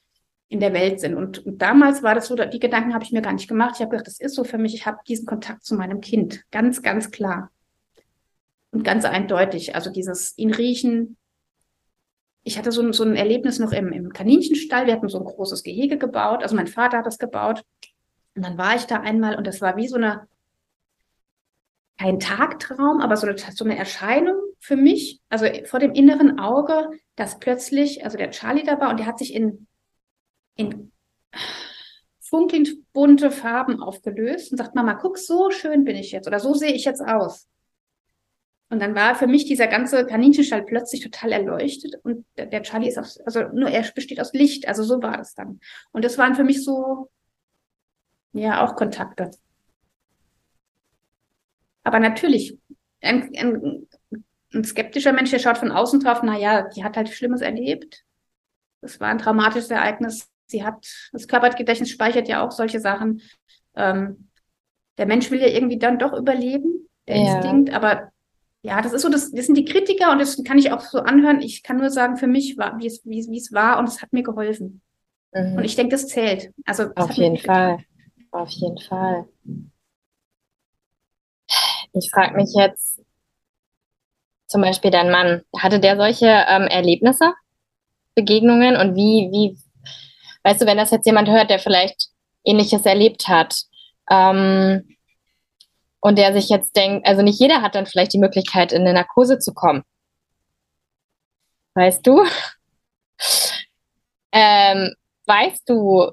in 0.48 0.60
der 0.60 0.72
Welt 0.72 0.98
sind. 0.98 1.14
Und, 1.14 1.44
und 1.44 1.60
damals 1.60 2.02
war 2.02 2.14
das 2.14 2.26
so, 2.26 2.34
die 2.34 2.58
Gedanken 2.58 2.94
habe 2.94 3.04
ich 3.04 3.12
mir 3.12 3.22
gar 3.22 3.34
nicht 3.34 3.48
gemacht. 3.48 3.74
Ich 3.76 3.80
habe 3.80 3.90
gedacht, 3.90 4.06
das 4.06 4.18
ist 4.18 4.34
so 4.34 4.44
für 4.44 4.58
mich, 4.58 4.74
ich 4.74 4.86
habe 4.86 4.98
diesen 5.06 5.26
Kontakt 5.26 5.64
zu 5.64 5.74
meinem 5.74 6.00
Kind. 6.00 6.42
Ganz, 6.50 6.82
ganz 6.82 7.10
klar. 7.10 7.50
Und 8.70 8.82
ganz 8.82 9.04
eindeutig. 9.04 9.74
Also 9.74 9.90
dieses 9.90 10.36
ihn 10.38 10.52
riechen. 10.52 11.16
Ich 12.44 12.58
hatte 12.58 12.72
so, 12.72 12.92
so 12.92 13.04
ein 13.04 13.16
Erlebnis 13.16 13.58
noch 13.58 13.72
im, 13.72 13.92
im 13.92 14.12
Kaninchenstall. 14.12 14.86
Wir 14.86 14.94
hatten 14.94 15.08
so 15.08 15.18
ein 15.18 15.24
großes 15.24 15.62
Gehege 15.62 15.98
gebaut. 15.98 16.42
Also 16.42 16.56
mein 16.56 16.66
Vater 16.66 16.98
hat 16.98 17.06
das 17.06 17.18
gebaut. 17.18 17.62
Und 18.34 18.44
dann 18.44 18.56
war 18.56 18.76
ich 18.76 18.84
da 18.84 19.00
einmal 19.00 19.36
und 19.36 19.46
das 19.46 19.60
war 19.60 19.76
wie 19.76 19.88
so 19.88 19.96
eine, 19.96 20.28
kein 21.98 22.20
Tagtraum, 22.20 23.00
aber 23.00 23.16
so 23.16 23.26
eine, 23.26 23.36
so 23.36 23.64
eine 23.64 23.76
Erscheinung 23.76 24.36
für 24.60 24.76
mich. 24.76 25.20
Also 25.28 25.46
vor 25.64 25.80
dem 25.80 25.92
inneren 25.92 26.38
Auge, 26.38 26.90
dass 27.16 27.38
plötzlich, 27.38 28.04
also 28.04 28.16
der 28.16 28.30
Charlie 28.30 28.62
da 28.62 28.80
war 28.80 28.90
und 28.90 28.98
der 28.98 29.06
hat 29.06 29.18
sich 29.18 29.34
in 29.34 29.66
in 30.58 30.92
funkelnd 32.20 32.92
bunte 32.92 33.30
Farben 33.30 33.82
aufgelöst 33.82 34.52
und 34.52 34.58
sagt, 34.58 34.74
Mama, 34.74 34.94
guck, 34.94 35.16
so 35.16 35.50
schön 35.50 35.84
bin 35.84 35.96
ich 35.96 36.12
jetzt 36.12 36.26
oder 36.26 36.40
so 36.40 36.52
sehe 36.52 36.72
ich 36.72 36.84
jetzt 36.84 37.00
aus. 37.00 37.48
Und 38.70 38.80
dann 38.80 38.94
war 38.94 39.14
für 39.14 39.26
mich 39.26 39.46
dieser 39.46 39.66
ganze 39.66 40.04
Kaninchenstall 40.04 40.62
plötzlich 40.62 41.02
total 41.02 41.32
erleuchtet 41.32 41.94
und 42.02 42.26
der, 42.36 42.62
Charlie 42.62 42.88
ist 42.88 42.98
aus, 42.98 43.18
also 43.20 43.44
nur 43.54 43.70
er 43.70 43.82
besteht 43.94 44.20
aus 44.20 44.34
Licht, 44.34 44.68
also 44.68 44.82
so 44.82 45.02
war 45.02 45.16
das 45.16 45.34
dann. 45.34 45.60
Und 45.90 46.04
das 46.04 46.18
waren 46.18 46.34
für 46.34 46.44
mich 46.44 46.62
so, 46.62 47.10
ja, 48.32 48.62
auch 48.62 48.76
Kontakte. 48.76 49.30
Aber 51.82 51.98
natürlich, 51.98 52.58
ein, 53.00 53.30
ein, 53.36 53.88
ein 54.52 54.64
skeptischer 54.64 55.14
Mensch, 55.14 55.30
der 55.30 55.38
schaut 55.38 55.56
von 55.56 55.72
außen 55.72 56.00
drauf, 56.00 56.20
na 56.22 56.38
ja, 56.38 56.68
die 56.68 56.84
hat 56.84 56.98
halt 56.98 57.08
Schlimmes 57.08 57.40
erlebt. 57.40 58.04
Das 58.82 59.00
war 59.00 59.08
ein 59.08 59.18
traumatisches 59.18 59.70
Ereignis 59.70 60.28
sie 60.48 60.64
hat, 60.64 60.86
das 61.12 61.28
Körpergedächtnis 61.28 61.90
speichert 61.90 62.28
ja 62.28 62.44
auch 62.44 62.50
solche 62.50 62.80
Sachen. 62.80 63.22
Ähm, 63.76 64.30
der 64.96 65.06
Mensch 65.06 65.30
will 65.30 65.40
ja 65.40 65.48
irgendwie 65.48 65.78
dann 65.78 65.98
doch 65.98 66.12
überleben, 66.12 66.88
der 67.06 67.16
ja. 67.16 67.36
Instinkt, 67.36 67.72
aber 67.72 68.10
ja, 68.62 68.80
das 68.82 68.92
ist 68.92 69.02
so, 69.02 69.08
das, 69.08 69.30
das 69.30 69.46
sind 69.46 69.56
die 69.56 69.64
Kritiker 69.64 70.10
und 70.10 70.18
das 70.18 70.42
kann 70.44 70.58
ich 70.58 70.72
auch 70.72 70.80
so 70.80 70.98
anhören. 70.98 71.40
Ich 71.40 71.62
kann 71.62 71.78
nur 71.78 71.90
sagen, 71.90 72.16
für 72.16 72.26
mich 72.26 72.58
war, 72.58 72.78
wie 72.78 72.86
es, 72.86 73.04
wie, 73.04 73.26
wie 73.30 73.38
es 73.38 73.52
war 73.52 73.78
und 73.78 73.88
es 73.88 74.02
hat 74.02 74.12
mir 74.12 74.22
geholfen. 74.22 74.82
Mhm. 75.32 75.56
Und 75.56 75.64
ich 75.64 75.76
denke, 75.76 75.92
das 75.92 76.08
zählt. 76.08 76.52
Also, 76.64 76.90
Auf 76.96 77.12
jeden 77.12 77.38
Fall. 77.38 77.78
Auf 78.30 78.50
jeden 78.50 78.78
Fall. 78.78 79.28
Ich 81.92 82.10
frage 82.10 82.36
mich 82.36 82.50
jetzt, 82.54 83.00
zum 84.46 84.62
Beispiel 84.62 84.90
dein 84.90 85.10
Mann, 85.10 85.42
hatte 85.56 85.78
der 85.78 85.96
solche 85.96 86.26
ähm, 86.26 86.64
Erlebnisse, 86.64 87.34
Begegnungen 88.14 88.76
und 88.76 88.96
wie, 88.96 89.28
wie 89.30 89.58
weißt 90.42 90.62
du, 90.62 90.66
wenn 90.66 90.78
das 90.78 90.90
jetzt 90.90 91.06
jemand 91.06 91.28
hört, 91.28 91.50
der 91.50 91.58
vielleicht 91.58 92.08
ähnliches 92.44 92.84
erlebt 92.86 93.28
hat, 93.28 93.54
ähm, 94.10 94.96
und 96.00 96.18
der 96.18 96.32
sich 96.32 96.48
jetzt 96.48 96.76
denkt, 96.76 97.06
also 97.06 97.22
nicht 97.22 97.40
jeder 97.40 97.62
hat 97.62 97.74
dann 97.74 97.86
vielleicht 97.86 98.12
die 98.12 98.18
Möglichkeit, 98.18 98.72
in 98.72 98.82
eine 98.82 98.92
Narkose 98.92 99.38
zu 99.38 99.52
kommen. 99.52 99.82
Weißt 101.74 102.06
du? 102.06 102.24
ähm, 104.32 104.94
weißt 105.26 105.68
du, 105.68 106.12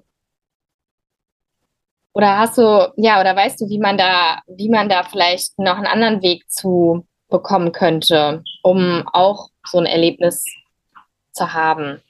oder 2.13 2.37
hast 2.37 2.57
du, 2.57 2.93
ja, 2.95 3.19
oder 3.19 3.35
weißt 3.35 3.59
du, 3.59 3.67
wie 3.67 3.79
man 3.79 3.97
da, 3.97 4.41
wie 4.47 4.69
man 4.69 4.87
da 4.87 5.03
vielleicht 5.03 5.59
noch 5.59 5.75
einen 5.75 5.85
anderen 5.85 6.21
Weg 6.21 6.49
zu 6.49 7.05
bekommen 7.27 7.73
könnte, 7.73 8.41
um 8.63 9.03
auch 9.11 9.49
so 9.65 9.79
ein 9.79 9.85
Erlebnis 9.85 10.45
zu 11.33 11.53
haben? 11.53 12.01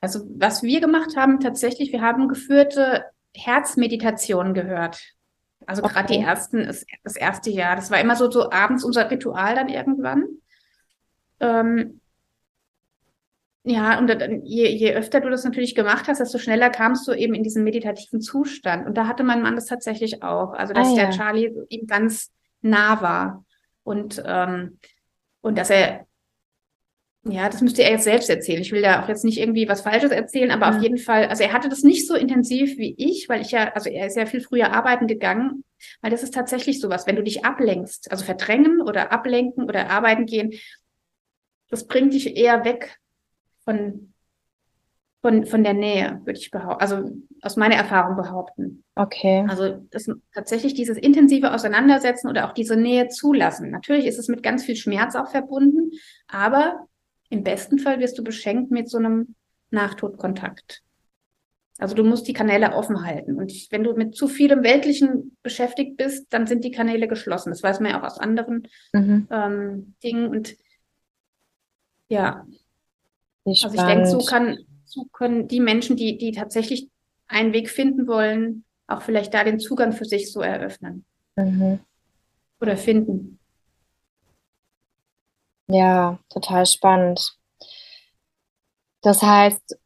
Also 0.00 0.20
was 0.28 0.62
wir 0.62 0.80
gemacht 0.80 1.16
haben, 1.16 1.40
tatsächlich, 1.40 1.90
wir 1.90 2.02
haben 2.02 2.28
geführte 2.28 3.06
Herzmeditationen 3.34 4.52
gehört. 4.52 5.00
Also 5.66 5.82
okay. 5.82 5.92
gerade 5.92 6.12
die 6.14 6.20
ersten, 6.20 6.66
das 6.66 7.16
erste 7.16 7.50
Jahr. 7.50 7.76
Das 7.76 7.90
war 7.90 8.00
immer 8.00 8.16
so, 8.16 8.30
so 8.30 8.50
abends 8.50 8.84
unser 8.84 9.10
Ritual 9.10 9.54
dann 9.54 9.68
irgendwann. 9.68 10.24
Ähm, 11.40 12.00
ja, 13.64 13.98
und 13.98 14.06
dann, 14.06 14.44
je, 14.44 14.66
je 14.68 14.94
öfter 14.94 15.20
du 15.20 15.28
das 15.28 15.44
natürlich 15.44 15.74
gemacht 15.74 16.08
hast, 16.08 16.20
desto 16.20 16.38
schneller 16.38 16.70
kamst 16.70 17.06
du 17.06 17.12
eben 17.12 17.34
in 17.34 17.42
diesen 17.42 17.64
meditativen 17.64 18.22
Zustand. 18.22 18.86
Und 18.86 18.96
da 18.96 19.06
hatte 19.06 19.24
mein 19.24 19.42
Mann 19.42 19.56
das 19.56 19.66
tatsächlich 19.66 20.22
auch. 20.22 20.54
Also, 20.54 20.72
dass 20.72 20.88
ah, 20.88 20.96
ja. 20.96 21.04
der 21.04 21.10
Charlie 21.10 21.52
ihm 21.68 21.86
ganz 21.86 22.32
nah 22.62 23.02
war. 23.02 23.44
Und, 23.82 24.22
ähm, 24.24 24.78
und 25.42 25.58
dass 25.58 25.68
er 25.68 26.06
ja, 27.24 27.48
das 27.48 27.60
müsste 27.60 27.82
er 27.82 27.92
jetzt 27.92 28.04
selbst 28.04 28.30
erzählen. 28.30 28.60
Ich 28.60 28.72
will 28.72 28.82
da 28.82 29.02
auch 29.02 29.08
jetzt 29.08 29.24
nicht 29.24 29.38
irgendwie 29.38 29.68
was 29.68 29.82
Falsches 29.82 30.10
erzählen, 30.10 30.50
aber 30.50 30.70
ja. 30.70 30.76
auf 30.76 30.82
jeden 30.82 30.98
Fall, 30.98 31.26
also 31.26 31.42
er 31.42 31.52
hatte 31.52 31.68
das 31.68 31.82
nicht 31.82 32.06
so 32.06 32.14
intensiv 32.14 32.78
wie 32.78 32.94
ich, 32.96 33.28
weil 33.28 33.40
ich 33.42 33.50
ja, 33.50 33.72
also 33.74 33.90
er 33.90 34.06
ist 34.06 34.16
ja 34.16 34.26
viel 34.26 34.40
früher 34.40 34.72
arbeiten 34.72 35.06
gegangen, 35.06 35.64
weil 36.00 36.10
das 36.10 36.22
ist 36.22 36.34
tatsächlich 36.34 36.80
sowas, 36.80 37.06
wenn 37.06 37.16
du 37.16 37.22
dich 37.22 37.44
ablenkst, 37.44 38.10
also 38.10 38.24
verdrängen 38.24 38.80
oder 38.80 39.12
ablenken 39.12 39.64
oder 39.64 39.90
arbeiten 39.90 40.26
gehen, 40.26 40.52
das 41.70 41.86
bringt 41.86 42.14
dich 42.14 42.36
eher 42.36 42.64
weg 42.64 42.98
von, 43.64 44.14
von, 45.20 45.44
von 45.44 45.64
der 45.64 45.74
Nähe, 45.74 46.20
würde 46.24 46.38
ich 46.38 46.50
behaupten, 46.50 46.80
also 46.80 47.10
aus 47.42 47.56
meiner 47.56 47.74
Erfahrung 47.74 48.16
behaupten. 48.16 48.84
Okay. 48.94 49.44
Also 49.48 49.84
das 49.90 50.08
tatsächlich 50.32 50.74
dieses 50.74 50.96
intensive 50.96 51.52
Auseinandersetzen 51.52 52.28
oder 52.28 52.48
auch 52.48 52.52
diese 52.52 52.76
Nähe 52.76 53.08
zulassen. 53.08 53.70
Natürlich 53.70 54.06
ist 54.06 54.18
es 54.18 54.28
mit 54.28 54.42
ganz 54.42 54.64
viel 54.64 54.76
Schmerz 54.76 55.14
auch 55.14 55.30
verbunden, 55.30 55.90
aber 56.26 56.87
im 57.30 57.42
besten 57.42 57.78
Fall 57.78 58.00
wirst 58.00 58.18
du 58.18 58.24
beschenkt 58.24 58.70
mit 58.70 58.88
so 58.88 58.98
einem 58.98 59.34
Nachtodkontakt. 59.70 60.82
Also 61.78 61.94
du 61.94 62.02
musst 62.02 62.26
die 62.26 62.32
Kanäle 62.32 62.74
offen 62.74 63.04
halten. 63.04 63.36
Und 63.36 63.52
wenn 63.70 63.84
du 63.84 63.94
mit 63.94 64.16
zu 64.16 64.26
vielem 64.26 64.64
Weltlichen 64.64 65.36
beschäftigt 65.42 65.96
bist, 65.96 66.26
dann 66.30 66.46
sind 66.46 66.64
die 66.64 66.72
Kanäle 66.72 67.06
geschlossen. 67.06 67.50
Das 67.50 67.62
weiß 67.62 67.78
man 67.80 67.92
ja 67.92 68.00
auch 68.00 68.04
aus 68.04 68.18
anderen 68.18 68.66
mhm. 68.92 69.28
ähm, 69.30 69.94
Dingen. 70.02 70.28
Und 70.28 70.56
ja, 72.08 72.44
also 73.44 73.68
ich 73.72 73.80
denke, 73.80 74.06
so, 74.06 74.18
kann, 74.18 74.58
so 74.84 75.04
können 75.12 75.46
die 75.46 75.60
Menschen, 75.60 75.96
die, 75.96 76.18
die 76.18 76.32
tatsächlich 76.32 76.90
einen 77.28 77.52
Weg 77.52 77.70
finden 77.70 78.08
wollen, 78.08 78.64
auch 78.88 79.02
vielleicht 79.02 79.32
da 79.32 79.44
den 79.44 79.60
Zugang 79.60 79.92
für 79.92 80.04
sich 80.04 80.32
so 80.32 80.40
eröffnen. 80.40 81.04
Mhm. 81.36 81.78
Oder 82.60 82.76
finden. 82.76 83.37
Ja, 85.70 86.18
total 86.30 86.66
spannend. 86.66 87.36
Das 89.02 89.22
heißt, 89.22 89.78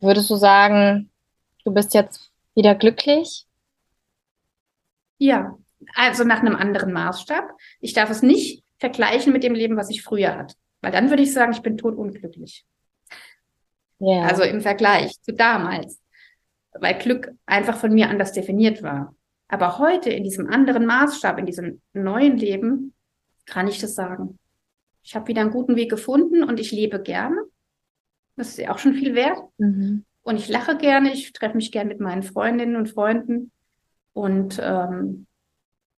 würdest 0.00 0.30
du 0.30 0.36
sagen, 0.36 1.10
du 1.64 1.72
bist 1.72 1.94
jetzt 1.94 2.30
wieder 2.54 2.74
glücklich? 2.74 3.46
Ja, 5.18 5.56
also 5.94 6.24
nach 6.24 6.40
einem 6.40 6.56
anderen 6.56 6.92
Maßstab. 6.92 7.50
Ich 7.80 7.92
darf 7.92 8.10
es 8.10 8.22
nicht 8.22 8.64
vergleichen 8.78 9.32
mit 9.32 9.42
dem 9.42 9.54
Leben, 9.54 9.76
was 9.76 9.90
ich 9.90 10.02
früher 10.02 10.36
hatte. 10.36 10.54
Weil 10.80 10.92
dann 10.92 11.10
würde 11.10 11.22
ich 11.22 11.32
sagen, 11.32 11.52
ich 11.52 11.62
bin 11.62 11.76
totunglücklich. 11.76 12.64
Ja. 13.98 14.22
Also 14.22 14.44
im 14.44 14.60
Vergleich 14.60 15.20
zu 15.22 15.32
damals. 15.34 16.00
Weil 16.72 16.98
Glück 16.98 17.32
einfach 17.46 17.76
von 17.76 17.92
mir 17.92 18.08
anders 18.08 18.32
definiert 18.32 18.82
war. 18.82 19.14
Aber 19.48 19.78
heute 19.78 20.10
in 20.10 20.24
diesem 20.24 20.48
anderen 20.48 20.86
Maßstab, 20.86 21.38
in 21.38 21.46
diesem 21.46 21.82
neuen 21.92 22.36
Leben, 22.36 22.94
kann 23.46 23.66
ich 23.66 23.80
das 23.80 23.94
sagen. 23.94 24.38
Ich 25.08 25.16
habe 25.16 25.26
wieder 25.28 25.40
einen 25.40 25.52
guten 25.52 25.74
Weg 25.74 25.90
gefunden 25.90 26.44
und 26.44 26.60
ich 26.60 26.70
lebe 26.70 27.00
gerne. 27.00 27.38
Das 28.36 28.48
ist 28.48 28.58
ja 28.58 28.70
auch 28.70 28.78
schon 28.78 28.92
viel 28.92 29.14
wert. 29.14 29.38
Mhm. 29.56 30.04
Und 30.20 30.36
ich 30.36 30.50
lache 30.50 30.76
gerne, 30.76 31.14
ich 31.14 31.32
treffe 31.32 31.56
mich 31.56 31.72
gerne 31.72 31.88
mit 31.88 31.98
meinen 31.98 32.22
Freundinnen 32.22 32.76
und 32.76 32.90
Freunden. 32.90 33.50
Und 34.12 34.60
ähm, 34.62 35.26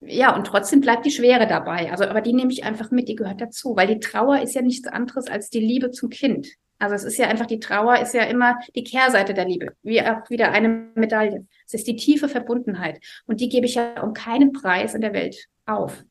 ja, 0.01 0.37
und 0.37 0.47
trotzdem 0.47 0.81
bleibt 0.81 1.05
die 1.07 1.11
Schwere 1.11 1.49
dabei. 1.49 1.91
Also, 1.91 2.05
aber 2.05 2.21
die 2.21 2.33
nehme 2.33 2.53
ich 2.53 2.63
einfach 2.63 2.93
mit, 2.93 3.09
die 3.09 3.17
gehört 3.17 3.41
dazu, 3.41 3.75
weil 3.75 3.89
die 3.89 3.99
Trauer 3.99 4.43
ist 4.43 4.55
ja 4.55 4.63
nichts 4.63 4.87
anderes 4.87 5.27
als 5.27 5.51
die 5.51 5.59
Liebe 5.59 5.91
zum 5.91 6.09
Kind. 6.09 6.47
Also 6.79 6.95
es 6.95 7.03
ist 7.03 7.19
ja 7.19 7.27
einfach, 7.27 7.47
die 7.47 7.59
Trauer 7.59 7.99
ist 7.99 8.15
ja 8.15 8.23
immer 8.23 8.61
die 8.77 8.85
Kehrseite 8.85 9.35
der 9.35 9.47
Liebe, 9.47 9.73
wie 9.83 10.01
auch 10.03 10.31
wieder 10.31 10.53
eine 10.53 10.93
Medaille. 10.95 11.49
Es 11.67 11.75
ist 11.75 11.89
die 11.89 11.97
tiefe 11.97 12.29
Verbundenheit. 12.29 13.01
Und 13.27 13.41
die 13.41 13.49
gebe 13.49 13.67
ich 13.67 13.75
ja 13.75 14.01
um 14.05 14.15
keinen 14.15 14.53
Preis 14.53 14.95
in 14.95 15.01
der 15.01 15.15
Welt 15.15 15.49
auf. 15.67 16.05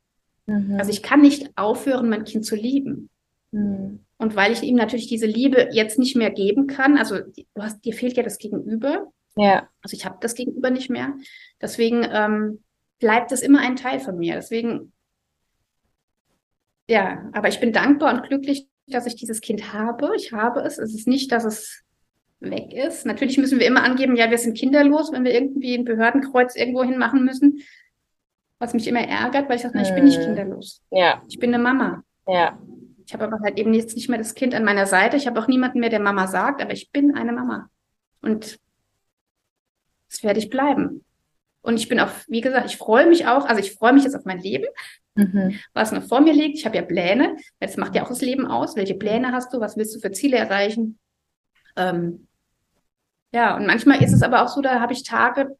Mhm. 0.50 0.76
Also 0.80 0.92
ich 0.92 1.04
kann 1.04 1.22
nicht 1.22 1.52
aufhören, 1.56 2.10
mein 2.10 2.24
Kind 2.24 2.46
zu 2.46 2.56
lieben. 2.56 3.10
Mhm. 3.52 4.06
Und 4.18 4.36
weil 4.36 4.52
ich 4.52 4.64
ihm 4.64 4.76
natürlich 4.76 5.08
diese 5.08 5.26
Liebe 5.26 5.70
jetzt 5.72 5.98
nicht 5.98 6.16
mehr 6.16 6.30
geben 6.32 6.68
kann, 6.68 6.98
also 6.98 7.20
du 7.20 7.62
hast, 7.62 7.84
dir 7.86 7.94
fehlt 7.94 8.18
ja 8.18 8.24
das 8.24 8.38
Gegenüber. 8.38 9.12
Ja. 9.38 9.70
Also 9.82 9.96
ich 9.96 10.06
habe 10.06 10.18
das 10.20 10.36
Gegenüber 10.36 10.72
nicht 10.72 10.90
mehr. 10.90 11.14
Deswegen 11.62 12.06
ähm, 12.12 12.64
bleibt 13.00 13.32
es 13.32 13.42
immer 13.42 13.62
ein 13.62 13.78
Teil 13.78 14.00
von 14.00 14.18
mir. 14.18 14.36
Deswegen, 14.36 14.92
ja, 16.90 17.30
aber 17.32 17.48
ich 17.48 17.60
bin 17.60 17.72
dankbar 17.72 18.14
und 18.14 18.28
glücklich, 18.28 18.68
dass 18.88 19.06
ich 19.06 19.16
dieses 19.16 19.40
Kind 19.40 19.72
habe. 19.72 20.12
Ich 20.18 20.34
habe 20.34 20.62
es. 20.62 20.78
Es 20.78 20.94
ist 20.94 21.08
nicht, 21.08 21.32
dass 21.32 21.46
es 21.46 21.84
weg 22.40 22.74
ist. 22.74 23.06
Natürlich 23.06 23.38
müssen 23.38 23.60
wir 23.60 23.68
immer 23.68 23.84
angeben, 23.84 24.16
ja, 24.16 24.30
wir 24.30 24.38
sind 24.38 24.58
kinderlos, 24.58 25.12
wenn 25.12 25.24
wir 25.24 25.34
irgendwie 25.34 25.76
ein 25.76 25.86
Behördenkreuz 25.86 26.56
irgendwo 26.56 26.84
hin 26.84 26.98
machen 26.98 27.24
müssen. 27.24 27.62
Was 28.60 28.74
mich 28.74 28.88
immer 28.88 29.02
ärgert, 29.02 29.50
weil 29.50 29.56
ich 29.56 29.62
sage, 29.62 29.76
hm. 29.76 29.86
ich 29.86 29.94
bin 29.94 30.04
nicht 30.04 30.18
hm. 30.18 30.26
kinderlos. 30.26 30.82
Ja. 30.92 31.24
Ich 31.28 31.40
bin 31.40 31.54
eine 31.54 31.64
Mama. 31.64 32.04
Ja. 32.28 32.60
Ich 33.06 33.14
habe 33.14 33.24
aber 33.24 33.40
halt 33.40 33.58
eben 33.58 33.74
jetzt 33.74 33.96
nicht 33.96 34.10
mehr 34.10 34.20
das 34.20 34.36
Kind 34.36 34.54
an 34.54 34.64
meiner 34.64 34.86
Seite. 34.86 35.18
Ich 35.18 35.26
habe 35.26 35.40
auch 35.40 35.48
niemanden 35.48 35.80
mehr, 35.80 35.90
der 35.90 36.00
Mama 36.00 36.28
sagt, 36.28 36.62
aber 36.62 36.74
ich 36.74 36.92
bin 36.92 37.16
eine 37.16 37.32
Mama. 37.32 37.70
Und 38.22 38.60
das 40.10 40.24
werde 40.24 40.40
ich 40.40 40.50
bleiben. 40.50 41.04
Und 41.62 41.78
ich 41.78 41.90
bin 41.90 42.00
auch, 42.00 42.12
wie 42.28 42.42
gesagt, 42.42 42.70
ich 42.70 42.78
freue 42.78 43.08
mich 43.08 43.28
auch, 43.28 43.46
also 43.46 43.60
ich 43.60 43.74
freue 43.74 43.94
mich 43.94 44.04
jetzt 44.04 44.16
auf 44.16 44.26
mein 44.26 44.40
Leben, 44.40 44.66
mhm. 45.16 45.60
was 45.74 45.92
noch 45.92 46.04
vor 46.04 46.22
mir 46.22 46.34
liegt. 46.34 46.58
Ich 46.58 46.66
habe 46.66 46.76
ja 46.76 46.84
Pläne. 46.84 47.36
Das 47.60 47.78
macht 47.78 47.96
ja 47.96 48.04
auch 48.04 48.10
das 48.10 48.22
Leben 48.22 48.46
aus. 48.46 48.76
Welche 48.76 48.96
Pläne 48.96 49.32
hast 49.32 49.54
du? 49.54 49.60
Was 49.60 49.76
willst 49.76 49.96
du 49.96 50.00
für 50.00 50.12
Ziele 50.12 50.38
erreichen? 50.38 51.00
Ähm, 51.76 52.28
ja, 53.32 53.56
und 53.56 53.68
manchmal 53.68 54.04
ist 54.04 54.14
es 54.14 54.24
aber 54.24 54.44
auch 54.44 54.48
so, 54.48 54.62
da 54.62 54.80
habe 54.80 54.94
ich 54.94 55.04
Tage, 55.04 55.58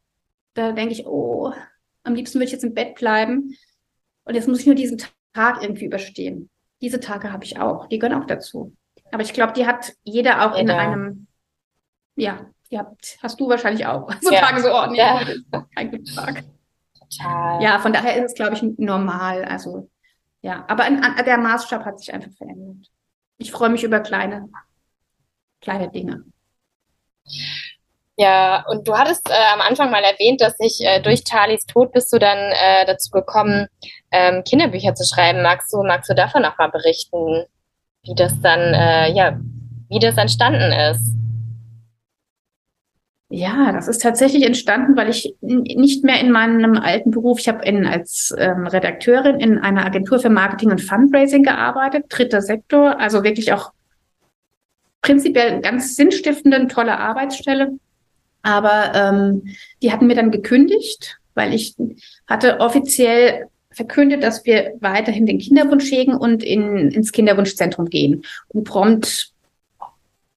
da 0.54 0.72
denke 0.72 0.94
ich, 0.94 1.06
oh, 1.06 1.54
am 2.04 2.16
liebsten 2.16 2.36
würde 2.36 2.46
ich 2.46 2.52
jetzt 2.52 2.64
im 2.64 2.74
Bett 2.74 2.96
bleiben. 2.96 3.56
Und 4.24 4.36
jetzt 4.36 4.48
muss 4.48 4.60
ich 4.60 4.66
nur 4.66 4.76
diesen 4.76 5.02
Tag 5.34 5.62
irgendwie 5.62 5.86
überstehen. 5.86 6.50
Diese 6.82 7.00
Tage 7.00 7.32
habe 7.32 7.44
ich 7.44 7.60
auch. 7.60 7.88
Die 7.88 8.00
gehören 8.00 8.22
auch 8.22 8.28
dazu. 8.28 8.76
Aber 9.12 9.24
ich 9.24 9.34
glaube, 9.34 9.54
die 9.54 9.66
hat 9.66 9.94
jeder 10.04 10.46
auch 10.46 10.58
jeder. 10.58 10.74
in 10.74 10.80
einem, 10.80 11.28
ja, 12.16 12.46
die 12.72 12.78
habt, 12.78 13.18
hast 13.22 13.40
du 13.40 13.50
wahrscheinlich 13.50 13.86
auch. 13.86 14.10
So 14.22 14.32
ja. 14.32 14.42
Tage 14.42 14.62
so, 14.62 14.70
oh 14.72 14.88
nee, 14.88 14.98
ja. 14.98 15.22
kein 15.76 15.92
guter 15.92 16.14
Tag. 16.14 16.44
Total. 17.00 17.62
Ja, 17.62 17.80
von 17.80 17.94
daher 17.94 18.18
ist 18.18 18.32
es, 18.32 18.34
glaube 18.36 18.54
ich, 18.54 18.62
normal. 18.78 19.46
Also, 19.46 19.90
ja, 20.42 20.66
aber 20.68 20.88
in, 20.88 21.04
an, 21.04 21.24
der 21.26 21.38
Maßstab 21.38 21.86
hat 21.86 22.00
sich 22.00 22.14
einfach 22.14 22.32
verändert. 22.32 22.90
Ich 23.38 23.52
freue 23.52 23.70
mich 23.70 23.84
über 23.84 24.00
kleine, 24.00 24.50
kleine 25.62 25.90
Dinge. 25.90 26.26
Ja, 28.20 28.66
und 28.68 28.86
du 28.86 28.98
hattest 28.98 29.30
äh, 29.30 29.54
am 29.54 29.62
Anfang 29.62 29.92
mal 29.92 30.04
erwähnt, 30.04 30.42
dass 30.42 30.58
sich 30.58 30.82
äh, 30.82 31.02
durch 31.02 31.24
Charlies 31.26 31.66
Tod 31.66 31.94
bist 31.94 32.12
du 32.12 32.20
dann 32.20 32.38
äh, 32.38 32.86
dazu 32.86 33.12
gekommen, 33.12 33.68
ähm, 34.12 34.44
Kinderbücher 34.44 34.94
zu 34.94 35.06
schreiben. 35.06 35.42
Magst 35.42 35.72
du, 35.72 35.82
magst 35.84 36.10
du 36.10 36.16
davon 36.16 36.44
auch 36.44 36.58
mal 36.58 36.68
berichten, 36.68 37.46
wie 38.04 38.16
das 38.16 38.38
dann, 38.42 38.60
äh, 38.74 39.14
ja, 39.14 39.40
wie 39.88 40.00
das 40.00 40.18
entstanden 40.18 40.70
ist? 40.92 41.16
Ja, 43.30 43.72
das 43.72 43.88
ist 43.88 44.02
tatsächlich 44.02 44.44
entstanden, 44.44 44.98
weil 44.98 45.10
ich 45.10 45.34
nicht 45.40 46.04
mehr 46.04 46.20
in 46.20 46.32
meinem 46.32 46.78
alten 46.78 47.12
Beruf, 47.12 47.40
ich 47.40 47.48
habe 47.48 47.64
als 47.88 48.36
ähm, 48.38 48.68
Redakteurin 48.68 49.40
in 49.40 49.60
einer 49.60 49.86
Agentur 49.86 50.20
für 50.20 50.30
Marketing 50.30 50.72
und 50.72 50.82
Fundraising 50.82 51.44
gearbeitet, 51.44 52.08
dritter 52.10 52.42
Sektor, 52.42 53.00
also 53.00 53.24
wirklich 53.24 53.54
auch 53.54 53.72
prinzipiell 55.02 55.62
ganz 55.62 55.96
sinnstiftende, 55.96 56.68
tolle 56.68 56.98
Arbeitsstelle. 56.98 57.80
Aber 58.42 58.94
ähm, 58.96 59.56
die 59.82 59.92
hatten 59.92 60.08
mir 60.08 60.16
dann 60.16 60.32
gekündigt, 60.32 61.20
weil 61.34 61.54
ich 61.54 61.76
hatte 62.28 62.60
offiziell 62.60 63.48
verkündet, 63.72 64.24
dass 64.24 64.46
wir 64.46 64.74
weiterhin 64.80 65.26
den 65.26 65.40
Kinderwunsch 65.40 65.92
hegen 65.92 66.16
und 66.16 66.44
in, 66.44 66.90
ins 66.92 67.12
Kinderwunschzentrum 67.12 67.90
gehen. 67.90 68.24
Und 68.50 68.64
prompt 68.64 69.32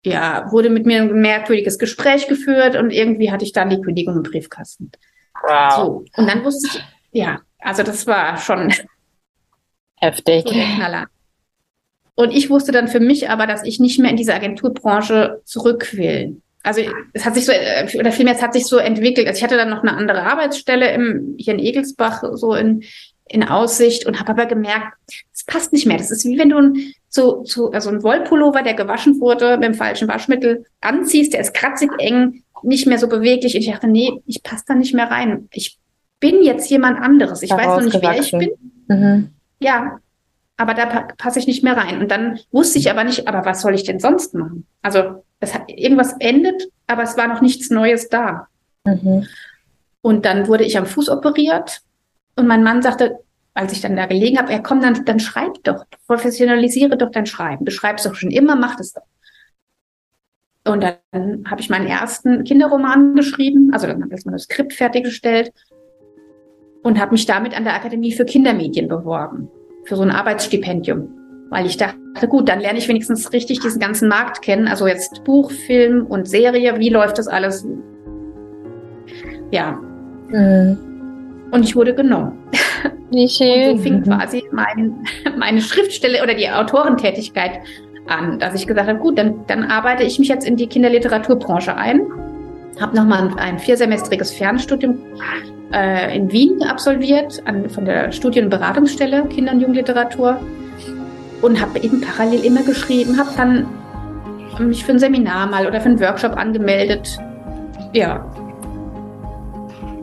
ja, 0.04 0.50
wurde 0.50 0.68
mit 0.68 0.84
mir 0.84 1.02
ein 1.02 1.20
merkwürdiges 1.20 1.78
Gespräch 1.78 2.26
geführt 2.26 2.76
und 2.76 2.90
irgendwie 2.90 3.30
hatte 3.30 3.44
ich 3.44 3.52
dann 3.52 3.70
die 3.70 3.80
Kündigung 3.80 4.16
im 4.16 4.22
Briefkasten. 4.22 4.90
Wow. 5.42 5.74
So, 5.76 6.04
und 6.16 6.28
dann 6.28 6.44
wusste 6.44 6.68
ich, 6.68 6.84
ja, 7.12 7.40
also 7.58 7.82
das 7.82 8.06
war 8.06 8.36
schon 8.36 8.72
heftig. 9.96 10.44
So. 10.48 10.54
Und 12.14 12.30
ich 12.32 12.50
wusste 12.50 12.72
dann 12.72 12.88
für 12.88 13.00
mich 13.00 13.30
aber, 13.30 13.46
dass 13.46 13.64
ich 13.64 13.80
nicht 13.80 13.98
mehr 13.98 14.10
in 14.10 14.16
diese 14.16 14.34
Agenturbranche 14.34 15.40
zurück 15.44 15.96
will 15.96 16.42
also 16.62 16.80
es 17.12 17.24
hat 17.24 17.34
sich 17.34 17.44
so, 17.44 17.52
äh, 17.52 17.88
oder 17.98 18.12
vielmehr 18.12 18.34
es 18.34 18.42
hat 18.42 18.52
sich 18.52 18.66
so 18.66 18.78
entwickelt. 18.78 19.26
Also 19.26 19.38
ich 19.38 19.44
hatte 19.44 19.56
dann 19.56 19.70
noch 19.70 19.82
eine 19.82 19.96
andere 19.96 20.22
Arbeitsstelle 20.22 20.92
im, 20.92 21.34
hier 21.38 21.54
in 21.54 21.60
Egelsbach 21.60 22.22
so 22.34 22.54
in, 22.54 22.84
in 23.28 23.44
Aussicht 23.44 24.06
und 24.06 24.20
habe 24.20 24.30
aber 24.30 24.46
gemerkt, 24.46 24.96
es 25.34 25.44
passt 25.44 25.72
nicht 25.72 25.86
mehr. 25.86 25.98
Das 25.98 26.10
ist 26.10 26.24
wie 26.24 26.38
wenn 26.38 26.50
du 26.50 26.58
ein, 26.58 26.94
so, 27.08 27.42
so, 27.44 27.70
also 27.72 27.90
ein 27.90 28.02
Wollpullover, 28.02 28.62
der 28.62 28.74
gewaschen 28.74 29.20
wurde 29.20 29.56
mit 29.56 29.64
dem 29.64 29.74
falschen 29.74 30.08
Waschmittel, 30.08 30.64
anziehst, 30.80 31.32
der 31.32 31.40
ist 31.40 31.54
kratzig 31.54 31.90
eng, 31.98 32.44
nicht 32.62 32.86
mehr 32.86 32.98
so 32.98 33.08
beweglich. 33.08 33.54
Und 33.54 33.62
ich 33.62 33.70
dachte, 33.70 33.88
nee, 33.88 34.12
ich 34.26 34.42
passe 34.42 34.64
da 34.68 34.74
nicht 34.74 34.94
mehr 34.94 35.10
rein. 35.10 35.48
Ich 35.52 35.78
bin 36.20 36.42
jetzt 36.42 36.70
jemand 36.70 37.00
anderes. 37.00 37.42
Ich 37.42 37.50
weiß 37.50 37.66
noch 37.66 37.82
nicht, 37.82 38.00
wer 38.00 38.18
ich 38.20 38.30
bin. 38.30 38.50
Mhm. 38.86 39.30
Ja, 39.58 39.98
aber 40.56 40.74
da 40.74 41.08
passe 41.18 41.40
ich 41.40 41.48
nicht 41.48 41.64
mehr 41.64 41.76
rein. 41.76 42.00
Und 42.00 42.10
dann 42.10 42.38
wusste 42.52 42.78
ich 42.78 42.90
aber 42.90 43.02
nicht, 43.02 43.26
aber 43.26 43.44
was 43.44 43.62
soll 43.62 43.74
ich 43.74 43.82
denn 43.82 43.98
sonst 43.98 44.34
machen? 44.34 44.66
Also 44.80 45.24
es 45.42 45.54
hat 45.54 45.68
irgendwas 45.68 46.14
endet, 46.20 46.68
aber 46.86 47.02
es 47.02 47.16
war 47.16 47.26
noch 47.26 47.40
nichts 47.40 47.68
Neues 47.70 48.08
da. 48.08 48.46
Mhm. 48.84 49.26
Und 50.00 50.24
dann 50.24 50.46
wurde 50.46 50.64
ich 50.64 50.78
am 50.78 50.86
Fuß 50.86 51.08
operiert 51.08 51.82
und 52.36 52.46
mein 52.46 52.62
Mann 52.62 52.80
sagte, 52.80 53.18
als 53.54 53.72
ich 53.72 53.80
dann 53.80 53.96
da 53.96 54.06
gelegen 54.06 54.38
habe, 54.38 54.52
ja 54.52 54.60
komm, 54.60 54.80
dann, 54.80 55.04
dann 55.04 55.20
schreib 55.20 55.62
doch, 55.64 55.84
professionalisiere 56.06 56.96
doch 56.96 57.10
dein 57.10 57.26
Schreiben. 57.26 57.64
Du 57.64 57.72
schreibst 57.72 58.06
doch 58.06 58.14
schon 58.14 58.30
immer, 58.30 58.56
mach 58.56 58.76
das 58.76 58.92
doch. 58.92 59.02
Und 60.64 60.82
dann 60.82 61.44
habe 61.50 61.60
ich 61.60 61.68
meinen 61.68 61.88
ersten 61.88 62.44
Kinderroman 62.44 63.16
geschrieben, 63.16 63.70
also 63.72 63.88
dann 63.88 63.96
habe 63.96 64.14
ich 64.14 64.20
das 64.20 64.24
Manuskript 64.24 64.72
fertiggestellt 64.72 65.52
und 66.84 67.00
habe 67.00 67.12
mich 67.12 67.26
damit 67.26 67.56
an 67.56 67.64
der 67.64 67.74
Akademie 67.74 68.12
für 68.12 68.24
Kindermedien 68.24 68.86
beworben 68.86 69.50
für 69.84 69.96
so 69.96 70.02
ein 70.02 70.12
Arbeitsstipendium. 70.12 71.21
Weil 71.52 71.66
ich 71.66 71.76
dachte, 71.76 72.28
gut, 72.28 72.48
dann 72.48 72.60
lerne 72.60 72.78
ich 72.78 72.88
wenigstens 72.88 73.30
richtig 73.34 73.60
diesen 73.60 73.78
ganzen 73.78 74.08
Markt 74.08 74.40
kennen. 74.40 74.68
Also 74.68 74.86
jetzt 74.86 75.22
Buch, 75.22 75.50
Film 75.50 76.06
und 76.06 76.26
Serie, 76.26 76.78
wie 76.78 76.88
läuft 76.88 77.18
das 77.18 77.28
alles? 77.28 77.66
Ja. 79.50 79.78
Mhm. 80.30 80.78
Und 81.50 81.62
ich 81.62 81.76
wurde 81.76 81.94
genommen. 81.94 82.38
Wie 83.10 83.28
schön. 83.28 83.70
Und 83.72 83.76
so 83.76 83.82
fing 83.82 84.02
quasi 84.02 84.42
mein, 84.50 85.04
meine 85.36 85.60
Schriftstelle 85.60 86.22
oder 86.22 86.32
die 86.32 86.48
Autorentätigkeit 86.48 87.60
an, 88.06 88.38
dass 88.38 88.54
ich 88.54 88.66
gesagt 88.66 88.88
habe, 88.88 88.98
gut, 88.98 89.18
dann, 89.18 89.44
dann 89.46 89.64
arbeite 89.64 90.04
ich 90.04 90.18
mich 90.18 90.28
jetzt 90.28 90.48
in 90.48 90.56
die 90.56 90.68
Kinderliteraturbranche 90.68 91.76
ein, 91.76 92.00
habe 92.80 92.96
nochmal 92.96 93.28
ein, 93.28 93.38
ein 93.38 93.58
viersemestriges 93.58 94.32
Fernstudium 94.32 94.98
äh, 95.70 96.16
in 96.16 96.32
Wien 96.32 96.62
absolviert, 96.62 97.42
an, 97.44 97.68
von 97.68 97.84
der 97.84 98.10
Studienberatungsstelle 98.10 99.26
Kinder- 99.26 99.52
und 99.52 99.60
Jugendliteratur 99.60 100.40
und 101.42 101.60
habe 101.60 101.78
eben 101.80 102.00
parallel 102.00 102.44
immer 102.44 102.62
geschrieben, 102.62 103.18
habe 103.18 103.30
dann 103.36 103.66
mich 104.58 104.84
für 104.84 104.92
ein 104.92 104.98
Seminar 104.98 105.46
mal 105.48 105.66
oder 105.66 105.80
für 105.80 105.88
einen 105.88 106.00
Workshop 106.00 106.36
angemeldet. 106.36 107.18
Ja. 107.92 108.24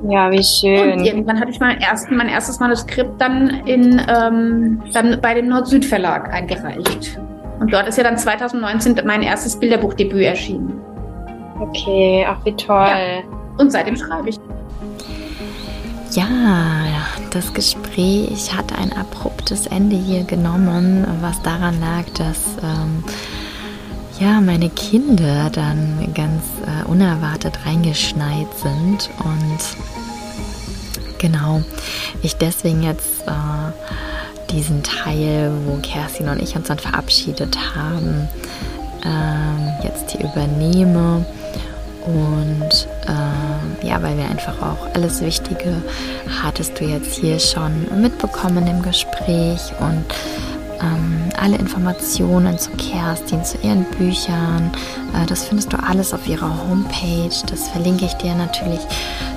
Ja, 0.07 0.31
wie 0.31 0.43
schön. 0.43 0.93
Und 0.93 1.05
irgendwann 1.05 1.39
hatte 1.39 1.51
ich 1.51 1.59
mein, 1.59 1.79
ersten, 1.81 2.15
mein 2.15 2.29
erstes 2.29 2.59
Manuskript 2.59 3.19
dann, 3.19 3.49
in, 3.65 4.01
ähm, 4.07 4.81
dann 4.93 5.19
bei 5.21 5.33
dem 5.33 5.49
Nord-Süd-Verlag 5.49 6.33
eingereicht. 6.33 7.19
Und 7.59 7.73
dort 7.73 7.87
ist 7.87 7.97
ja 7.97 8.03
dann 8.03 8.17
2019 8.17 9.01
mein 9.05 9.21
erstes 9.21 9.59
Bilderbuchdebüt 9.59 10.21
erschienen. 10.21 10.79
Okay, 11.59 12.25
ach 12.27 12.43
wie 12.45 12.53
toll. 12.53 12.87
Ja. 12.87 13.23
Und 13.57 13.71
seitdem 13.71 13.97
schreibe 13.97 14.29
ich. 14.29 14.39
Ja, 16.11 17.05
das 17.29 17.53
Gespräch 17.53 18.55
hat 18.55 18.73
ein 18.73 18.91
abruptes 18.93 19.67
Ende 19.67 19.95
hier 19.95 20.23
genommen, 20.23 21.05
was 21.21 21.39
daran 21.43 21.79
lag, 21.79 22.05
dass 22.17 22.37
ähm, 22.63 23.03
ja 24.19 24.41
meine 24.41 24.71
Kinder 24.71 25.51
dann 25.51 26.11
ganz 26.15 26.43
äh, 26.65 26.83
unerwartet 26.89 27.59
reingeschneit 27.63 28.47
sind. 28.55 29.11
Und 29.23 29.59
genau 31.19 31.61
ich 32.23 32.35
deswegen 32.37 32.81
jetzt 32.81 33.27
äh, 33.27 34.51
diesen 34.51 34.81
Teil, 34.81 35.51
wo 35.67 35.75
Kerstin 35.77 36.27
und 36.27 36.41
ich 36.41 36.55
uns 36.55 36.69
dann 36.69 36.79
verabschiedet 36.79 37.55
haben, 37.75 38.27
äh, 39.03 39.85
jetzt 39.85 40.09
hier 40.09 40.21
übernehme 40.21 41.23
und 42.09 42.87
äh, 43.07 43.87
ja, 43.87 44.01
weil 44.01 44.17
wir 44.17 44.25
einfach 44.25 44.61
auch 44.61 44.93
alles 44.93 45.21
Wichtige 45.21 45.81
hattest 46.41 46.79
du 46.79 46.85
jetzt 46.85 47.13
hier 47.15 47.39
schon 47.39 47.87
mitbekommen 48.01 48.65
im 48.67 48.81
Gespräch 48.81 49.61
und 49.79 50.05
ähm, 50.81 51.29
alle 51.37 51.57
Informationen 51.57 52.57
zu 52.57 52.71
Kerstin, 52.71 53.43
zu 53.43 53.57
ihren 53.59 53.83
Büchern, 53.97 54.71
äh, 55.13 55.25
das 55.25 55.45
findest 55.45 55.73
du 55.73 55.77
alles 55.77 56.13
auf 56.13 56.27
ihrer 56.27 56.51
Homepage. 56.67 57.29
Das 57.49 57.69
verlinke 57.69 58.05
ich 58.05 58.13
dir 58.13 58.35
natürlich 58.35 58.81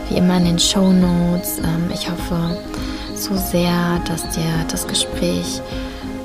wie 0.09 0.17
immer 0.17 0.37
in 0.39 0.45
den 0.45 0.59
Show 0.59 0.93
Notes. 0.93 1.59
Ähm, 1.59 1.91
ich 1.93 2.09
hoffe 2.11 2.57
so 3.15 3.37
sehr, 3.37 4.01
dass 4.07 4.23
dir 4.31 4.65
das 4.69 4.87
Gespräch 4.87 5.61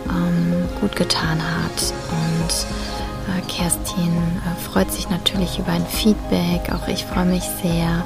ähm, 0.09 0.53
gut 0.79 0.95
getan 0.95 1.39
hat 1.39 1.93
und 2.11 2.67
Kerstin 3.47 4.13
äh, 4.45 4.61
freut 4.61 4.91
sich 4.91 5.09
natürlich 5.09 5.59
über 5.59 5.71
ein 5.71 5.85
Feedback. 5.85 6.71
Auch 6.73 6.87
ich 6.87 7.05
freue 7.05 7.25
mich 7.25 7.43
sehr. 7.61 8.03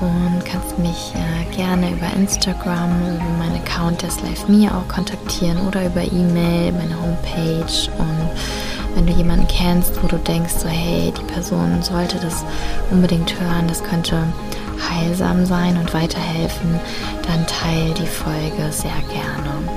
Und 0.00 0.44
kannst 0.44 0.78
mich 0.78 1.14
äh, 1.14 1.56
gerne 1.56 1.90
über 1.90 2.12
Instagram, 2.14 2.90
über 3.00 3.38
meinen 3.38 3.56
Account 3.64 4.02
des 4.02 4.20
Live 4.20 4.46
Me 4.46 4.70
auch 4.70 4.86
kontaktieren 4.88 5.66
oder 5.66 5.86
über 5.86 6.02
E-Mail, 6.02 6.72
meine 6.72 7.00
Homepage. 7.00 7.90
Und 7.98 8.30
Wenn 8.94 9.06
du 9.06 9.12
jemanden 9.12 9.46
kennst, 9.48 10.02
wo 10.02 10.06
du 10.06 10.16
denkst, 10.18 10.54
so 10.58 10.68
hey, 10.68 11.12
die 11.12 11.32
Person 11.32 11.82
sollte 11.82 12.16
das 12.18 12.44
unbedingt 12.90 13.38
hören, 13.38 13.68
das 13.68 13.82
könnte 13.82 14.22
heilsam 14.90 15.44
sein 15.46 15.76
und 15.76 15.92
weiterhelfen, 15.92 16.80
dann 17.26 17.46
teile 17.46 17.92
die 17.94 18.06
Folge 18.06 18.70
sehr 18.70 18.90
gerne. 19.10 19.75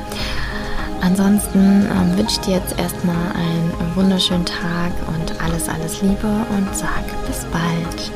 Ansonsten 1.01 1.87
ähm, 1.89 2.17
wünsche 2.17 2.39
ich 2.39 2.45
dir 2.47 2.55
jetzt 2.55 2.77
erstmal 2.77 3.31
einen 3.33 3.95
wunderschönen 3.95 4.45
Tag 4.45 4.91
und 5.07 5.41
alles, 5.41 5.67
alles 5.69 6.01
Liebe 6.01 6.27
und 6.27 6.75
sag 6.75 7.03
bis 7.27 7.45
bald. 7.51 8.11